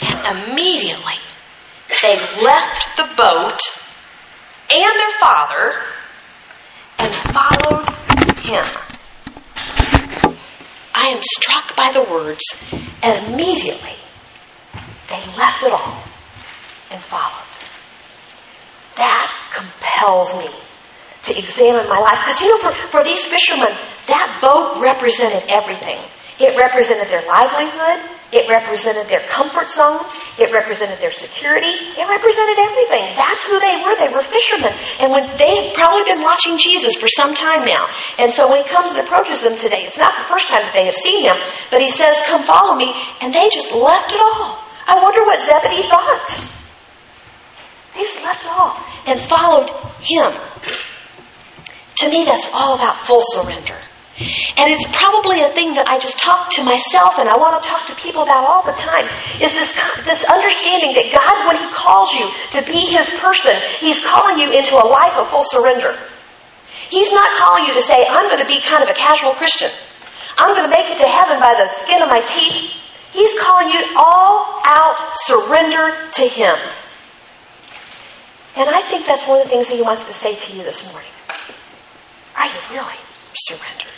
and 0.00 0.50
immediately 0.50 1.20
they 2.00 2.16
left 2.42 2.96
the 2.96 3.08
boat 3.16 3.58
and 4.70 4.98
their 4.98 5.18
father 5.20 5.74
and 6.98 7.14
followed 7.32 7.88
him. 8.38 8.81
Am 11.12 11.20
struck 11.22 11.76
by 11.76 11.92
the 11.92 12.02
words, 12.10 12.40
and 13.02 13.26
immediately 13.26 13.96
they 15.10 15.20
left 15.36 15.62
it 15.62 15.70
all 15.70 16.02
and 16.90 17.02
followed. 17.02 17.52
That 18.96 19.28
compels 19.52 20.32
me 20.38 20.48
to 21.24 21.38
examine 21.38 21.86
my 21.88 21.98
life. 21.98 22.18
Because 22.24 22.40
you 22.40 22.48
know, 22.48 22.58
for, 22.58 22.72
for 22.88 23.04
these 23.04 23.22
fishermen, 23.24 23.76
that 24.06 24.38
boat 24.40 24.80
represented 24.80 25.44
everything. 25.50 26.00
It 26.40 26.56
represented 26.58 27.08
their 27.08 27.26
livelihood. 27.26 28.08
It 28.32 28.48
represented 28.48 29.12
their 29.12 29.20
comfort 29.28 29.68
zone. 29.68 30.00
It 30.40 30.48
represented 30.56 30.98
their 31.04 31.12
security. 31.12 31.68
It 31.68 32.08
represented 32.08 32.56
everything. 32.64 33.12
That's 33.12 33.44
who 33.44 33.60
they 33.60 33.76
were. 33.84 33.92
They 34.00 34.08
were 34.08 34.24
fishermen. 34.24 34.72
And 35.04 35.12
when 35.12 35.36
they 35.36 35.68
had 35.68 35.76
probably 35.76 36.08
been 36.08 36.24
watching 36.24 36.56
Jesus 36.56 36.96
for 36.96 37.12
some 37.12 37.34
time 37.36 37.68
now. 37.68 37.92
And 38.16 38.32
so 38.32 38.48
when 38.48 38.64
he 38.64 38.68
comes 38.72 38.96
and 38.96 39.04
approaches 39.04 39.44
them 39.44 39.54
today, 39.54 39.84
it's 39.84 40.00
not 40.00 40.16
the 40.16 40.24
first 40.24 40.48
time 40.48 40.64
that 40.64 40.72
they 40.72 40.88
have 40.88 40.96
seen 40.96 41.28
him, 41.28 41.36
but 41.70 41.84
he 41.84 41.92
says, 41.92 42.16
Come 42.24 42.48
follow 42.48 42.74
me. 42.74 42.88
And 43.20 43.34
they 43.36 43.52
just 43.52 43.68
left 43.74 44.08
it 44.08 44.20
all. 44.20 44.64
I 44.88 44.96
wonder 44.96 45.20
what 45.28 45.36
Zebedee 45.44 45.88
thought. 45.92 46.24
They 47.94 48.00
just 48.00 48.24
left 48.24 48.44
it 48.44 48.50
all 48.50 48.80
and 49.06 49.20
followed 49.20 49.68
him. 50.00 50.32
To 52.00 52.08
me, 52.08 52.24
that's 52.24 52.48
all 52.54 52.74
about 52.74 53.06
full 53.06 53.20
surrender. 53.36 53.78
And 54.56 54.70
it's 54.70 54.86
probably 54.92 55.42
a 55.42 55.50
thing 55.50 55.74
that 55.74 55.86
I 55.88 55.98
just 55.98 56.18
talk 56.18 56.50
to 56.58 56.62
myself 56.62 57.18
and 57.18 57.28
I 57.28 57.36
want 57.36 57.60
to 57.60 57.64
talk 57.64 57.86
to 57.88 57.94
people 57.96 58.22
about 58.22 58.44
all 58.44 58.62
the 58.62 58.76
time 58.76 59.06
is 59.42 59.52
this, 59.52 59.72
this 60.06 60.22
understanding 60.24 60.94
that 60.94 61.08
God, 61.10 61.46
when 61.46 61.56
He 61.58 61.68
calls 61.74 62.12
you 62.14 62.26
to 62.58 62.60
be 62.66 62.92
His 62.92 63.08
person, 63.18 63.52
He's 63.80 64.02
calling 64.04 64.38
you 64.38 64.50
into 64.52 64.74
a 64.76 64.86
life 64.86 65.16
of 65.16 65.28
full 65.28 65.44
surrender. 65.46 65.98
He's 66.88 67.10
not 67.12 67.36
calling 67.36 67.64
you 67.64 67.74
to 67.74 67.82
say, 67.82 68.04
I'm 68.04 68.28
going 68.28 68.44
to 68.44 68.50
be 68.50 68.60
kind 68.60 68.82
of 68.82 68.88
a 68.88 68.94
casual 68.94 69.32
Christian. 69.32 69.70
I'm 70.38 70.54
going 70.56 70.68
to 70.68 70.74
make 70.74 70.90
it 70.90 70.98
to 70.98 71.08
heaven 71.08 71.40
by 71.40 71.54
the 71.56 71.68
skin 71.68 72.02
of 72.02 72.08
my 72.08 72.20
teeth. 72.20 72.72
He's 73.12 73.38
calling 73.40 73.68
you 73.68 73.80
all 73.96 74.60
out 74.64 75.12
surrender 75.24 76.10
to 76.12 76.22
Him. 76.22 76.56
And 78.56 78.68
I 78.68 78.88
think 78.88 79.06
that's 79.06 79.26
one 79.26 79.40
of 79.40 79.44
the 79.44 79.50
things 79.50 79.68
that 79.68 79.76
He 79.76 79.82
wants 79.82 80.04
to 80.04 80.12
say 80.12 80.36
to 80.36 80.52
you 80.52 80.62
this 80.62 80.84
morning. 80.92 81.10
Are 82.36 82.46
you 82.46 82.60
really 82.70 82.96
surrendered? 83.34 83.91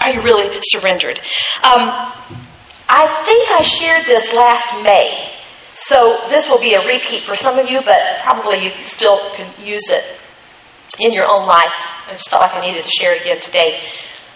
Are 0.00 0.10
you 0.12 0.22
really 0.22 0.58
surrendered? 0.62 1.18
Um, 1.62 2.12
I 2.88 3.22
think 3.24 3.50
I 3.50 3.62
shared 3.62 4.06
this 4.06 4.32
last 4.32 4.82
May. 4.82 5.36
So 5.74 6.28
this 6.28 6.48
will 6.48 6.60
be 6.60 6.74
a 6.74 6.84
repeat 6.84 7.22
for 7.22 7.34
some 7.34 7.58
of 7.58 7.70
you, 7.70 7.80
but 7.84 7.98
probably 8.22 8.64
you 8.64 8.70
still 8.84 9.30
can 9.32 9.48
use 9.64 9.88
it 9.88 10.04
in 10.98 11.12
your 11.12 11.24
own 11.24 11.46
life. 11.46 11.72
I 12.06 12.12
just 12.12 12.28
felt 12.28 12.42
like 12.42 12.54
I 12.54 12.60
needed 12.60 12.82
to 12.82 12.90
share 12.90 13.14
it 13.14 13.22
again 13.22 13.40
today. 13.40 13.80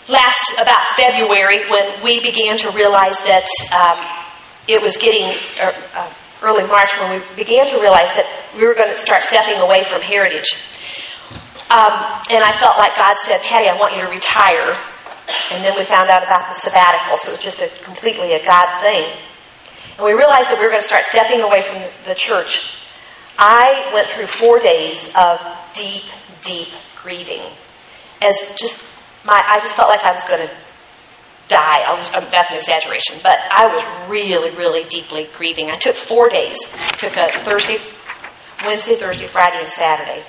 Last, 0.09 0.53
about 0.61 0.87
February, 0.97 1.69
when 1.71 2.03
we 2.03 2.21
began 2.21 2.57
to 2.59 2.71
realize 2.71 3.19
that 3.25 3.47
um, 3.75 3.99
it 4.69 4.81
was 4.81 4.97
getting, 4.97 5.35
uh, 5.61 5.73
uh, 5.95 6.13
early 6.43 6.67
March, 6.67 6.91
when 7.01 7.19
we 7.19 7.37
began 7.37 7.67
to 7.67 7.81
realize 7.81 8.15
that 8.17 8.51
we 8.57 8.65
were 8.65 8.75
going 8.75 8.93
to 8.93 9.01
start 9.01 9.23
stepping 9.23 9.59
away 9.59 9.83
from 9.83 10.03
heritage. 10.03 10.55
Um, 11.71 12.23
and 12.31 12.45
I 12.45 12.57
felt 12.61 12.79
like 12.79 12.95
God 12.95 13.15
said, 13.27 13.43
Patty, 13.43 13.67
I 13.69 13.75
want 13.75 13.97
you 13.97 14.03
to 14.05 14.09
retire. 14.09 14.77
And 15.53 15.65
then 15.65 15.73
we 15.77 15.85
found 15.85 16.09
out 16.09 16.23
about 16.23 16.47
the 16.47 16.59
sabbatical, 16.61 17.17
so 17.17 17.29
it 17.29 17.33
was 17.33 17.41
just 17.41 17.63
a 17.63 17.69
completely 17.85 18.33
a 18.33 18.45
God 18.45 18.81
thing. 18.83 19.05
And 19.97 20.05
we 20.05 20.13
realized 20.13 20.51
that 20.51 20.59
we 20.59 20.65
were 20.65 20.71
going 20.71 20.81
to 20.81 20.87
start 20.87 21.05
stepping 21.05 21.41
away 21.41 21.63
from 21.63 21.79
the 22.07 22.15
church. 22.15 22.77
I 23.39 23.91
went 23.95 24.11
through 24.11 24.27
four 24.27 24.59
days 24.59 25.13
of 25.17 25.39
deep, 25.75 26.05
deep 26.43 26.69
grieving. 27.03 27.43
As 28.23 28.35
just 28.57 28.85
my, 29.25 29.41
I 29.41 29.59
just 29.61 29.75
felt 29.75 29.89
like 29.89 30.05
I 30.05 30.13
was 30.13 30.25
going 30.25 30.47
to 30.47 30.55
die. 31.49 31.83
I 31.87 31.97
was, 31.97 32.11
um, 32.15 32.27
that's 32.31 32.51
an 32.51 32.57
exaggeration, 32.57 33.17
but 33.23 33.39
I 33.51 33.67
was 33.67 34.11
really, 34.11 34.51
really 34.57 34.85
deeply 34.89 35.29
grieving. 35.37 35.71
I 35.71 35.77
took 35.77 35.97
four 35.97 36.29
days. 36.29 36.59
I 36.75 36.97
took 36.97 37.17
a 37.17 37.27
Thursday, 37.41 37.79
Wednesday, 38.65 38.97
Thursday, 38.97 39.27
Friday, 39.27 39.61
and 39.61 39.69
Saturday 39.69 40.25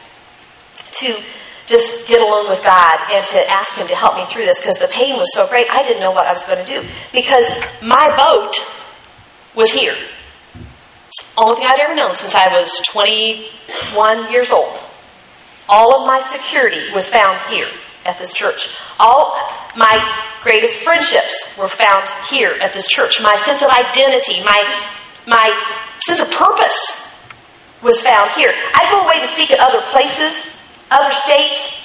to 0.99 1.21
just 1.67 2.07
get 2.07 2.21
alone 2.21 2.47
with 2.47 2.63
God 2.63 2.93
and 3.09 3.25
to 3.25 3.49
ask 3.49 3.75
Him 3.75 3.87
to 3.87 3.95
help 3.95 4.15
me 4.15 4.23
through 4.23 4.45
this 4.45 4.59
because 4.59 4.75
the 4.75 4.87
pain 4.87 5.15
was 5.15 5.33
so 5.33 5.47
great, 5.47 5.67
I 5.69 5.83
didn't 5.83 6.01
know 6.01 6.11
what 6.11 6.25
I 6.25 6.29
was 6.29 6.43
going 6.43 6.63
to 6.63 6.81
do. 6.81 6.87
Because 7.11 7.47
my 7.81 8.15
boat 8.15 8.53
was 9.55 9.71
here. 9.71 9.95
Only 11.37 11.55
thing 11.57 11.67
I'd 11.67 11.79
ever 11.79 11.95
known 11.95 12.13
since 12.13 12.35
I 12.35 12.47
was 12.47 12.81
21 12.87 14.31
years 14.31 14.51
old. 14.51 14.79
All 15.67 16.01
of 16.01 16.07
my 16.07 16.21
security 16.31 16.91
was 16.93 17.07
found 17.07 17.39
here 17.49 17.69
at 18.05 18.19
this 18.19 18.33
church. 18.33 18.67
All 18.99 19.33
my 19.75 19.97
greatest 20.43 20.75
friendships 20.75 21.57
were 21.57 21.67
found 21.67 22.07
here 22.29 22.55
at 22.63 22.73
this 22.73 22.87
church. 22.87 23.19
My 23.21 23.33
sense 23.33 23.63
of 23.63 23.69
identity, 23.69 24.43
my 24.43 24.91
my 25.25 25.49
sense 26.05 26.19
of 26.19 26.29
purpose 26.31 27.01
was 27.81 27.99
found 27.99 28.29
here. 28.31 28.53
I 28.53 28.91
go 28.91 29.01
away 29.01 29.19
to 29.21 29.27
speak 29.27 29.49
at 29.49 29.59
other 29.59 29.81
places 29.89 30.54
other 30.91 31.11
states, 31.11 31.81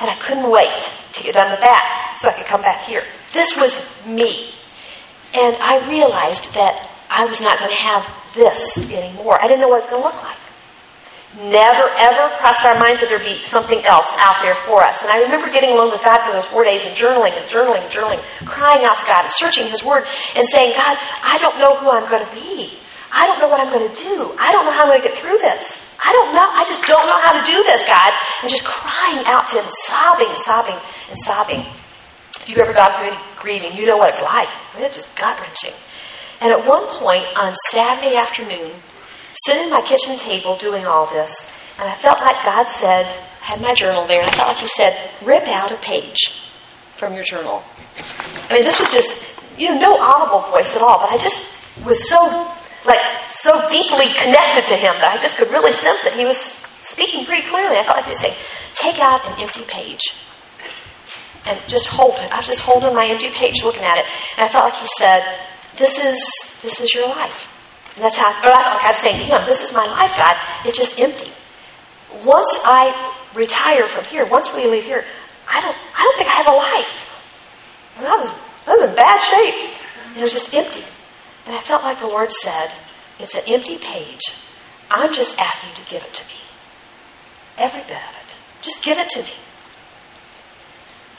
and 0.00 0.10
I 0.10 0.16
couldn't 0.16 0.50
wait 0.50 0.82
to 1.12 1.22
get 1.22 1.34
done 1.34 1.50
with 1.50 1.60
that 1.60 2.16
so 2.18 2.28
I 2.28 2.32
could 2.32 2.46
come 2.46 2.62
back 2.62 2.82
here. 2.82 3.02
This 3.32 3.56
was 3.56 3.74
me. 4.06 4.52
And 5.34 5.56
I 5.56 5.88
realized 5.88 6.52
that 6.54 6.90
I 7.08 7.24
was 7.24 7.40
not 7.40 7.58
going 7.58 7.70
to 7.70 7.82
have 7.82 8.04
this 8.34 8.60
anymore. 8.92 9.38
I 9.40 9.48
didn't 9.48 9.60
know 9.60 9.68
what 9.68 9.80
it 9.80 9.84
was 9.84 9.90
going 9.90 10.02
to 10.02 10.08
look 10.08 10.22
like. 10.22 10.38
Never, 11.36 11.88
ever 11.96 12.36
crossed 12.40 12.60
our 12.64 12.78
minds 12.78 13.00
that 13.00 13.08
there'd 13.08 13.24
be 13.24 13.40
something 13.40 13.80
else 13.86 14.12
out 14.20 14.36
there 14.42 14.54
for 14.54 14.84
us. 14.84 15.00
And 15.00 15.08
I 15.08 15.24
remember 15.24 15.48
getting 15.48 15.70
alone 15.70 15.90
with 15.90 16.04
God 16.04 16.20
for 16.20 16.32
those 16.32 16.44
four 16.44 16.64
days 16.64 16.84
and 16.84 16.92
journaling 16.92 17.40
and 17.40 17.48
journaling 17.48 17.80
and 17.80 17.88
journaling, 17.88 18.20
crying 18.44 18.84
out 18.84 18.96
to 18.98 19.06
God 19.06 19.24
and 19.24 19.32
searching 19.32 19.66
His 19.66 19.82
Word 19.82 20.04
and 20.36 20.46
saying, 20.46 20.72
God, 20.76 20.96
I 21.00 21.38
don't 21.40 21.56
know 21.56 21.72
who 21.80 21.88
I'm 21.88 22.04
going 22.04 22.26
to 22.26 22.32
be. 22.32 22.76
I 23.12 23.26
don't 23.28 23.38
know 23.38 23.48
what 23.48 23.60
I'm 23.60 23.70
going 23.72 23.92
to 23.92 23.94
do. 23.94 24.32
I 24.40 24.52
don't 24.52 24.64
know 24.64 24.72
how 24.72 24.84
I'm 24.84 24.88
going 24.88 25.02
to 25.02 25.08
get 25.08 25.18
through 25.20 25.38
this. 25.38 25.94
I 26.02 26.12
don't 26.12 26.34
know. 26.34 26.48
I 26.48 26.64
just 26.64 26.82
don't 26.82 27.06
know 27.06 27.20
how 27.20 27.36
to 27.36 27.44
do 27.44 27.62
this, 27.62 27.86
God. 27.86 28.10
And 28.40 28.48
just 28.48 28.64
crying 28.64 29.22
out 29.26 29.46
to 29.48 29.60
Him, 29.60 29.68
sobbing, 29.86 30.32
sobbing, 30.42 30.80
and 31.10 31.18
sobbing. 31.24 31.62
If 32.40 32.48
you've 32.48 32.58
ever 32.58 32.72
gone 32.72 32.92
through 32.92 33.12
any 33.12 33.20
grieving, 33.36 33.76
you 33.78 33.86
know 33.86 33.96
what 33.96 34.10
it's 34.10 34.22
like. 34.22 34.48
It's 34.76 34.96
just 34.96 35.14
gut 35.14 35.38
wrenching. 35.38 35.76
And 36.40 36.50
at 36.50 36.66
one 36.66 36.88
point 36.88 37.22
on 37.38 37.54
Saturday 37.70 38.16
afternoon, 38.16 38.72
sitting 39.46 39.64
at 39.64 39.70
my 39.70 39.82
kitchen 39.82 40.16
table 40.16 40.56
doing 40.56 40.86
all 40.86 41.06
this, 41.06 41.30
and 41.78 41.88
I 41.88 41.94
felt 41.94 42.18
like 42.18 42.42
God 42.44 42.66
said, 42.80 43.06
I 43.06 43.44
had 43.44 43.60
my 43.60 43.74
journal 43.74 44.06
there, 44.06 44.20
and 44.20 44.30
I 44.30 44.34
felt 44.34 44.48
like 44.48 44.58
He 44.58 44.66
said, 44.66 45.10
rip 45.22 45.46
out 45.46 45.70
a 45.70 45.76
page 45.76 46.32
from 46.96 47.14
your 47.14 47.24
journal. 47.24 47.62
I 48.48 48.54
mean, 48.54 48.64
this 48.64 48.78
was 48.78 48.90
just, 48.90 49.22
you 49.58 49.70
know, 49.70 49.78
no 49.78 49.98
audible 50.00 50.40
voice 50.50 50.74
at 50.74 50.82
all, 50.82 50.98
but 50.98 51.10
I 51.10 51.18
just 51.18 51.38
was 51.84 52.08
so, 52.08 52.50
like, 52.84 53.30
so 53.30 53.52
deeply 53.68 54.12
connected 54.18 54.66
to 54.70 54.76
Him 54.76 54.94
that 54.98 55.14
I 55.14 55.18
just 55.18 55.36
could 55.36 55.50
really 55.50 55.72
sense 55.72 56.02
that 56.04 56.14
He 56.14 56.24
was 56.24 56.38
speaking 56.82 57.24
pretty 57.24 57.46
clearly. 57.48 57.76
I 57.76 57.84
felt 57.84 57.96
like 57.96 58.06
He 58.06 58.10
was 58.10 58.20
saying, 58.20 58.36
take 58.74 58.98
out 59.00 59.24
an 59.26 59.42
empty 59.42 59.64
page 59.66 60.02
and 61.46 61.60
just 61.68 61.86
hold 61.86 62.18
it. 62.18 62.30
I 62.30 62.36
was 62.36 62.46
just 62.46 62.60
holding 62.60 62.94
my 62.94 63.06
empty 63.06 63.30
page, 63.30 63.62
looking 63.64 63.84
at 63.84 63.98
it, 63.98 64.06
and 64.36 64.46
I 64.46 64.48
felt 64.48 64.64
like 64.64 64.74
He 64.74 64.86
said, 64.98 65.20
"This 65.76 65.98
is 65.98 66.18
this 66.62 66.80
is 66.80 66.94
your 66.94 67.08
life." 67.08 67.48
And 67.96 68.04
that's 68.04 68.16
how, 68.16 68.30
or 68.30 68.48
that's 68.48 68.66
like 68.66 68.84
I 68.84 68.88
was 68.88 68.96
saying 68.96 69.18
to 69.18 69.24
Him, 69.24 69.40
"This 69.46 69.60
is 69.60 69.72
my 69.72 69.86
life, 69.86 70.16
God. 70.16 70.36
It's 70.64 70.78
just 70.78 70.98
empty." 70.98 71.30
Once 72.24 72.48
I 72.64 73.14
retire 73.34 73.86
from 73.86 74.04
here, 74.04 74.24
once 74.26 74.52
we 74.54 74.66
leave 74.66 74.84
here, 74.84 75.04
I 75.48 75.60
don't 75.60 75.76
I 75.96 76.02
don't 76.04 76.16
think 76.18 76.30
I 76.30 76.34
have 76.34 76.46
a 76.46 76.56
life. 76.56 77.08
And 77.98 78.06
I 78.06 78.16
was 78.16 78.30
I 78.66 78.76
was 78.76 78.90
in 78.90 78.94
bad 78.94 79.18
shape. 79.20 79.70
It 80.16 80.22
was 80.22 80.32
just 80.32 80.54
empty. 80.54 80.84
And 81.46 81.54
I 81.54 81.60
felt 81.60 81.82
like 81.82 81.98
the 81.98 82.06
Lord 82.06 82.30
said, 82.42 82.72
"It's 83.18 83.34
an 83.34 83.42
empty 83.46 83.78
page. 83.78 84.22
I'm 84.90 85.12
just 85.14 85.38
asking 85.38 85.70
you 85.70 85.84
to 85.84 85.90
give 85.90 86.02
it 86.04 86.14
to 86.14 86.24
me. 86.26 86.40
Every 87.58 87.82
bit 87.82 87.96
of 87.96 88.16
it. 88.24 88.36
Just 88.62 88.82
give 88.82 88.98
it 88.98 89.08
to 89.10 89.22
me." 89.22 89.34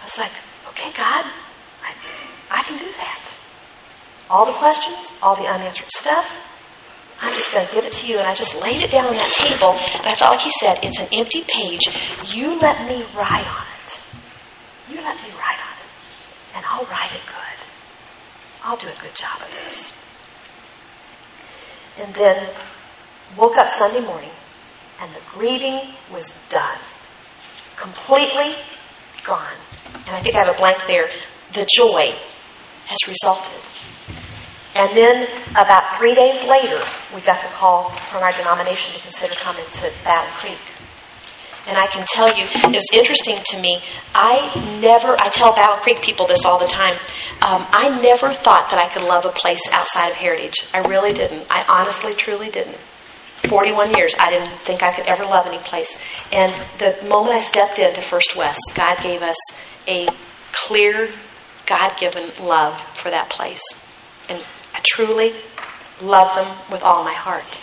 I 0.03 0.05
was 0.05 0.17
like, 0.17 0.31
okay, 0.67 0.91
God, 0.97 1.23
I, 1.81 1.93
I 2.51 2.63
can 2.63 2.77
do 2.77 2.91
that. 2.91 3.33
All 4.29 4.45
the 4.45 4.51
questions, 4.51 5.13
all 5.21 5.35
the 5.37 5.47
unanswered 5.47 5.89
stuff, 5.91 6.29
I'm 7.21 7.33
just 7.35 7.53
going 7.53 7.65
to 7.65 7.73
give 7.73 7.85
it 7.85 7.93
to 7.93 8.07
you. 8.07 8.17
And 8.17 8.27
I 8.27 8.33
just 8.33 8.59
laid 8.61 8.81
it 8.81 8.91
down 8.91 9.05
on 9.05 9.13
that 9.13 9.31
table. 9.31 9.71
And 9.71 10.05
I 10.05 10.15
felt 10.15 10.31
like 10.31 10.41
he 10.41 10.51
said, 10.59 10.79
it's 10.83 10.99
an 10.99 11.07
empty 11.13 11.45
page. 11.47 11.87
You 12.35 12.59
let 12.59 12.85
me 12.85 13.05
write 13.15 13.47
on 13.47 13.65
it. 13.79 14.15
You 14.89 14.97
let 14.97 15.15
me 15.23 15.29
write 15.39 15.59
on 15.63 15.71
it. 15.71 16.55
And 16.57 16.65
I'll 16.67 16.85
write 16.85 17.13
it 17.13 17.21
good. 17.25 17.65
I'll 18.61 18.75
do 18.75 18.87
a 18.87 19.01
good 19.01 19.15
job 19.15 19.39
of 19.39 19.51
this. 19.51 19.93
And 21.99 22.13
then 22.13 22.49
woke 23.37 23.57
up 23.57 23.69
Sunday 23.69 24.01
morning 24.01 24.31
and 25.01 25.11
the 25.13 25.19
grieving 25.31 25.79
was 26.11 26.33
done. 26.49 26.77
Completely 27.75 28.55
gone. 29.25 29.57
And 29.93 30.09
I 30.15 30.21
think 30.21 30.35
I 30.35 30.45
have 30.45 30.55
a 30.55 30.57
blank 30.57 30.85
there. 30.87 31.09
The 31.53 31.67
joy 31.75 32.15
has 32.85 32.97
resulted. 33.07 33.61
And 34.75 34.89
then 34.95 35.27
about 35.51 35.99
three 35.99 36.15
days 36.15 36.43
later, 36.47 36.81
we 37.13 37.21
got 37.21 37.41
the 37.41 37.49
call 37.49 37.91
from 38.09 38.23
our 38.23 38.31
denomination 38.31 38.93
to 38.93 39.01
consider 39.01 39.35
coming 39.35 39.65
to 39.71 39.91
Battle 40.03 40.33
Creek. 40.39 40.59
And 41.65 41.77
I 41.77 41.87
can 41.87 42.05
tell 42.05 42.27
you, 42.27 42.43
it 42.43 42.75
was 42.75 42.89
interesting 42.91 43.37
to 43.51 43.59
me. 43.59 43.79
I 44.13 44.79
never, 44.81 45.15
I 45.17 45.29
tell 45.29 45.55
Battle 45.55 45.77
Creek 45.81 46.01
people 46.01 46.27
this 46.27 46.43
all 46.43 46.59
the 46.59 46.67
time. 46.67 46.93
Um, 47.41 47.65
I 47.71 48.01
never 48.01 48.33
thought 48.33 48.69
that 48.71 48.79
I 48.79 48.89
could 48.89 49.03
love 49.03 49.25
a 49.25 49.29
place 49.29 49.61
outside 49.71 50.09
of 50.09 50.15
Heritage. 50.15 50.55
I 50.73 50.79
really 50.79 51.13
didn't. 51.13 51.47
I 51.49 51.63
honestly, 51.67 52.15
truly 52.15 52.49
didn't. 52.49 52.77
41 53.47 53.93
years, 53.95 54.13
I 54.17 54.29
didn't 54.31 54.51
think 54.63 54.83
I 54.83 54.93
could 54.93 55.05
ever 55.05 55.25
love 55.25 55.45
any 55.47 55.59
place. 55.59 55.97
And 56.31 56.51
the 56.79 57.07
moment 57.07 57.35
I 57.35 57.41
stepped 57.41 57.79
into 57.79 58.01
First 58.01 58.35
West, 58.35 58.61
God 58.75 58.97
gave 59.01 59.21
us 59.21 59.37
a 59.87 60.07
clear, 60.67 61.13
God 61.65 61.93
given 61.99 62.31
love 62.39 62.73
for 63.01 63.09
that 63.09 63.29
place. 63.29 63.61
And 64.29 64.43
I 64.73 64.81
truly 64.85 65.33
love 66.01 66.35
them 66.35 66.57
with 66.71 66.83
all 66.83 67.03
my 67.03 67.13
heart. 67.13 67.59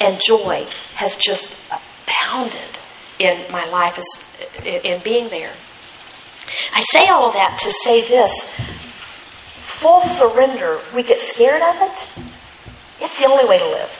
And 0.00 0.20
joy 0.26 0.66
has 0.94 1.16
just 1.16 1.54
abounded 1.70 2.78
in 3.18 3.50
my 3.50 3.64
life 3.64 3.98
as, 3.98 4.64
in 4.64 5.02
being 5.02 5.28
there. 5.28 5.52
I 6.72 6.82
say 6.90 7.06
all 7.08 7.32
that 7.32 7.58
to 7.60 7.72
say 7.84 8.06
this 8.06 8.30
full 9.60 10.02
surrender, 10.02 10.80
we 10.94 11.02
get 11.02 11.18
scared 11.20 11.62
of 11.62 11.76
it. 11.82 12.24
It's 13.00 13.18
the 13.18 13.26
only 13.26 13.46
way 13.46 13.58
to 13.58 13.68
live. 13.68 13.90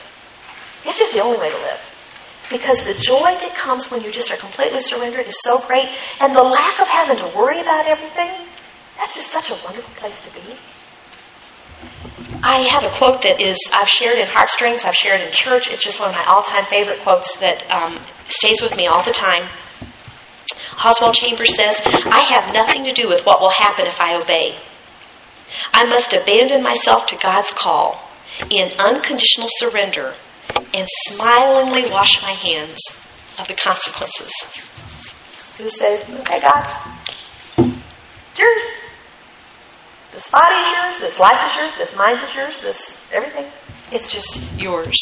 It's 0.85 0.97
just 0.97 1.13
the 1.13 1.21
only 1.21 1.37
way 1.39 1.49
to 1.49 1.57
live. 1.57 1.79
Because 2.49 2.85
the 2.85 2.93
joy 2.93 3.35
that 3.35 3.55
comes 3.55 3.89
when 3.89 4.01
you 4.01 4.11
just 4.11 4.31
are 4.31 4.37
completely 4.37 4.79
surrendered 4.79 5.27
is 5.27 5.37
so 5.43 5.59
great. 5.59 5.89
And 6.19 6.35
the 6.35 6.43
lack 6.43 6.79
of 6.79 6.87
having 6.87 7.17
to 7.17 7.27
worry 7.35 7.59
about 7.59 7.85
everything, 7.85 8.31
that's 8.97 9.15
just 9.15 9.31
such 9.31 9.49
a 9.49 9.59
wonderful 9.65 9.93
place 9.95 10.21
to 10.21 10.33
be. 10.35 10.55
I 12.43 12.59
have 12.71 12.83
a 12.83 12.89
quote 12.89 13.21
that 13.23 13.41
is, 13.41 13.57
I've 13.73 13.87
shared 13.87 14.19
in 14.19 14.27
Heartstrings, 14.27 14.85
I've 14.85 14.95
shared 14.95 15.21
in 15.21 15.31
church. 15.31 15.69
It's 15.69 15.83
just 15.83 15.99
one 15.99 16.09
of 16.09 16.15
my 16.15 16.25
all 16.25 16.43
time 16.43 16.65
favorite 16.65 16.99
quotes 17.01 17.37
that 17.39 17.69
um, 17.71 17.97
stays 18.27 18.61
with 18.61 18.75
me 18.75 18.87
all 18.87 19.03
the 19.03 19.11
time. 19.11 19.49
Oswald 20.83 21.13
Chambers 21.13 21.55
says, 21.55 21.81
I 21.85 22.25
have 22.29 22.53
nothing 22.53 22.85
to 22.85 22.91
do 22.91 23.07
with 23.07 23.25
what 23.25 23.39
will 23.39 23.51
happen 23.51 23.85
if 23.87 23.99
I 23.99 24.15
obey. 24.15 24.57
I 25.71 25.87
must 25.87 26.13
abandon 26.13 26.63
myself 26.63 27.07
to 27.07 27.17
God's 27.21 27.51
call 27.51 28.09
in 28.49 28.71
unconditional 28.79 29.47
surrender 29.49 30.13
and 30.73 30.87
smilingly 31.07 31.89
wash 31.91 32.21
my 32.21 32.31
hands 32.31 32.79
of 33.39 33.47
the 33.47 33.53
consequences. 33.53 34.31
Who 35.57 35.69
says, 35.69 36.03
okay, 36.03 36.41
God, 36.41 36.97
yours. 38.37 38.61
This 40.11 40.29
body 40.29 40.55
is 40.55 40.67
yours, 40.77 40.99
this 40.99 41.19
life 41.19 41.49
is 41.49 41.55
yours, 41.55 41.77
this 41.77 41.95
mind 41.95 42.19
is 42.23 42.35
yours, 42.35 42.61
this 42.61 43.11
everything. 43.13 43.45
It's 43.91 44.11
just 44.11 44.39
yours. 44.59 44.93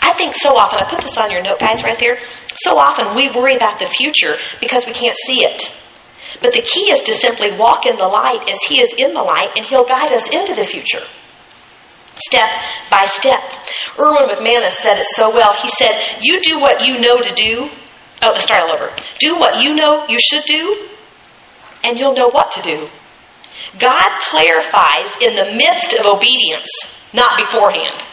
I 0.00 0.12
think 0.12 0.34
so 0.34 0.56
often, 0.56 0.78
I 0.80 0.90
put 0.90 1.02
this 1.02 1.18
on 1.18 1.30
your 1.30 1.42
note, 1.42 1.58
guys, 1.58 1.82
right 1.82 1.98
there. 1.98 2.18
So 2.56 2.76
often 2.76 3.16
we 3.16 3.30
worry 3.30 3.56
about 3.56 3.78
the 3.78 3.86
future 3.86 4.36
because 4.60 4.86
we 4.86 4.92
can't 4.92 5.16
see 5.26 5.44
it. 5.44 5.70
But 6.42 6.52
the 6.52 6.62
key 6.62 6.90
is 6.90 7.02
to 7.02 7.12
simply 7.12 7.56
walk 7.56 7.86
in 7.86 7.96
the 7.96 8.10
light 8.10 8.48
as 8.50 8.58
He 8.66 8.80
is 8.80 8.94
in 8.96 9.14
the 9.14 9.22
light, 9.22 9.50
and 9.56 9.64
He'll 9.64 9.86
guide 9.86 10.12
us 10.12 10.28
into 10.30 10.54
the 10.54 10.64
future 10.64 11.04
step 12.16 12.48
by 12.90 13.02
step. 13.04 13.40
Erwin 13.98 14.28
McManus 14.28 14.76
said 14.82 14.98
it 14.98 15.06
so 15.14 15.30
well. 15.30 15.54
He 15.60 15.68
said, 15.68 15.94
You 16.22 16.40
do 16.40 16.60
what 16.60 16.86
you 16.86 17.00
know 17.00 17.16
to 17.16 17.32
do. 17.34 17.68
Oh, 18.22 18.28
let's 18.32 18.44
start 18.44 18.60
all 18.62 18.76
over. 18.76 18.94
Do 19.18 19.36
what 19.36 19.62
you 19.62 19.74
know 19.74 20.06
you 20.08 20.18
should 20.18 20.44
do, 20.44 20.88
and 21.82 21.98
you'll 21.98 22.14
know 22.14 22.30
what 22.30 22.52
to 22.52 22.62
do. 22.62 22.88
God 23.78 24.06
clarifies 24.22 25.16
in 25.20 25.34
the 25.34 25.54
midst 25.56 25.94
of 25.98 26.06
obedience, 26.06 26.70
not 27.12 27.38
beforehand. 27.38 28.04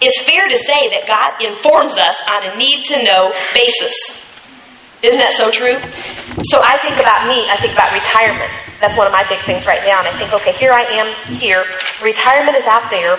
It's 0.00 0.20
fair 0.24 0.48
to 0.48 0.56
say 0.56 0.88
that 0.96 1.04
God 1.04 1.36
informs 1.44 1.98
us 2.00 2.16
on 2.24 2.48
a 2.48 2.56
need 2.56 2.84
to 2.88 3.04
know 3.04 3.28
basis. 3.52 3.96
Isn't 5.04 5.20
that 5.20 5.32
so 5.36 5.48
true? 5.48 5.76
So 6.44 6.60
I 6.60 6.76
think 6.80 7.00
about 7.00 7.28
me, 7.28 7.48
I 7.48 7.60
think 7.60 7.72
about 7.72 7.92
retirement. 7.92 8.52
That's 8.80 8.96
one 8.96 9.08
of 9.08 9.12
my 9.12 9.24
big 9.28 9.44
things 9.44 9.64
right 9.64 9.80
now. 9.84 10.00
And 10.00 10.08
I 10.08 10.16
think, 10.16 10.32
okay, 10.32 10.52
here 10.52 10.72
I 10.72 11.04
am 11.04 11.08
here. 11.36 11.64
Retirement 12.04 12.56
is 12.56 12.64
out 12.64 12.88
there. 12.92 13.16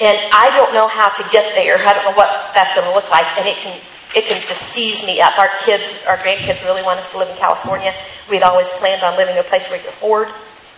And 0.00 0.16
I 0.32 0.52
don't 0.52 0.72
know 0.72 0.88
how 0.88 1.08
to 1.08 1.22
get 1.32 1.54
there. 1.54 1.80
I 1.80 1.92
don't 1.92 2.04
know 2.04 2.16
what 2.16 2.28
that's 2.52 2.72
going 2.72 2.88
to 2.88 2.92
look 2.92 3.08
like. 3.08 3.24
And 3.36 3.48
it 3.48 3.56
can, 3.56 3.80
it 4.16 4.24
can 4.24 4.40
just 4.40 4.68
seize 4.68 5.04
me 5.04 5.20
up. 5.20 5.36
Our 5.38 5.56
kids, 5.64 6.04
our 6.08 6.16
grandkids 6.16 6.64
really 6.64 6.82
want 6.82 6.98
us 7.00 7.12
to 7.12 7.18
live 7.18 7.28
in 7.28 7.36
California. 7.36 7.92
We'd 8.28 8.42
always 8.42 8.68
planned 8.80 9.02
on 9.02 9.16
living 9.16 9.36
in 9.36 9.40
a 9.40 9.48
place 9.48 9.64
where 9.68 9.78
we 9.78 9.84
could 9.84 9.92
afford. 9.92 10.28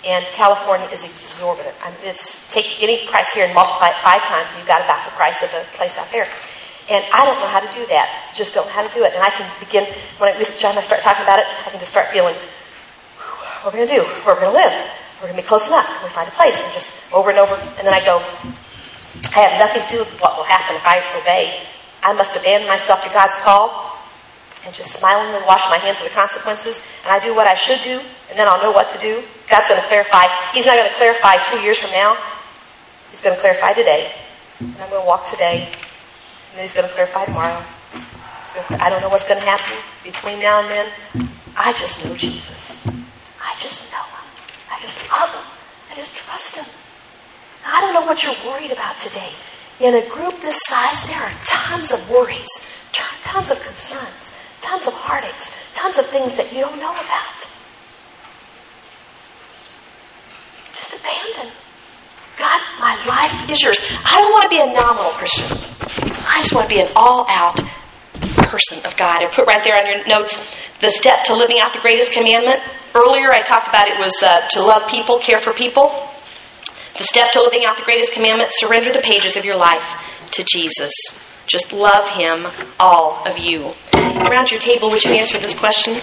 And 0.05 0.25
California 0.37 0.89
is 0.93 1.03
exorbitant. 1.03 1.75
I 1.83 1.91
mean, 1.91 2.13
it's 2.13 2.53
take 2.53 2.67
any 2.83 3.07
price 3.07 3.33
here 3.33 3.45
and 3.45 3.55
multiply 3.55 3.89
it 3.89 3.99
five 4.03 4.23
times, 4.25 4.51
and 4.51 4.59
you've 4.59 4.69
got 4.69 4.85
about 4.85 5.05
the 5.05 5.17
price 5.17 5.43
of 5.43 5.51
a 5.51 5.65
place 5.77 5.97
out 5.97 6.11
there. 6.13 6.29
And 6.89 7.03
I 7.13 7.27
don't 7.27 7.41
know 7.41 7.51
how 7.51 7.59
to 7.59 7.71
do 7.75 7.85
that. 7.87 8.31
Just 8.37 8.55
don't 8.55 8.67
know 8.67 8.73
how 8.73 8.87
to 8.87 8.93
do 8.95 9.03
it. 9.03 9.15
And 9.15 9.23
I 9.23 9.31
can 9.31 9.51
begin, 9.59 9.91
when 10.19 10.31
I, 10.31 10.43
John 10.61 10.77
and 10.77 10.79
I 10.79 10.83
start 10.83 11.03
talking 11.03 11.23
about 11.23 11.41
it, 11.41 11.47
I 11.67 11.71
can 11.71 11.81
just 11.81 11.91
start 11.91 12.13
feeling, 12.13 12.37
what 13.63 13.75
we're 13.75 13.83
we 13.83 13.87
going 13.87 13.89
to 13.89 13.95
do? 13.97 14.03
Where 14.23 14.39
we're 14.39 14.47
we 14.47 14.47
going 14.47 14.55
to 14.55 14.61
live? 14.63 14.75
We're 15.19 15.29
going 15.33 15.41
to 15.41 15.43
be 15.43 15.49
close 15.49 15.67
enough. 15.67 15.91
We 16.05 16.11
find 16.11 16.29
a 16.29 16.37
place. 16.39 16.55
And 16.55 16.73
just 16.73 16.87
over 17.11 17.31
and 17.31 17.41
over. 17.41 17.57
And 17.59 17.83
then 17.83 17.95
I 17.95 18.05
go, 18.05 18.23
I 19.35 19.41
have 19.43 19.59
nothing 19.59 19.83
to 19.83 19.89
do 19.91 19.99
with 19.99 20.13
what 20.21 20.37
will 20.37 20.47
happen 20.47 20.77
if 20.77 20.87
I 20.87 21.03
obey. 21.19 21.67
I 22.05 22.13
must 22.13 22.37
abandon 22.37 22.69
myself 22.69 23.03
to 23.03 23.11
God's 23.11 23.35
call 23.43 23.96
and 24.67 24.75
just 24.75 24.91
smilingly 24.91 25.41
wash 25.47 25.63
my 25.71 25.79
hands 25.79 25.99
of 26.03 26.05
the 26.05 26.13
consequences. 26.13 26.83
And 27.05 27.15
I 27.15 27.25
do 27.25 27.35
what 27.35 27.47
I 27.47 27.55
should 27.55 27.81
do, 27.81 28.03
and 28.29 28.35
then 28.37 28.49
I'll 28.49 28.61
know 28.61 28.73
what 28.73 28.91
to 28.91 28.99
do. 28.99 29.23
God's 29.49 29.69
going 29.69 29.81
to 29.81 29.87
clarify. 29.87 30.27
He's 30.53 30.67
not 30.67 30.75
going 30.75 30.91
to 30.91 30.95
clarify 30.95 31.41
two 31.47 31.61
years 31.63 31.79
from 31.79 31.93
now. 31.93 32.19
He's 33.11 33.21
going 33.23 33.35
to 33.35 33.41
clarify 33.41 33.73
today. 33.73 34.13
And 34.59 34.77
I'm 34.81 34.91
going 34.91 35.03
to 35.03 35.07
walk 35.07 35.31
today 35.31 35.73
and 36.57 36.63
he's 36.63 36.73
going 36.73 36.89
to 36.89 36.93
clarify 36.95 37.27
tomorrow. 37.27 37.63
To, 37.93 38.83
I 38.83 38.89
don't 38.89 39.03
know 39.03 39.09
what's 39.09 39.29
going 39.29 39.39
to 39.39 39.45
happen 39.45 39.77
between 40.03 40.41
now 40.41 40.63
and 40.63 40.71
then. 40.71 41.29
I 41.55 41.75
just 41.75 42.03
know 42.03 42.17
Jesus. 42.17 42.87
I 42.87 43.55
just 43.59 43.93
know 43.93 43.99
him. 43.99 44.25
I 44.71 44.81
just 44.81 44.99
love 45.11 45.29
him. 45.29 45.45
I 45.91 45.95
just 45.95 46.17
trust 46.17 46.57
him. 46.57 46.65
I 47.67 47.81
don't 47.83 47.93
know 47.93 48.09
what 48.09 48.23
you're 48.25 48.35
worried 48.47 48.73
about 48.73 48.97
today. 48.97 49.31
in 49.81 49.95
a 49.95 50.09
group 50.09 50.41
this 50.41 50.59
size, 50.69 51.07
there 51.07 51.21
are 51.21 51.33
tons 51.45 51.93
of 51.93 52.09
worries, 52.09 52.49
tons 52.93 53.51
of 53.51 53.61
concerns, 53.63 54.33
tons 54.67 54.87
of 54.87 54.95
heartaches, 54.95 55.51
tons 55.75 55.99
of 55.99 56.07
things 56.07 56.35
that 56.37 56.53
you 56.53 56.61
don't 56.61 56.79
know 56.79 56.91
about. 56.91 57.39
Just 60.75 60.93
abandon. 60.93 61.53
God, 62.37 62.61
my 62.81 62.99
life 63.07 63.51
is 63.51 63.63
yours. 63.63 63.81
I 63.81 64.21
don't 64.21 64.33
want 64.33 64.43
to 64.43 64.53
be 64.53 64.61
a 64.61 64.67
nominal 64.67 65.13
Christian. 65.13 65.47
I 66.27 66.41
just 66.41 66.53
want 66.53 66.69
to 66.69 66.75
be 66.75 66.81
an 66.81 66.89
all 66.97 67.25
out 67.31 67.63
person 68.47 68.85
of 68.85 68.97
God. 68.97 69.23
I 69.25 69.35
put 69.35 69.47
right 69.47 69.63
there 69.65 69.75
on 69.75 69.87
your 69.87 70.07
notes 70.07 70.39
the 70.81 70.91
step 70.91 71.25
to 71.27 71.37
living 71.37 71.59
out 71.63 71.73
the 71.73 71.81
greatest 71.81 72.13
commandment. 72.13 72.61
Earlier, 72.95 73.31
I 73.31 73.43
talked 73.43 73.69
about 73.69 73.89
it 73.89 73.99
was 73.99 74.15
uh, 74.23 74.47
to 74.51 74.63
love 74.63 74.91
people, 74.91 75.19
care 75.21 75.41
for 75.41 75.53
people. 75.55 75.91
The 76.99 77.05
step 77.05 77.31
to 77.33 77.43
living 77.43 77.65
out 77.67 77.77
the 77.77 77.85
greatest 77.85 78.13
commandment 78.13 78.51
surrender 78.53 78.93
the 78.93 79.03
pages 79.03 79.37
of 79.37 79.45
your 79.45 79.57
life 79.57 79.85
to 80.33 80.45
Jesus. 80.45 80.93
Just 81.47 81.73
love 81.73 82.09
Him, 82.09 82.47
all 82.81 83.23
of 83.27 83.39
you. 83.39 83.73
Around 83.95 84.51
your 84.51 84.61
table, 84.61 84.91
would 84.91 85.05
you 85.05 85.13
answer 85.13 85.39
this 85.39 85.57
question? 85.57 85.95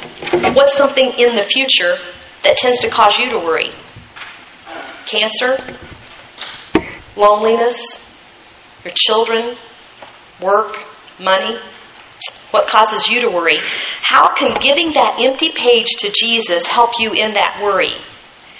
What's 0.54 0.78
something 0.78 1.12
in 1.18 1.36
the 1.36 1.44
future 1.44 1.98
that 2.44 2.58
tends 2.58 2.82
to 2.82 2.90
cause 2.90 3.18
you 3.18 3.30
to 3.30 3.38
worry? 3.38 3.72
Cancer? 5.06 5.58
Loneliness? 7.16 7.78
Your 8.86 8.94
children? 8.96 9.56
Work? 10.42 10.78
Money? 11.20 11.58
What 12.52 12.68
causes 12.68 13.08
you 13.08 13.20
to 13.22 13.30
worry? 13.30 13.58
How 14.02 14.34
can 14.36 14.56
giving 14.62 14.94
that 14.94 15.20
empty 15.20 15.52
page 15.52 15.88
to 16.00 16.14
Jesus 16.14 16.68
help 16.68 16.92
you 17.00 17.12
in 17.12 17.34
that 17.34 17.60
worry? 17.62 17.96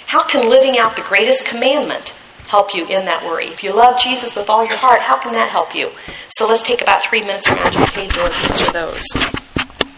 How 0.06 0.26
can 0.26 0.48
living 0.48 0.78
out 0.78 0.96
the 0.96 1.02
greatest 1.02 1.46
commandment 1.46 2.12
help 2.46 2.74
you 2.74 2.84
in 2.86 3.06
that 3.06 3.24
worry? 3.24 3.48
If 3.50 3.62
you 3.62 3.74
love 3.74 4.00
Jesus 4.00 4.36
with 4.36 4.50
all 4.50 4.64
your 4.66 4.76
heart, 4.76 5.02
how 5.02 5.20
can 5.20 5.32
that 5.32 5.48
help 5.48 5.74
you? 5.74 5.90
So 6.28 6.46
let's 6.46 6.62
take 6.62 6.82
about 6.82 7.02
three 7.02 7.20
minutes 7.20 7.48
around 7.48 7.72
your 7.72 7.86
table 7.86 8.24
and 8.24 8.34
answer 8.34 8.72
those. 8.72 9.04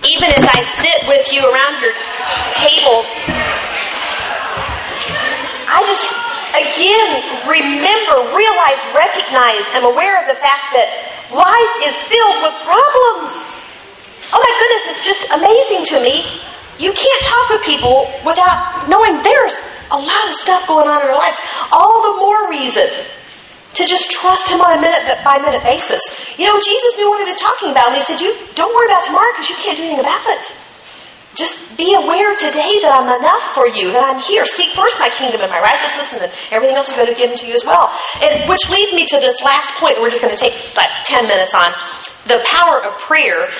Even 0.06 0.28
as 0.30 0.44
I 0.44 0.62
sit 0.78 1.08
with 1.08 1.26
you 1.32 1.42
around 1.42 1.82
your 1.82 1.94
tables, 2.54 3.06
I 5.66 5.82
just 5.82 6.06
again 6.56 7.10
remember, 7.44 8.32
realize, 8.32 8.80
recognize, 8.94 9.64
I'm 9.74 9.84
aware 9.84 10.22
of 10.22 10.26
the 10.30 10.38
fact 10.38 10.72
that 10.72 10.88
life 11.34 11.74
is 11.84 11.94
filled 12.06 12.38
with 12.46 12.54
problems. 12.64 13.34
Oh 14.32 14.40
my 14.40 14.52
goodness, 14.58 14.84
it's 14.94 15.04
just 15.04 15.22
amazing 15.30 15.84
to 15.90 16.02
me. 16.02 16.24
You 16.78 16.92
can't 16.92 17.22
talk 17.24 17.48
with 17.50 17.62
people 17.64 18.10
without 18.24 18.88
knowing 18.88 19.22
there's 19.22 19.56
a 19.90 19.98
lot 19.98 20.28
of 20.28 20.34
stuff 20.34 20.66
going 20.66 20.88
on 20.88 21.00
in 21.00 21.06
their 21.06 21.16
lives. 21.16 21.38
All 21.72 22.02
the 22.12 22.18
more 22.18 22.50
reason 22.50 22.88
to 23.74 23.84
just 23.84 24.10
trust 24.10 24.48
him 24.48 24.60
on 24.60 24.78
a 24.78 24.80
minute 24.80 25.04
by 25.24 25.38
minute 25.38 25.62
basis. 25.62 26.00
You 26.38 26.46
know, 26.46 26.58
Jesus 26.60 26.96
knew 26.96 27.08
what 27.08 27.20
he 27.20 27.28
was 27.28 27.36
talking 27.36 27.70
about, 27.70 27.88
and 27.88 27.96
he 27.96 28.02
said, 28.02 28.20
"You 28.20 28.34
don't 28.54 28.74
worry 28.74 28.88
about 28.88 29.04
tomorrow 29.04 29.28
because 29.32 29.48
you 29.48 29.56
can't 29.56 29.76
do 29.76 29.84
anything 29.84 30.00
about 30.00 30.26
it. 30.28 30.52
Just 31.34 31.76
be 31.76 31.92
aware 31.92 32.34
today 32.36 32.80
that 32.80 32.88
I'm 32.88 33.04
enough 33.20 33.52
for 33.52 33.68
you, 33.68 33.92
that 33.92 34.02
I'm 34.02 34.18
here. 34.18 34.46
Seek 34.46 34.72
first 34.72 34.98
my 34.98 35.10
kingdom 35.10 35.42
and 35.42 35.52
my 35.52 35.60
righteousness, 35.60 36.12
and 36.12 36.20
then 36.22 36.30
everything 36.50 36.76
else 36.76 36.88
is 36.88 36.94
going 36.94 37.06
to 37.08 37.12
be 37.12 37.20
given 37.20 37.36
to 37.36 37.46
you 37.46 37.52
as 37.52 37.64
well." 37.64 37.92
And 38.24 38.48
which 38.48 38.64
leads 38.70 38.92
me 38.92 39.04
to 39.12 39.20
this 39.20 39.42
last 39.42 39.68
point 39.76 39.96
that 39.96 40.02
we're 40.02 40.10
just 40.10 40.22
going 40.22 40.34
to 40.34 40.40
take 40.40 40.56
like 40.76 40.88
ten 41.04 41.28
minutes 41.28 41.54
on: 41.54 41.72
the 42.24 42.40
power 42.48 42.80
of 42.80 43.00
prayer. 43.00 43.52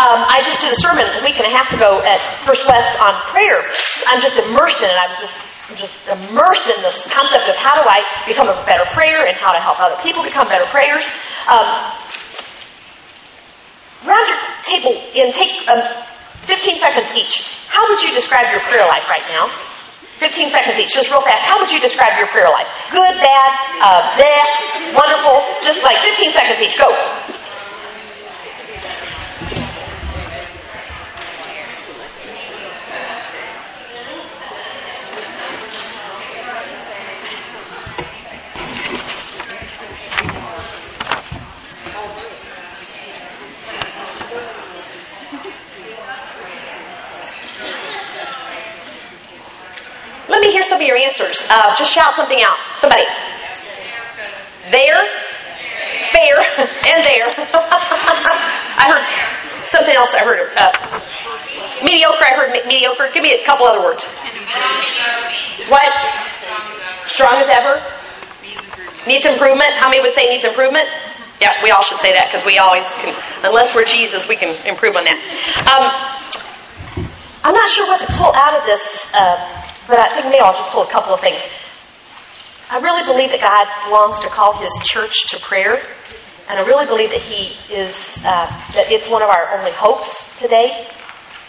Um, 0.00 0.24
I 0.24 0.40
just 0.40 0.64
did 0.64 0.72
a 0.72 0.80
sermon 0.80 1.04
a 1.04 1.20
week 1.20 1.36
and 1.36 1.44
a 1.44 1.52
half 1.52 1.68
ago 1.76 2.00
at 2.00 2.16
First 2.48 2.64
West 2.64 2.96
on 3.04 3.20
prayer. 3.28 3.60
I'm 4.08 4.24
just 4.24 4.32
immersed 4.40 4.80
in 4.80 4.88
it. 4.88 4.96
I'm 4.96 5.12
just 5.20 5.36
I'm 5.68 5.76
just 5.76 5.92
immersed 6.08 6.72
in 6.72 6.80
this 6.80 7.04
concept 7.12 7.46
of 7.46 7.54
how 7.54 7.76
do 7.76 7.84
I 7.84 8.00
become 8.24 8.48
a 8.48 8.56
better 8.64 8.88
prayer 8.96 9.28
and 9.28 9.36
how 9.36 9.52
to 9.52 9.60
help 9.60 9.76
other 9.76 10.00
people 10.00 10.24
become 10.24 10.48
better 10.48 10.64
prayers. 10.72 11.04
Um, 11.44 11.68
round 14.08 14.24
your 14.24 14.40
table 14.64 14.96
and 15.20 15.36
take 15.36 15.52
um, 15.68 15.84
15 16.48 16.80
seconds 16.80 17.12
each. 17.12 17.52
How 17.68 17.84
would 17.92 18.00
you 18.00 18.10
describe 18.10 18.48
your 18.56 18.64
prayer 18.64 18.88
life 18.88 19.04
right 19.04 19.28
now? 19.28 19.52
15 20.16 20.48
seconds 20.48 20.80
each, 20.80 20.96
just 20.96 21.12
real 21.12 21.20
fast. 21.20 21.44
How 21.44 21.60
would 21.60 21.70
you 21.70 21.78
describe 21.78 22.16
your 22.16 22.28
prayer 22.32 22.48
life? 22.48 22.68
Good, 22.88 23.20
bad, 23.20 23.50
uh, 23.84 24.16
bleh, 24.16 24.96
wonderful, 24.96 25.44
just 25.60 25.84
like 25.84 26.00
15 26.02 26.32
seconds 26.32 26.60
each. 26.64 26.76
Go. 26.80 26.88
Hear 50.60 50.68
some 50.68 50.80
of 50.80 50.86
your 50.86 50.96
answers. 50.96 51.40
Uh, 51.48 51.74
just 51.74 51.90
shout 51.90 52.14
something 52.14 52.38
out. 52.42 52.56
Somebody. 52.76 53.04
There. 54.70 55.00
Fair. 56.12 56.36
And 56.90 57.04
there. 57.06 57.28
I 58.76 58.84
heard 58.88 59.66
something 59.66 59.94
else. 59.94 60.12
I 60.14 60.24
heard 60.24 60.52
uh, 60.56 61.00
mediocre. 61.84 62.24
I 62.28 62.34
heard 62.36 62.50
mediocre. 62.52 63.08
Give 63.14 63.22
me 63.22 63.32
a 63.32 63.44
couple 63.44 63.66
other 63.66 63.80
words. 63.80 64.04
What? 65.68 65.88
Strong 67.06 67.40
as 67.40 67.48
ever. 67.48 67.80
Needs 69.06 69.24
improvement. 69.24 69.70
How 69.78 69.88
many 69.88 70.02
would 70.02 70.12
say 70.12 70.28
needs 70.28 70.44
improvement? 70.44 70.88
Yeah, 71.40 71.52
we 71.64 71.70
all 71.70 71.82
should 71.82 72.00
say 72.00 72.12
that 72.12 72.28
because 72.28 72.44
we 72.44 72.58
always 72.58 72.90
can. 73.00 73.16
Unless 73.44 73.74
we're 73.74 73.84
Jesus, 73.84 74.28
we 74.28 74.36
can 74.36 74.52
improve 74.66 74.96
on 74.96 75.04
that. 75.04 75.16
Um, 75.72 75.84
I'm 77.44 77.54
not 77.54 77.68
sure 77.70 77.86
what 77.86 78.00
to 78.00 78.06
pull 78.12 78.34
out 78.34 78.58
of 78.58 78.66
this. 78.66 79.10
Uh, 79.14 79.59
but 79.90 79.98
I 79.98 80.14
think 80.14 80.26
maybe 80.30 80.38
I'll 80.38 80.54
just 80.54 80.70
pull 80.70 80.84
a 80.84 80.90
couple 80.90 81.12
of 81.12 81.20
things. 81.20 81.42
I 82.70 82.78
really 82.78 83.02
believe 83.02 83.34
that 83.34 83.42
God 83.42 83.90
longs 83.90 84.20
to 84.20 84.28
call 84.28 84.56
His 84.56 84.70
church 84.84 85.26
to 85.34 85.40
prayer, 85.40 85.82
and 86.48 86.58
I 86.58 86.62
really 86.62 86.86
believe 86.86 87.10
that 87.10 87.20
He 87.20 87.58
is 87.74 87.94
uh, 88.22 88.46
that 88.78 88.92
it's 88.94 89.10
one 89.10 89.22
of 89.22 89.28
our 89.28 89.58
only 89.58 89.72
hopes 89.74 90.38
today. 90.38 90.86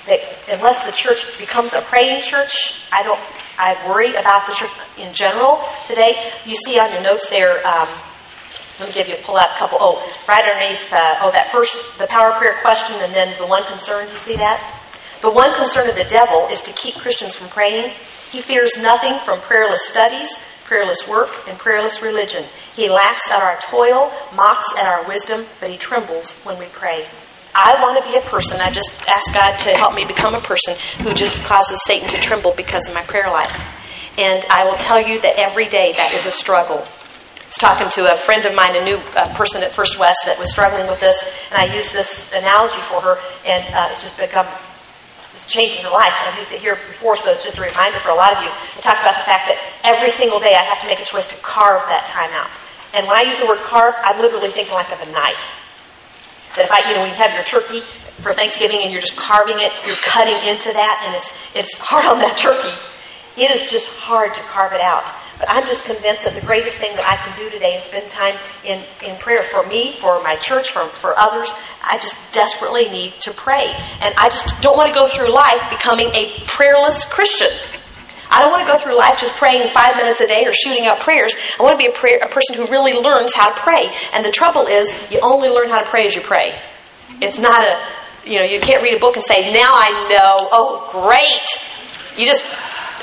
That 0.07 0.19
unless 0.49 0.83
the 0.83 0.91
church 0.91 1.21
becomes 1.37 1.73
a 1.73 1.81
praying 1.81 2.21
church, 2.21 2.81
I 2.91 3.03
don't. 3.03 3.21
I 3.61 3.87
worry 3.87 4.15
about 4.15 4.47
the 4.47 4.53
church 4.53 4.73
in 4.97 5.13
general 5.13 5.61
today. 5.85 6.17
You 6.43 6.55
see 6.55 6.79
on 6.79 6.91
your 6.91 7.03
notes 7.03 7.29
there. 7.29 7.61
Um, 7.61 7.87
let 8.79 8.89
me 8.89 8.95
give 8.95 9.07
you 9.07 9.21
pull 9.21 9.37
out 9.37 9.53
a 9.53 9.59
couple. 9.59 9.77
Oh, 9.79 10.01
right 10.27 10.41
underneath. 10.41 10.91
Uh, 10.91 11.21
oh, 11.21 11.29
that 11.29 11.51
first 11.51 11.77
the 11.99 12.07
power 12.07 12.33
prayer 12.33 12.57
question, 12.61 12.95
and 12.97 13.13
then 13.13 13.37
the 13.37 13.45
one 13.45 13.61
concern. 13.69 14.09
You 14.09 14.17
see 14.17 14.37
that? 14.37 14.80
The 15.21 15.29
one 15.29 15.53
concern 15.55 15.87
of 15.87 15.95
the 15.95 16.05
devil 16.09 16.47
is 16.47 16.61
to 16.61 16.73
keep 16.73 16.95
Christians 16.95 17.35
from 17.35 17.47
praying. 17.49 17.93
He 18.31 18.41
fears 18.41 18.77
nothing 18.77 19.19
from 19.19 19.39
prayerless 19.39 19.87
studies, 19.87 20.29
prayerless 20.63 21.07
work, 21.07 21.47
and 21.47 21.59
prayerless 21.59 22.01
religion. 22.01 22.43
He 22.73 22.89
laughs 22.89 23.29
at 23.29 23.43
our 23.43 23.57
toil, 23.57 24.11
mocks 24.35 24.65
at 24.77 24.87
our 24.87 25.07
wisdom, 25.07 25.45
but 25.59 25.69
he 25.69 25.77
trembles 25.77 26.31
when 26.43 26.57
we 26.57 26.65
pray. 26.67 27.05
I 27.53 27.75
want 27.79 28.03
to 28.03 28.09
be 28.09 28.17
a 28.17 28.27
person. 28.27 28.61
I 28.61 28.71
just 28.71 28.89
ask 29.07 29.31
God 29.33 29.51
to 29.59 29.69
help 29.77 29.93
me 29.93 30.05
become 30.05 30.33
a 30.33 30.41
person 30.41 30.75
who 31.03 31.13
just 31.13 31.35
causes 31.43 31.77
Satan 31.85 32.07
to 32.09 32.17
tremble 32.17 32.53
because 32.55 32.87
of 32.87 32.95
my 32.95 33.03
prayer 33.03 33.29
life. 33.29 33.51
And 34.17 34.43
I 34.49 34.65
will 34.65 34.77
tell 34.77 35.01
you 35.01 35.21
that 35.21 35.37
every 35.37 35.67
day 35.67 35.93
that 35.97 36.13
is 36.13 36.25
a 36.25 36.31
struggle. 36.31 36.79
I 36.79 37.45
was 37.45 37.57
talking 37.59 37.89
to 37.89 38.13
a 38.13 38.17
friend 38.17 38.45
of 38.47 38.55
mine, 38.55 38.75
a 38.75 38.85
new 38.85 38.97
uh, 38.97 39.35
person 39.35 39.61
at 39.63 39.73
First 39.73 39.99
West 39.99 40.19
that 40.25 40.39
was 40.39 40.49
struggling 40.49 40.87
with 40.87 41.01
this, 41.01 41.21
and 41.51 41.59
I 41.59 41.75
used 41.75 41.91
this 41.91 42.31
analogy 42.31 42.79
for 42.87 43.01
her, 43.01 43.19
and 43.45 43.75
uh, 43.75 43.91
it's 43.91 44.01
just 44.01 44.17
become 44.17 44.47
changing 45.47 45.81
her 45.83 45.91
life. 45.91 46.13
And 46.19 46.33
I've 46.33 46.37
used 46.37 46.51
it 46.51 46.61
here 46.61 46.75
before, 46.75 47.17
so 47.17 47.31
it's 47.31 47.43
just 47.43 47.57
a 47.57 47.63
reminder 47.63 47.99
for 48.01 48.09
a 48.09 48.19
lot 48.19 48.37
of 48.37 48.43
you. 48.43 48.49
It 48.49 48.83
talks 48.83 49.01
about 49.01 49.17
the 49.21 49.27
fact 49.27 49.49
that 49.49 49.57
every 49.83 50.09
single 50.09 50.39
day 50.39 50.53
I 50.53 50.63
have 50.63 50.81
to 50.81 50.87
make 50.87 50.99
a 50.99 51.07
choice 51.07 51.25
to 51.33 51.37
carve 51.41 51.87
that 51.89 52.05
time 52.05 52.31
out. 52.33 52.51
And 52.93 53.07
when 53.07 53.15
I 53.15 53.23
use 53.29 53.39
the 53.39 53.47
word 53.47 53.63
carve, 53.63 53.95
I'm 54.03 54.19
literally 54.19 54.51
thinking 54.51 54.73
like 54.73 54.91
of 54.91 54.99
a 54.99 55.09
knife. 55.09 55.43
That 56.55 56.67
if 56.67 56.71
I, 56.71 56.89
you 56.89 56.95
know, 56.95 57.07
when 57.07 57.15
you 57.15 57.19
have 57.19 57.31
your 57.31 57.47
turkey 57.47 57.81
for 58.19 58.33
Thanksgiving 58.33 58.83
and 58.83 58.91
you're 58.91 58.99
just 59.01 59.15
carving 59.15 59.55
it, 59.55 59.71
you're 59.87 60.03
cutting 60.03 60.35
into 60.43 60.73
that, 60.73 61.03
and 61.07 61.15
it's 61.15 61.31
it's 61.55 61.79
hard 61.79 62.05
on 62.05 62.19
that 62.19 62.35
turkey. 62.35 62.75
It 63.37 63.49
is 63.55 63.71
just 63.71 63.87
hard 63.87 64.33
to 64.33 64.41
carve 64.43 64.73
it 64.73 64.81
out. 64.81 65.07
But 65.39 65.49
I'm 65.49 65.65
just 65.65 65.85
convinced 65.85 66.25
that 66.25 66.35
the 66.35 66.45
greatest 66.45 66.77
thing 66.77 66.95
that 66.95 67.07
I 67.07 67.17
can 67.23 67.33
do 67.39 67.49
today 67.49 67.79
is 67.79 67.83
spend 67.83 68.09
time 68.09 68.37
in, 68.63 68.83
in 69.01 69.17
prayer 69.17 69.43
for 69.49 69.65
me, 69.65 69.95
for 69.97 70.21
my 70.21 70.35
church, 70.35 70.69
for, 70.69 70.87
for 70.89 71.17
others. 71.17 71.51
I 71.81 71.97
just 71.97 72.15
desperately 72.31 72.89
need 72.89 73.13
to 73.21 73.33
pray. 73.33 73.71
And 74.01 74.13
I 74.17 74.29
just 74.29 74.59
don't 74.61 74.75
want 74.75 74.93
to 74.93 74.95
go 74.99 75.07
through 75.07 75.33
life 75.33 75.71
becoming 75.71 76.11
a 76.13 76.43
prayerless 76.45 77.05
Christian. 77.05 77.49
I 78.31 78.39
don't 78.39 78.51
want 78.51 78.67
to 78.67 78.71
go 78.71 78.79
through 78.79 78.97
life 78.97 79.19
just 79.19 79.35
praying 79.35 79.69
five 79.71 79.95
minutes 79.95 80.21
a 80.21 80.27
day 80.27 80.43
or 80.45 80.53
shooting 80.53 80.85
out 80.85 80.99
prayers. 80.99 81.35
I 81.59 81.63
want 81.63 81.73
to 81.73 81.81
be 81.81 81.87
a, 81.87 81.95
prayer, 81.95 82.19
a 82.23 82.31
person 82.31 82.55
who 82.55 82.67
really 82.71 82.93
learns 82.93 83.33
how 83.33 83.47
to 83.51 83.59
pray. 83.59 83.91
And 84.13 84.23
the 84.23 84.31
trouble 84.31 84.67
is, 84.67 84.91
you 85.11 85.19
only 85.23 85.49
learn 85.49 85.67
how 85.67 85.83
to 85.83 85.89
pray 85.89 86.05
as 86.05 86.15
you 86.15 86.21
pray. 86.23 86.55
It's 87.19 87.39
not 87.39 87.63
a, 87.63 87.79
you 88.23 88.39
know, 88.39 88.45
you 88.45 88.59
can't 88.61 88.83
read 88.83 88.95
a 88.95 88.99
book 88.99 89.15
and 89.15 89.23
say, 89.23 89.51
now 89.51 89.71
I 89.71 90.07
know, 90.11 90.47
oh, 90.51 90.87
great. 90.91 91.47
You 92.17 92.27
just 92.27 92.45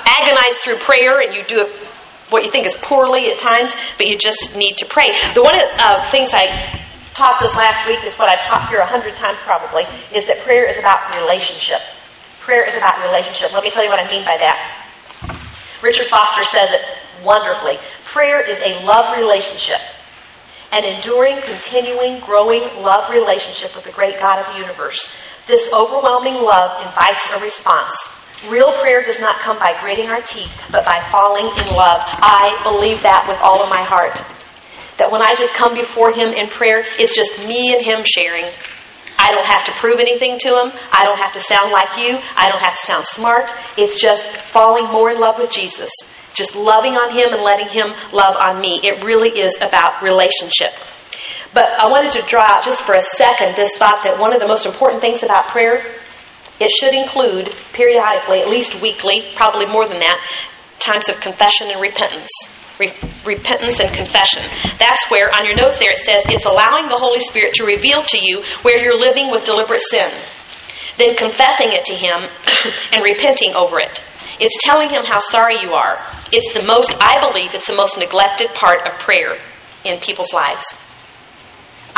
agonize 0.09 0.56
through 0.64 0.78
prayer 0.78 1.20
and 1.20 1.34
you 1.34 1.44
do 1.44 1.61
it 1.61 1.88
what 2.30 2.44
you 2.44 2.50
think 2.50 2.66
is 2.66 2.76
poorly 2.82 3.30
at 3.30 3.38
times, 3.38 3.74
but 3.96 4.06
you 4.06 4.18
just 4.18 4.56
need 4.56 4.76
to 4.78 4.86
pray. 4.86 5.09
The 5.34 5.42
one 5.42 5.56
of 5.56 5.64
uh, 5.78 6.11
things 6.11 6.30
I 6.32 6.84
taught 7.14 7.40
this 7.40 7.54
last 7.54 7.86
week 7.88 8.04
is 8.04 8.14
what 8.14 8.28
I've 8.30 8.46
taught 8.46 8.68
here 8.68 8.80
a 8.80 8.86
hundred 8.86 9.14
times 9.14 9.38
probably, 9.42 9.84
is 10.14 10.26
that 10.28 10.44
prayer 10.44 10.68
is 10.68 10.76
about 10.76 11.14
relationship. 11.14 11.80
Prayer 12.40 12.64
is 12.64 12.76
about 12.76 13.02
relationship. 13.04 13.52
Let 13.52 13.62
me 13.62 13.70
tell 13.70 13.82
you 13.82 13.90
what 13.90 14.04
I 14.04 14.09
mean 14.09 14.24
by 14.24 14.36
that. 14.38 14.84
Richard 15.82 16.06
Foster 16.06 16.44
says 16.44 16.70
it 16.72 16.82
wonderfully. 17.24 17.78
Prayer 18.04 18.40
is 18.40 18.59
a 18.59 18.84
love 18.84 19.16
relationship. 19.16 19.80
An 20.70 20.84
enduring, 20.84 21.40
continuing, 21.40 22.20
growing 22.20 22.62
love 22.82 23.11
relationship 23.11 23.74
with 23.74 23.84
the 23.84 23.92
great 23.92 24.18
God 24.20 24.38
of 24.38 24.52
the 24.52 24.61
universe. 24.61 25.09
This 25.46 25.72
overwhelming 25.72 26.34
love 26.34 26.84
invites 26.84 27.28
a 27.34 27.40
response. 27.40 28.17
Real 28.47 28.70
prayer 28.80 29.03
does 29.03 29.18
not 29.18 29.39
come 29.41 29.59
by 29.59 29.74
gritting 29.80 30.07
our 30.07 30.22
teeth, 30.22 30.53
but 30.70 30.84
by 30.84 30.99
falling 31.11 31.47
in 31.47 31.74
love. 31.74 31.99
I 32.22 32.61
believe 32.62 33.03
that 33.03 33.26
with 33.26 33.39
all 33.43 33.62
of 33.62 33.68
my 33.68 33.82
heart. 33.82 34.22
That 34.99 35.11
when 35.11 35.22
I 35.22 35.34
just 35.34 35.55
come 35.55 35.74
before 35.74 36.12
Him 36.12 36.32
in 36.32 36.49
prayer, 36.49 36.84
it's 36.99 37.14
just 37.16 37.39
me 37.47 37.74
and 37.74 37.82
Him 37.82 38.05
sharing. 38.07 38.47
I 39.18 39.34
don't 39.34 39.45
have 39.45 39.64
to 39.64 39.72
prove 39.80 39.99
anything 39.99 40.39
to 40.39 40.49
Him. 40.49 40.70
I 40.93 41.03
don't 41.05 41.18
have 41.18 41.32
to 41.34 41.41
sound 41.41 41.72
like 41.72 41.99
you. 41.99 42.14
I 42.14 42.49
don't 42.49 42.62
have 42.62 42.78
to 42.78 42.86
sound 42.86 43.05
smart. 43.05 43.51
It's 43.76 44.01
just 44.01 44.30
falling 44.55 44.86
more 44.86 45.11
in 45.11 45.18
love 45.18 45.39
with 45.39 45.51
Jesus. 45.51 45.91
Just 46.32 46.55
loving 46.55 46.95
on 46.95 47.11
Him 47.11 47.34
and 47.34 47.43
letting 47.43 47.68
Him 47.68 47.91
love 48.12 48.36
on 48.39 48.61
me. 48.61 48.78
It 48.84 49.03
really 49.03 49.30
is 49.30 49.59
about 49.61 50.03
relationship. 50.03 50.70
But 51.53 51.66
I 51.66 51.91
wanted 51.91 52.12
to 52.12 52.22
draw 52.22 52.43
out 52.43 52.62
just 52.62 52.82
for 52.82 52.95
a 52.95 53.01
second 53.01 53.57
this 53.57 53.74
thought 53.76 54.05
that 54.05 54.20
one 54.20 54.32
of 54.32 54.41
the 54.41 54.47
most 54.47 54.66
important 54.66 55.01
things 55.01 55.24
about 55.24 55.49
prayer 55.49 55.82
it 56.61 56.70
should 56.70 56.94
include 56.94 57.54
periodically, 57.72 58.40
at 58.40 58.48
least 58.48 58.82
weekly, 58.82 59.22
probably 59.36 59.66
more 59.66 59.86
than 59.86 60.00
that, 60.00 60.18
times 60.78 61.09
of 61.09 61.20
confession 61.20 61.70
and 61.70 61.80
repentance. 61.80 62.30
Re- 62.78 62.94
repentance 63.24 63.80
and 63.80 63.94
confession. 63.94 64.42
That's 64.78 65.02
where, 65.11 65.30
on 65.34 65.46
your 65.46 65.56
notes 65.56 65.78
there, 65.78 65.90
it 65.90 65.98
says 65.98 66.24
it's 66.28 66.46
allowing 66.46 66.86
the 66.86 66.98
Holy 66.98 67.20
Spirit 67.20 67.54
to 67.54 67.64
reveal 67.64 68.02
to 68.04 68.18
you 68.20 68.42
where 68.62 68.78
you're 68.78 68.98
living 68.98 69.30
with 69.30 69.44
deliberate 69.44 69.82
sin, 69.82 70.11
then 70.96 71.16
confessing 71.16 71.70
it 71.70 71.84
to 71.86 71.94
Him 71.94 72.26
and 72.92 73.02
repenting 73.02 73.54
over 73.54 73.78
it. 73.78 74.02
It's 74.40 74.62
telling 74.62 74.90
Him 74.90 75.02
how 75.04 75.18
sorry 75.18 75.59
you 75.61 75.72
are. 75.72 75.98
It's 76.30 76.54
the 76.54 76.62
most, 76.62 76.94
I 77.00 77.18
believe, 77.18 77.54
it's 77.54 77.66
the 77.66 77.74
most 77.74 77.98
neglected 77.98 78.54
part 78.54 78.86
of 78.86 78.98
prayer 79.00 79.38
in 79.84 79.98
people's 80.00 80.32
lives. 80.32 80.66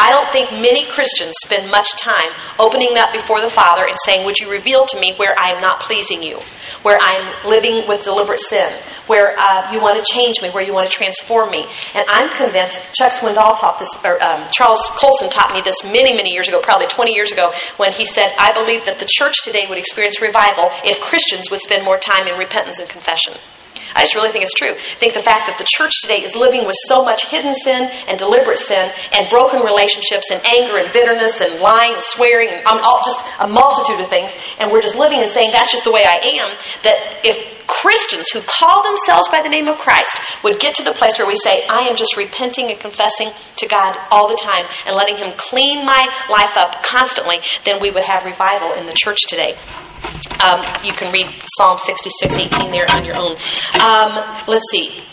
I 0.01 0.09
don't 0.09 0.33
think 0.33 0.49
many 0.49 0.89
Christians 0.89 1.37
spend 1.45 1.71
much 1.71 1.93
time 2.01 2.33
opening 2.59 2.97
up 2.97 3.13
before 3.13 3.45
the 3.45 3.53
Father 3.53 3.85
and 3.85 4.01
saying, 4.01 4.25
Would 4.25 4.41
you 4.41 4.49
reveal 4.49 4.87
to 4.87 4.99
me 4.99 5.13
where 5.21 5.37
I 5.37 5.53
am 5.53 5.61
not 5.61 5.85
pleasing 5.85 6.23
you? 6.23 6.41
Where 6.81 6.97
I'm 6.97 7.45
living 7.45 7.85
with 7.85 8.05
deliberate 8.09 8.41
sin? 8.41 8.73
Where 9.13 9.37
uh, 9.37 9.77
you 9.77 9.81
want 9.85 10.01
to 10.01 10.05
change 10.09 10.41
me? 10.41 10.49
Where 10.49 10.65
you 10.65 10.73
want 10.73 10.89
to 10.89 10.93
transform 10.93 11.51
me? 11.51 11.69
And 11.93 12.05
I'm 12.09 12.33
convinced, 12.33 12.81
Chuck 12.97 13.13
Swindoll 13.13 13.61
taught 13.61 13.79
this, 13.79 13.93
or 14.01 14.17
um, 14.25 14.49
Charles 14.49 14.81
Colson 14.97 15.29
taught 15.29 15.53
me 15.53 15.61
this 15.61 15.77
many, 15.85 16.17
many 16.17 16.33
years 16.33 16.49
ago, 16.49 16.65
probably 16.65 16.87
20 16.87 17.13
years 17.13 17.31
ago, 17.31 17.53
when 17.77 17.93
he 17.93 18.07
said, 18.07 18.33
I 18.39 18.57
believe 18.57 18.87
that 18.87 18.99
the 18.99 19.09
church 19.11 19.45
today 19.45 19.67
would 19.69 19.77
experience 19.77 20.23
revival 20.23 20.73
if 20.81 21.05
Christians 21.05 21.51
would 21.51 21.61
spend 21.61 21.85
more 21.85 21.99
time 21.99 22.27
in 22.27 22.41
repentance 22.41 22.79
and 22.79 22.89
confession. 22.89 23.37
I 23.95 24.03
just 24.03 24.15
really 24.15 24.33
think 24.33 24.45
it's 24.45 24.57
true. 24.57 24.73
I 24.73 24.97
think 24.97 25.15
the 25.15 25.23
fact 25.25 25.47
that 25.47 25.59
the 25.59 25.67
church 25.67 26.03
today 26.03 26.23
is 26.23 26.37
living 26.37 26.67
with 26.67 26.77
so 26.89 27.03
much 27.03 27.27
hidden 27.27 27.55
sin 27.55 27.89
and 28.09 28.19
deliberate 28.19 28.59
sin 28.59 28.83
and 29.13 29.29
broken 29.31 29.61
relationships 29.63 30.31
and 30.31 30.41
anger 30.47 30.79
and 30.79 30.93
bitterness 30.93 31.41
and 31.41 31.61
lying 31.61 31.95
and 31.95 32.05
swearing 32.05 32.49
and 32.51 32.63
um, 32.67 32.81
all, 32.83 33.03
just 33.05 33.21
a 33.41 33.49
multitude 33.49 34.01
of 34.01 34.09
things, 34.09 34.37
and 34.59 34.71
we're 34.71 34.83
just 34.83 34.97
living 34.97 35.21
and 35.21 35.31
saying 35.31 35.51
that's 35.53 35.71
just 35.71 35.85
the 35.85 35.93
way 35.93 36.03
I 36.05 36.43
am, 36.43 36.49
that 36.85 37.21
if 37.25 37.61
Christians 37.67 38.31
who 38.31 38.41
call 38.43 38.83
themselves 38.83 39.29
by 39.29 39.43
the 39.43 39.49
name 39.49 39.69
of 39.69 39.79
Christ 39.79 40.19
would 40.43 40.59
get 40.59 40.75
to 40.77 40.85
the 40.85 40.93
place 40.93 41.15
where 41.19 41.29
we 41.29 41.37
say, 41.37 41.63
I 41.69 41.89
am 41.89 41.97
just 41.97 42.17
repenting 42.17 42.71
and 42.71 42.79
confessing 42.79 43.31
to 43.57 43.67
God 43.69 43.97
all 44.11 44.29
the 44.29 44.39
time 44.41 44.67
and 44.87 44.97
letting 44.97 45.17
Him 45.17 45.33
clean 45.37 45.87
my 45.87 46.07
life 46.29 46.57
up 46.57 46.83
constantly, 46.83 47.37
then 47.65 47.81
we 47.81 47.91
would 47.91 48.05
have 48.05 48.25
revival 48.25 48.75
in 48.75 48.87
the 48.87 48.95
church 48.97 49.23
today. 49.29 49.55
Um, 50.43 50.63
you 50.83 50.93
can 50.93 51.13
read 51.13 51.27
Psalm 51.57 51.79
66, 51.79 52.39
18 52.39 52.73
there 52.73 52.85
on 52.91 53.05
your 53.05 53.17
own. 53.17 53.37
Um, 53.81 54.45
let's 54.49 54.71
see. 54.71 55.05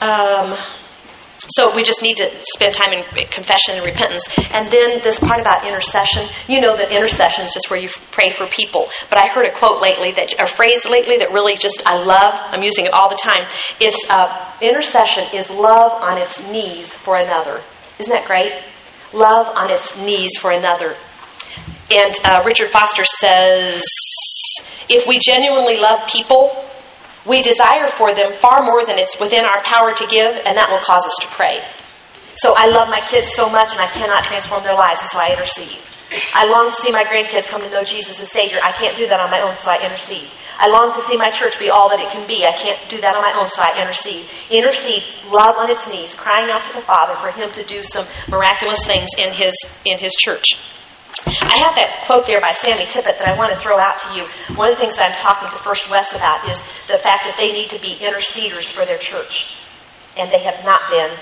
Um, 0.00 0.54
so 1.48 1.74
we 1.74 1.82
just 1.82 2.02
need 2.02 2.16
to 2.16 2.30
spend 2.54 2.74
time 2.74 2.92
in 2.92 3.04
confession 3.28 3.74
and 3.76 3.84
repentance. 3.84 4.24
And 4.50 4.66
then 4.66 5.00
this 5.02 5.18
part 5.18 5.40
about 5.40 5.66
intercession. 5.66 6.28
You 6.48 6.60
know 6.60 6.76
that 6.76 6.90
intercession 6.90 7.44
is 7.44 7.52
just 7.52 7.70
where 7.70 7.80
you 7.80 7.88
pray 8.10 8.30
for 8.30 8.46
people. 8.46 8.88
But 9.10 9.18
I 9.18 9.28
heard 9.32 9.46
a 9.46 9.56
quote 9.56 9.80
lately 9.80 10.12
that, 10.12 10.34
a 10.40 10.46
phrase 10.46 10.86
lately 10.88 11.18
that 11.18 11.32
really 11.32 11.56
just 11.56 11.82
I 11.86 11.98
love. 11.98 12.34
I'm 12.34 12.62
using 12.62 12.86
it 12.86 12.92
all 12.92 13.08
the 13.08 13.20
time. 13.20 13.48
It's 13.80 13.98
uh, 14.10 14.52
intercession 14.60 15.24
is 15.34 15.50
love 15.50 15.92
on 16.02 16.18
its 16.18 16.40
knees 16.50 16.94
for 16.94 17.16
another. 17.16 17.62
Isn't 17.98 18.12
that 18.12 18.26
great? 18.26 18.52
Love 19.12 19.48
on 19.54 19.72
its 19.72 19.96
knees 19.96 20.36
for 20.38 20.50
another. 20.50 20.96
And 21.90 22.14
uh, 22.24 22.42
Richard 22.44 22.68
Foster 22.68 23.04
says, 23.04 23.82
if 24.88 25.06
we 25.06 25.18
genuinely 25.22 25.76
love 25.76 26.08
people, 26.08 26.50
we 27.26 27.42
desire 27.42 27.88
for 27.88 28.14
them 28.14 28.32
far 28.32 28.62
more 28.62 28.84
than 28.84 28.98
it's 28.98 29.18
within 29.18 29.44
our 29.44 29.62
power 29.62 29.92
to 29.94 30.06
give, 30.06 30.34
and 30.34 30.56
that 30.56 30.70
will 30.70 30.82
cause 30.82 31.06
us 31.06 31.16
to 31.22 31.28
pray. 31.28 31.62
So 32.34 32.54
I 32.56 32.66
love 32.66 32.88
my 32.88 33.00
kids 33.00 33.32
so 33.34 33.48
much, 33.48 33.72
and 33.72 33.80
I 33.80 33.88
cannot 33.88 34.22
transform 34.24 34.62
their 34.62 34.74
lives, 34.74 35.00
and 35.00 35.10
so 35.10 35.18
I 35.18 35.32
intercede. 35.32 35.78
I 36.34 36.46
long 36.46 36.70
to 36.70 36.76
see 36.82 36.92
my 36.92 37.02
grandkids 37.02 37.48
come 37.48 37.62
to 37.62 37.70
know 37.70 37.82
Jesus 37.82 38.20
as 38.20 38.30
Savior. 38.30 38.58
I 38.62 38.72
can't 38.72 38.96
do 38.96 39.06
that 39.08 39.18
on 39.18 39.30
my 39.30 39.42
own, 39.42 39.54
so 39.54 39.70
I 39.70 39.82
intercede. 39.82 40.28
I 40.58 40.68
long 40.68 40.94
to 40.94 41.02
see 41.02 41.16
my 41.16 41.30
church 41.30 41.58
be 41.58 41.68
all 41.68 41.90
that 41.90 42.00
it 42.00 42.10
can 42.10 42.26
be. 42.26 42.46
I 42.46 42.56
can't 42.56 42.78
do 42.88 43.00
that 43.00 43.14
on 43.14 43.22
my 43.22 43.34
own, 43.40 43.48
so 43.48 43.60
I 43.62 43.80
intercede. 43.80 44.24
Intercede, 44.50 45.02
love 45.30 45.58
on 45.58 45.70
its 45.70 45.88
knees, 45.88 46.14
crying 46.14 46.50
out 46.50 46.62
to 46.62 46.72
the 46.72 46.80
Father 46.80 47.14
for 47.14 47.30
Him 47.30 47.50
to 47.52 47.64
do 47.64 47.82
some 47.82 48.06
miraculous 48.28 48.84
things 48.86 49.08
in 49.18 49.32
His 49.32 49.54
in 49.84 49.98
His 49.98 50.14
church. 50.14 50.56
I 51.26 51.58
have 51.58 51.74
that 51.74 52.04
quote 52.06 52.26
there 52.26 52.40
by 52.40 52.50
Sammy 52.52 52.86
Tippit 52.86 53.18
that 53.18 53.26
I 53.26 53.36
want 53.36 53.52
to 53.52 53.58
throw 53.58 53.74
out 53.74 53.98
to 53.98 54.14
you. 54.14 54.54
One 54.54 54.70
of 54.70 54.76
the 54.76 54.80
things 54.80 54.94
I'm 54.98 55.16
talking 55.18 55.50
to 55.50 55.58
First 55.58 55.90
West 55.90 56.14
about 56.14 56.48
is 56.48 56.58
the 56.86 56.98
fact 56.98 57.24
that 57.24 57.34
they 57.36 57.50
need 57.50 57.70
to 57.70 57.80
be 57.80 57.96
interceders 57.98 58.70
for 58.70 58.86
their 58.86 58.98
church. 58.98 59.56
And 60.16 60.30
they 60.30 60.38
have 60.44 60.64
not 60.64 60.80
been, 60.88 61.18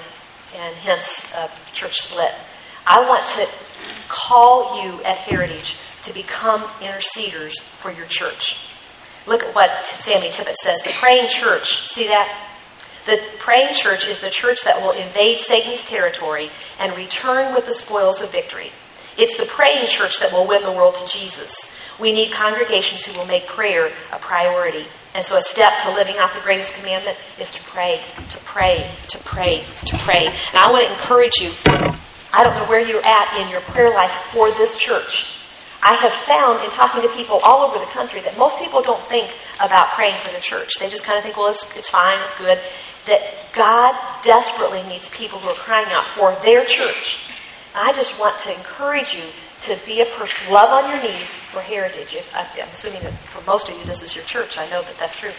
and 0.61 0.74
hence 0.76 1.32
a 1.34 1.48
church 1.72 2.02
split. 2.02 2.32
I 2.86 3.00
want 3.09 3.26
to 3.28 3.48
call 4.09 4.84
you 4.84 5.02
at 5.05 5.16
Heritage 5.16 5.74
to 6.02 6.12
become 6.12 6.61
interceders 6.80 7.59
for 7.61 7.90
your 7.90 8.07
church. 8.07 8.57
Look 9.26 9.42
at 9.42 9.55
what 9.55 9.86
Sammy 9.86 10.28
Tippit 10.28 10.55
says. 10.62 10.80
The 10.84 10.92
praying 10.92 11.28
church, 11.30 11.88
see 11.88 12.09
that? 12.09 12.50
The 13.07 13.18
praying 13.38 13.72
church 13.72 14.07
is 14.07 14.18
the 14.18 14.30
church 14.30 14.64
that 14.64 14.82
will 14.82 14.92
invade 14.92 15.38
Satan's 15.38 15.82
territory 15.82 16.50
and 16.78 16.94
return 16.94 17.55
with 17.55 17.64
the 17.64 17.72
spoils 17.72 18.20
of 18.20 18.30
victory. 18.30 18.70
It's 19.16 19.36
the 19.36 19.46
praying 19.46 19.86
church 19.86 20.18
that 20.20 20.32
will 20.32 20.46
win 20.46 20.62
the 20.62 20.72
world 20.72 20.96
to 20.96 21.06
Jesus. 21.06 21.52
We 22.00 22.10
need 22.10 22.32
congregations 22.32 23.04
who 23.04 23.16
will 23.18 23.26
make 23.26 23.46
prayer 23.46 23.90
a 24.12 24.18
priority. 24.18 24.86
And 25.14 25.24
so 25.24 25.36
a 25.36 25.40
step 25.40 25.78
to 25.82 25.92
living 25.92 26.16
out 26.18 26.34
the 26.34 26.40
greatest 26.40 26.74
commandment 26.74 27.16
is 27.38 27.52
to 27.52 27.62
pray, 27.62 28.02
to 28.30 28.38
pray, 28.38 28.90
to 29.08 29.18
pray, 29.18 29.62
to 29.86 29.96
pray. 29.98 30.26
And 30.26 30.58
I 30.58 30.70
want 30.72 30.88
to 30.88 30.94
encourage 30.94 31.36
you. 31.38 31.52
I 32.34 32.42
don't 32.42 32.56
know 32.56 32.66
where 32.66 32.80
you're 32.80 33.04
at 33.06 33.38
in 33.40 33.48
your 33.48 33.60
prayer 33.60 33.90
life 33.90 34.10
for 34.32 34.50
this 34.58 34.76
church. 34.76 35.30
I 35.80 35.94
have 35.94 36.26
found 36.26 36.64
in 36.64 36.70
talking 36.70 37.02
to 37.02 37.14
people 37.14 37.38
all 37.44 37.68
over 37.68 37.78
the 37.78 37.90
country 37.92 38.20
that 38.22 38.36
most 38.36 38.58
people 38.58 38.82
don't 38.82 39.04
think 39.06 39.30
about 39.60 39.90
praying 39.90 40.16
for 40.16 40.32
the 40.32 40.40
church. 40.40 40.70
They 40.80 40.88
just 40.88 41.04
kind 41.04 41.18
of 41.18 41.22
think, 41.22 41.36
well, 41.36 41.52
it's, 41.52 41.62
it's 41.76 41.90
fine, 41.90 42.24
it's 42.24 42.34
good. 42.34 42.58
That 43.06 43.52
God 43.52 43.94
desperately 44.24 44.82
needs 44.82 45.08
people 45.10 45.38
who 45.38 45.50
are 45.50 45.54
crying 45.54 45.92
out 45.92 46.06
for 46.16 46.34
their 46.42 46.64
church 46.64 47.34
I 47.75 47.93
just 47.93 48.18
want 48.20 48.41
to 48.43 48.55
encourage 48.55 49.14
you 49.14 49.25
to 49.66 49.79
be 49.85 50.01
a 50.01 50.07
person, 50.16 50.53
love 50.53 50.70
on 50.70 50.91
your 50.91 51.03
knees 51.03 51.27
for 51.51 51.61
heritage. 51.61 52.14
If, 52.14 52.33
I'm 52.35 52.68
assuming 52.68 53.03
that 53.03 53.12
for 53.31 53.43
most 53.51 53.68
of 53.68 53.77
you 53.77 53.85
this 53.85 54.03
is 54.03 54.14
your 54.14 54.25
church. 54.25 54.57
I 54.59 54.68
know 54.70 54.83
that 54.83 54.97
that's 54.97 55.16
true. 55.16 55.33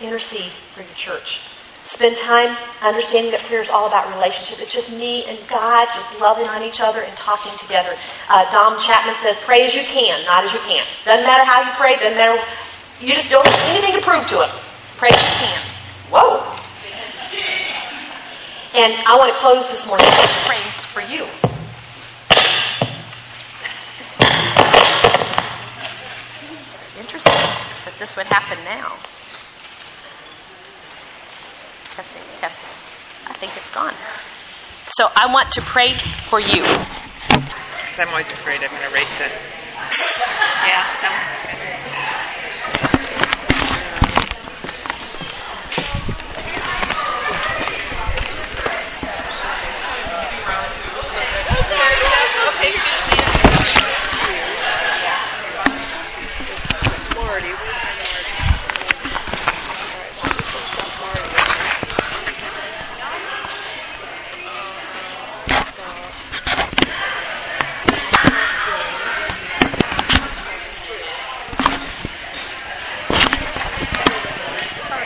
Intercede 0.00 0.50
for 0.72 0.80
your 0.80 0.94
church. 0.94 1.40
Spend 1.84 2.16
time 2.16 2.56
understanding 2.80 3.32
that 3.32 3.42
prayer 3.44 3.60
is 3.60 3.68
all 3.68 3.86
about 3.88 4.14
relationship. 4.14 4.60
It's 4.60 4.72
just 4.72 4.90
me 4.90 5.24
and 5.26 5.36
God 5.48 5.86
just 5.92 6.20
loving 6.20 6.46
on 6.46 6.62
each 6.62 6.80
other 6.80 7.00
and 7.00 7.14
talking 7.16 7.52
together. 7.58 7.96
Uh, 8.28 8.48
Dom 8.50 8.78
Chapman 8.78 9.14
says, 9.20 9.36
pray 9.42 9.66
as 9.66 9.74
you 9.74 9.82
can, 9.82 10.24
not 10.24 10.46
as 10.46 10.52
you 10.52 10.60
can. 10.60 10.86
Doesn't 11.04 11.26
matter 11.26 11.44
how 11.44 11.60
you 11.60 11.74
pray, 11.74 11.96
doesn't 11.96 12.16
matter. 12.16 12.40
You 13.00 13.12
just 13.12 13.28
don't 13.28 13.44
have 13.44 13.74
anything 13.74 13.98
to 13.98 14.06
prove 14.06 14.24
to 14.26 14.36
him. 14.36 14.50
Pray 14.96 15.10
as 15.12 15.20
you 15.20 15.36
can. 15.36 15.60
Whoa. 16.14 16.60
And 18.72 18.94
I 19.02 19.18
want 19.18 19.34
to 19.34 19.38
close 19.42 19.66
this 19.66 19.84
morning 19.84 20.06
praying 20.46 20.69
for 20.92 21.02
you. 21.02 21.24
Interesting 26.98 27.32
that 27.32 27.94
this 27.98 28.16
would 28.16 28.26
happen 28.26 28.58
now. 28.64 28.96
Testing, 31.94 32.22
testing. 32.36 32.70
I 33.26 33.34
think 33.34 33.56
it's 33.56 33.70
gone. 33.70 33.94
So 34.90 35.06
I 35.14 35.32
want 35.32 35.52
to 35.52 35.60
pray 35.60 35.94
for 36.26 36.40
you. 36.40 36.62
Because 36.62 37.98
I'm 37.98 38.08
always 38.08 38.28
afraid 38.28 38.60
I'm 38.62 38.70
going 38.70 38.82
to 38.82 38.90
erase 38.90 39.20
it. 39.20 39.32
Yeah. 40.66 40.90